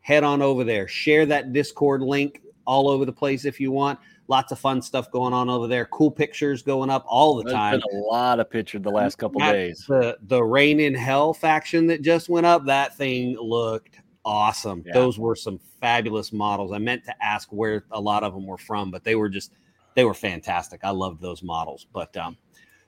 head 0.00 0.22
on 0.22 0.42
over 0.42 0.62
there. 0.62 0.86
Share 0.86 1.24
that 1.24 1.54
Discord 1.54 2.02
link 2.02 2.42
all 2.66 2.90
over 2.90 3.06
the 3.06 3.12
place 3.14 3.46
if 3.46 3.60
you 3.60 3.72
want. 3.72 3.98
Lots 4.32 4.50
of 4.50 4.58
fun 4.58 4.80
stuff 4.80 5.10
going 5.10 5.34
on 5.34 5.50
over 5.50 5.66
there. 5.68 5.84
Cool 5.84 6.10
pictures 6.10 6.62
going 6.62 6.88
up 6.88 7.04
all 7.06 7.36
the 7.36 7.42
There's 7.42 7.52
time. 7.52 7.82
a 7.92 7.96
lot 7.96 8.40
of 8.40 8.48
pictures 8.48 8.80
the 8.80 8.88
last 8.88 9.18
couple 9.18 9.40
days. 9.40 9.84
The 9.86 10.16
the 10.22 10.42
Reign 10.42 10.80
in 10.80 10.94
Hell 10.94 11.34
faction 11.34 11.86
that 11.88 12.00
just 12.00 12.30
went 12.30 12.46
up, 12.46 12.64
that 12.64 12.96
thing 12.96 13.36
looked 13.38 14.00
awesome. 14.24 14.84
Yeah. 14.86 14.94
Those 14.94 15.18
were 15.18 15.36
some 15.36 15.60
fabulous 15.82 16.32
models. 16.32 16.72
I 16.72 16.78
meant 16.78 17.04
to 17.04 17.14
ask 17.22 17.52
where 17.52 17.84
a 17.90 18.00
lot 18.00 18.24
of 18.24 18.32
them 18.32 18.46
were 18.46 18.56
from, 18.56 18.90
but 18.90 19.04
they 19.04 19.16
were 19.16 19.28
just 19.28 19.52
they 19.96 20.06
were 20.06 20.14
fantastic. 20.14 20.80
I 20.82 20.90
loved 20.92 21.20
those 21.20 21.42
models. 21.42 21.86
But 21.92 22.16
um, 22.16 22.38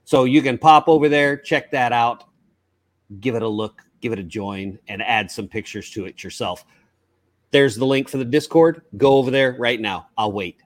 so 0.05 0.25
you 0.25 0.41
can 0.41 0.57
pop 0.57 0.89
over 0.89 1.11
there, 1.11 1.37
check 1.37 1.71
that 1.73 1.93
out, 1.93 2.25
give 3.21 3.35
it 3.35 3.43
a 3.43 3.49
look, 3.49 3.83
give 4.01 4.15
it 4.15 4.19
a 4.19 4.23
join, 4.23 4.79
and 4.89 5.03
add 5.03 5.31
some 5.31 5.49
pictures 5.49 5.91
to 5.91 6.07
it 6.07 6.25
yourself. 6.25 6.65
There's 7.51 7.77
the 7.77 7.85
link 7.85 8.09
for 8.09 8.17
the 8.17 8.25
Discord. 8.25 8.81
Go 8.97 9.19
over 9.19 9.31
there 9.31 9.57
right 9.59 9.79
now. 9.79 10.09
I'll 10.17 10.33
wait. 10.33 10.63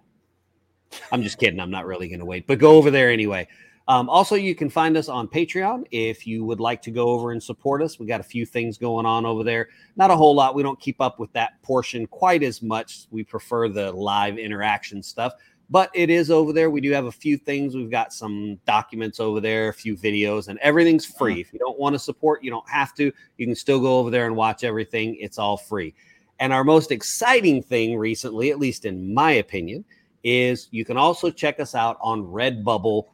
I'm 1.12 1.22
just 1.22 1.38
kidding. 1.38 1.60
I'm 1.60 1.70
not 1.70 1.86
really 1.86 2.08
going 2.08 2.20
to 2.20 2.26
wait, 2.26 2.46
but 2.46 2.58
go 2.58 2.76
over 2.76 2.90
there 2.90 3.10
anyway. 3.10 3.48
Um, 3.88 4.10
also, 4.10 4.34
you 4.34 4.54
can 4.54 4.68
find 4.68 4.98
us 4.98 5.08
on 5.08 5.28
Patreon 5.28 5.84
if 5.90 6.26
you 6.26 6.44
would 6.44 6.60
like 6.60 6.82
to 6.82 6.90
go 6.90 7.08
over 7.08 7.32
and 7.32 7.42
support 7.42 7.80
us. 7.80 7.98
We 7.98 8.04
got 8.04 8.20
a 8.20 8.24
few 8.24 8.44
things 8.44 8.76
going 8.76 9.06
on 9.06 9.24
over 9.24 9.42
there. 9.42 9.68
Not 9.96 10.10
a 10.10 10.16
whole 10.16 10.34
lot. 10.34 10.54
We 10.54 10.62
don't 10.62 10.78
keep 10.78 11.00
up 11.00 11.18
with 11.18 11.32
that 11.32 11.60
portion 11.62 12.06
quite 12.06 12.42
as 12.42 12.60
much. 12.60 13.06
We 13.10 13.24
prefer 13.24 13.70
the 13.70 13.90
live 13.92 14.36
interaction 14.38 15.02
stuff, 15.02 15.32
but 15.70 15.90
it 15.94 16.10
is 16.10 16.30
over 16.30 16.52
there. 16.52 16.68
We 16.68 16.82
do 16.82 16.92
have 16.92 17.06
a 17.06 17.12
few 17.12 17.38
things. 17.38 17.74
We've 17.74 17.90
got 17.90 18.12
some 18.12 18.60
documents 18.66 19.20
over 19.20 19.40
there, 19.40 19.68
a 19.68 19.74
few 19.74 19.96
videos, 19.96 20.48
and 20.48 20.58
everything's 20.58 21.06
free. 21.06 21.40
If 21.40 21.50
you 21.54 21.58
don't 21.58 21.78
want 21.78 21.94
to 21.94 21.98
support, 21.98 22.44
you 22.44 22.50
don't 22.50 22.68
have 22.68 22.94
to. 22.96 23.10
You 23.38 23.46
can 23.46 23.56
still 23.56 23.80
go 23.80 23.98
over 23.98 24.10
there 24.10 24.26
and 24.26 24.36
watch 24.36 24.64
everything. 24.64 25.16
It's 25.18 25.38
all 25.38 25.56
free. 25.56 25.94
And 26.40 26.52
our 26.52 26.62
most 26.62 26.92
exciting 26.92 27.62
thing 27.62 27.96
recently, 27.96 28.50
at 28.50 28.58
least 28.58 28.84
in 28.84 29.14
my 29.14 29.32
opinion, 29.32 29.86
is 30.22 30.68
you 30.70 30.84
can 30.84 30.96
also 30.96 31.30
check 31.30 31.60
us 31.60 31.74
out 31.74 31.98
on 32.00 32.24
redbubble.com. 32.24 33.06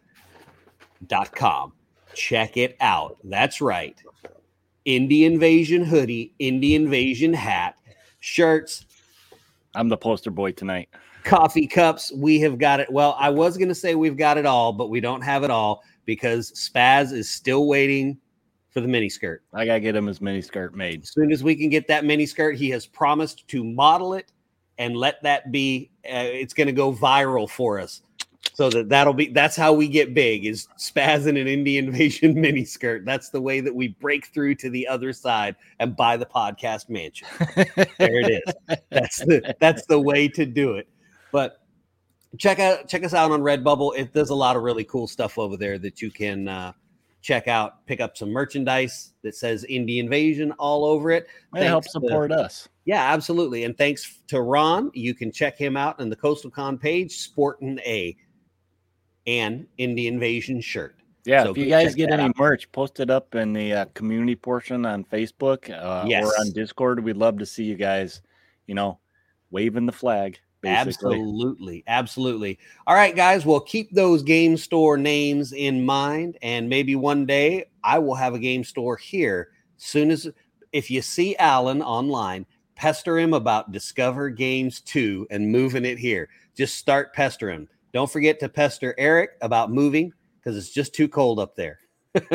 Check 2.15 2.57
it 2.57 2.77
out. 2.81 3.17
That's 3.25 3.61
right. 3.61 4.01
Indie 4.87 5.23
Invasion 5.23 5.85
hoodie, 5.85 6.33
Indie 6.41 6.75
Invasion 6.75 7.33
hat, 7.33 7.77
shirts. 8.21 8.87
I'm 9.75 9.89
the 9.89 9.97
poster 9.97 10.31
boy 10.31 10.53
tonight. 10.53 10.89
Coffee 11.25 11.67
cups. 11.67 12.13
We 12.15 12.39
have 12.41 12.59
got 12.59 12.81
it. 12.81 12.93
Well, 12.93 13.17
I 13.19 13.31
was 13.31 13.57
going 13.57 13.71
to 13.71 13.75
say 13.75 13.95
we've 13.95 14.17
got 14.17 14.37
it 14.37 14.47
all, 14.47 14.73
but 14.73 14.91
we 14.91 15.01
don't 15.01 15.23
have 15.23 15.43
it 15.43 15.51
all 15.51 15.83
because 16.05 16.53
Spaz 16.53 17.13
is 17.13 17.31
still 17.31 17.67
waiting 17.67 18.19
for 18.75 18.81
the 18.81 18.89
mini 18.89 19.09
skirt. 19.09 19.43
I 19.55 19.65
gotta 19.65 19.81
get 19.81 19.95
him 19.95 20.07
his 20.07 20.21
mini 20.21 20.43
skirt 20.43 20.75
made. 20.75 21.05
As 21.05 21.13
soon 21.13 21.33
as 21.33 21.45
we 21.45 21.55
can 21.55 21.69
get 21.71 21.87
that 21.89 22.05
mini 22.05 22.27
skirt, 22.27 22.57
he 22.57 22.69
has 22.71 22.87
promised 22.87 23.47
to 23.49 23.63
model 23.65 24.15
it 24.15 24.33
and 24.79 24.97
let 24.97 25.23
that 25.23 25.53
be. 25.53 25.91
Uh, 26.07 26.29
it's 26.31 26.55
going 26.55 26.67
to 26.67 26.73
go 26.73 26.93
viral 26.93 27.49
for 27.49 27.79
us, 27.79 28.03
so 28.53 28.71
that 28.71 28.89
that'll 28.89 29.15
be. 29.15 29.29
That's 29.29 29.57
how 29.57 29.73
we 29.73 29.89
get 29.89 30.15
big. 30.15 30.45
Is 30.47 30.69
spazzing 30.79 31.41
an 31.41 31.47
Indie 31.47 31.77
Invasion 31.77 32.35
mini 32.41 32.65
skirt. 32.65 33.05
That's 33.05 33.31
the 33.31 33.41
way 33.41 33.61
that 33.61 33.75
we 33.75 33.89
break 33.89 34.27
through 34.27 34.57
to 34.57 34.71
the 34.71 34.87
other 34.87 35.13
side 35.13 35.57
and 35.79 35.97
buy 35.97 36.17
the 36.17 36.27
podcast 36.27 36.89
mansion. 36.89 37.29
there 37.57 38.21
it 38.21 38.43
is. 38.47 38.79
That's 38.91 39.19
the 39.19 39.55
that's 39.61 39.87
the 39.87 39.99
way 39.99 40.29
to 40.29 40.47
do 40.47 40.75
it. 40.75 40.89
But 41.33 41.61
check 42.39 42.59
out 42.59 42.89
check 42.89 43.05
us 43.05 43.15
out 43.15 43.31
on 43.33 43.41
Redbubble. 43.41 43.99
It, 43.99 44.13
there's 44.13 44.31
a 44.31 44.35
lot 44.35 44.57
of 44.57 44.63
really 44.63 44.85
cool 44.85 45.07
stuff 45.07 45.39
over 45.39 45.57
there 45.57 45.79
that 45.79 46.01
you 46.01 46.11
can. 46.11 46.49
Uh, 46.49 46.73
check 47.25 47.49
out, 47.49 47.85
pick 47.87 48.01
up 48.01 48.17
some 48.19 48.31
merchandise 48.31 49.15
that 49.23 49.35
says 49.35 49.65
Indie 49.71 49.99
Invasion 49.99 50.53
all 50.53 50.85
over 50.85 51.11
it. 51.11 51.27
It 51.55 51.65
helps 51.65 51.91
support 51.91 52.31
us. 52.31 52.69
Yeah, 52.85 53.13
absolutely. 53.13 53.65
And 53.65 53.77
thanks 53.77 54.21
to 54.29 54.41
Ron. 54.41 54.91
You 54.95 55.15
can 55.15 55.33
check 55.33 55.57
him 55.59 55.77
out 55.77 56.01
on 56.01 56.11
the 56.11 56.17
Coastal 56.17 56.51
Con 56.51 56.79
page, 56.79 57.17
sporting 57.19 57.79
a 57.81 58.17
an 59.27 59.67
Indie 59.79 60.07
Invasion 60.07 60.61
shirt. 60.61 60.97
Yeah, 61.25 61.45
So 61.45 61.53
if 61.53 61.57
you 61.57 61.67
guys 61.67 61.95
get 61.95 62.11
any 62.11 62.25
out. 62.25 62.37
merch, 62.37 62.71
post 62.73 63.01
it 63.01 63.09
up 63.09 63.35
in 63.35 63.55
the 63.55 63.73
uh, 63.73 63.85
community 63.95 64.37
portion 64.37 64.85
on 64.85 65.05
Facebook 65.05 65.71
uh, 65.71 66.05
Yes. 66.07 66.27
or 66.27 66.29
on 66.41 66.53
Discord. 66.53 67.03
We'd 67.03 67.17
love 67.17 67.39
to 67.39 67.47
see 67.47 67.65
you 67.65 67.77
guys, 67.77 68.21
you 68.67 68.75
know, 68.75 68.99
waving 69.51 69.87
the 69.87 69.93
flag. 69.93 70.39
Basically. 70.61 71.15
Absolutely. 71.17 71.85
Absolutely. 71.87 72.59
All 72.87 72.95
right, 72.95 73.15
guys. 73.17 73.45
Well, 73.47 73.61
keep 73.61 73.91
those 73.93 74.23
game 74.23 74.57
store 74.59 74.97
names 74.99 75.53
in 75.53 75.85
mind. 75.85 76.37
And 76.43 76.69
maybe 76.69 76.95
one 76.97 77.25
day 77.27 77.67
I 77.83 77.99
will 77.99 78.15
have 78.15 78.35
a 78.35 78.39
game 78.39 78.65
store 78.65 78.97
here. 78.97 79.49
Soon 79.79 80.11
as 80.11 80.29
if 80.73 80.91
you 80.91 81.01
see 81.03 81.37
Alan 81.37 81.81
online, 81.83 82.45
pester 82.77 83.19
him 83.19 83.35
about 83.35 83.73
Discover 83.73 84.31
Games 84.31 84.81
2 84.81 85.29
and 85.31 85.51
moving 85.51 85.85
it 85.85 85.99
here. 85.99 86.29
Just 86.57 86.77
start 86.77 87.13
pestering 87.15 87.61
him. 87.61 87.69
Don't 87.93 88.11
forget 88.11 88.41
to 88.41 88.49
pester 88.49 88.95
Eric 88.99 89.31
about 89.41 89.71
moving 89.71 90.13
because 90.39 90.57
it's 90.57 90.71
just 90.71 90.95
too 90.95 91.09
cold 91.09 91.39
up 91.39 91.55
there. 91.55 91.79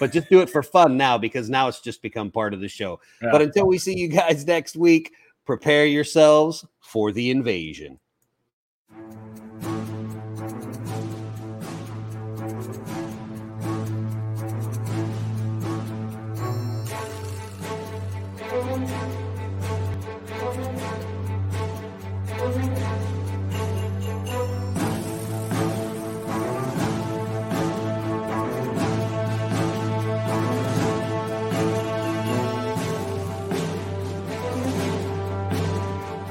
but 0.00 0.12
just 0.12 0.28
do 0.28 0.40
it 0.40 0.50
for 0.50 0.62
fun 0.62 0.96
now 0.96 1.16
because 1.16 1.48
now 1.48 1.68
it's 1.68 1.80
just 1.80 2.02
become 2.02 2.30
part 2.30 2.52
of 2.52 2.60
the 2.60 2.68
show. 2.68 3.00
Yeah. 3.22 3.28
But 3.30 3.42
until 3.42 3.66
we 3.66 3.78
see 3.78 3.96
you 3.96 4.08
guys 4.08 4.46
next 4.46 4.76
week, 4.76 5.12
prepare 5.46 5.86
yourselves 5.86 6.64
for 6.80 7.12
the 7.12 7.30
invasion. 7.30 7.98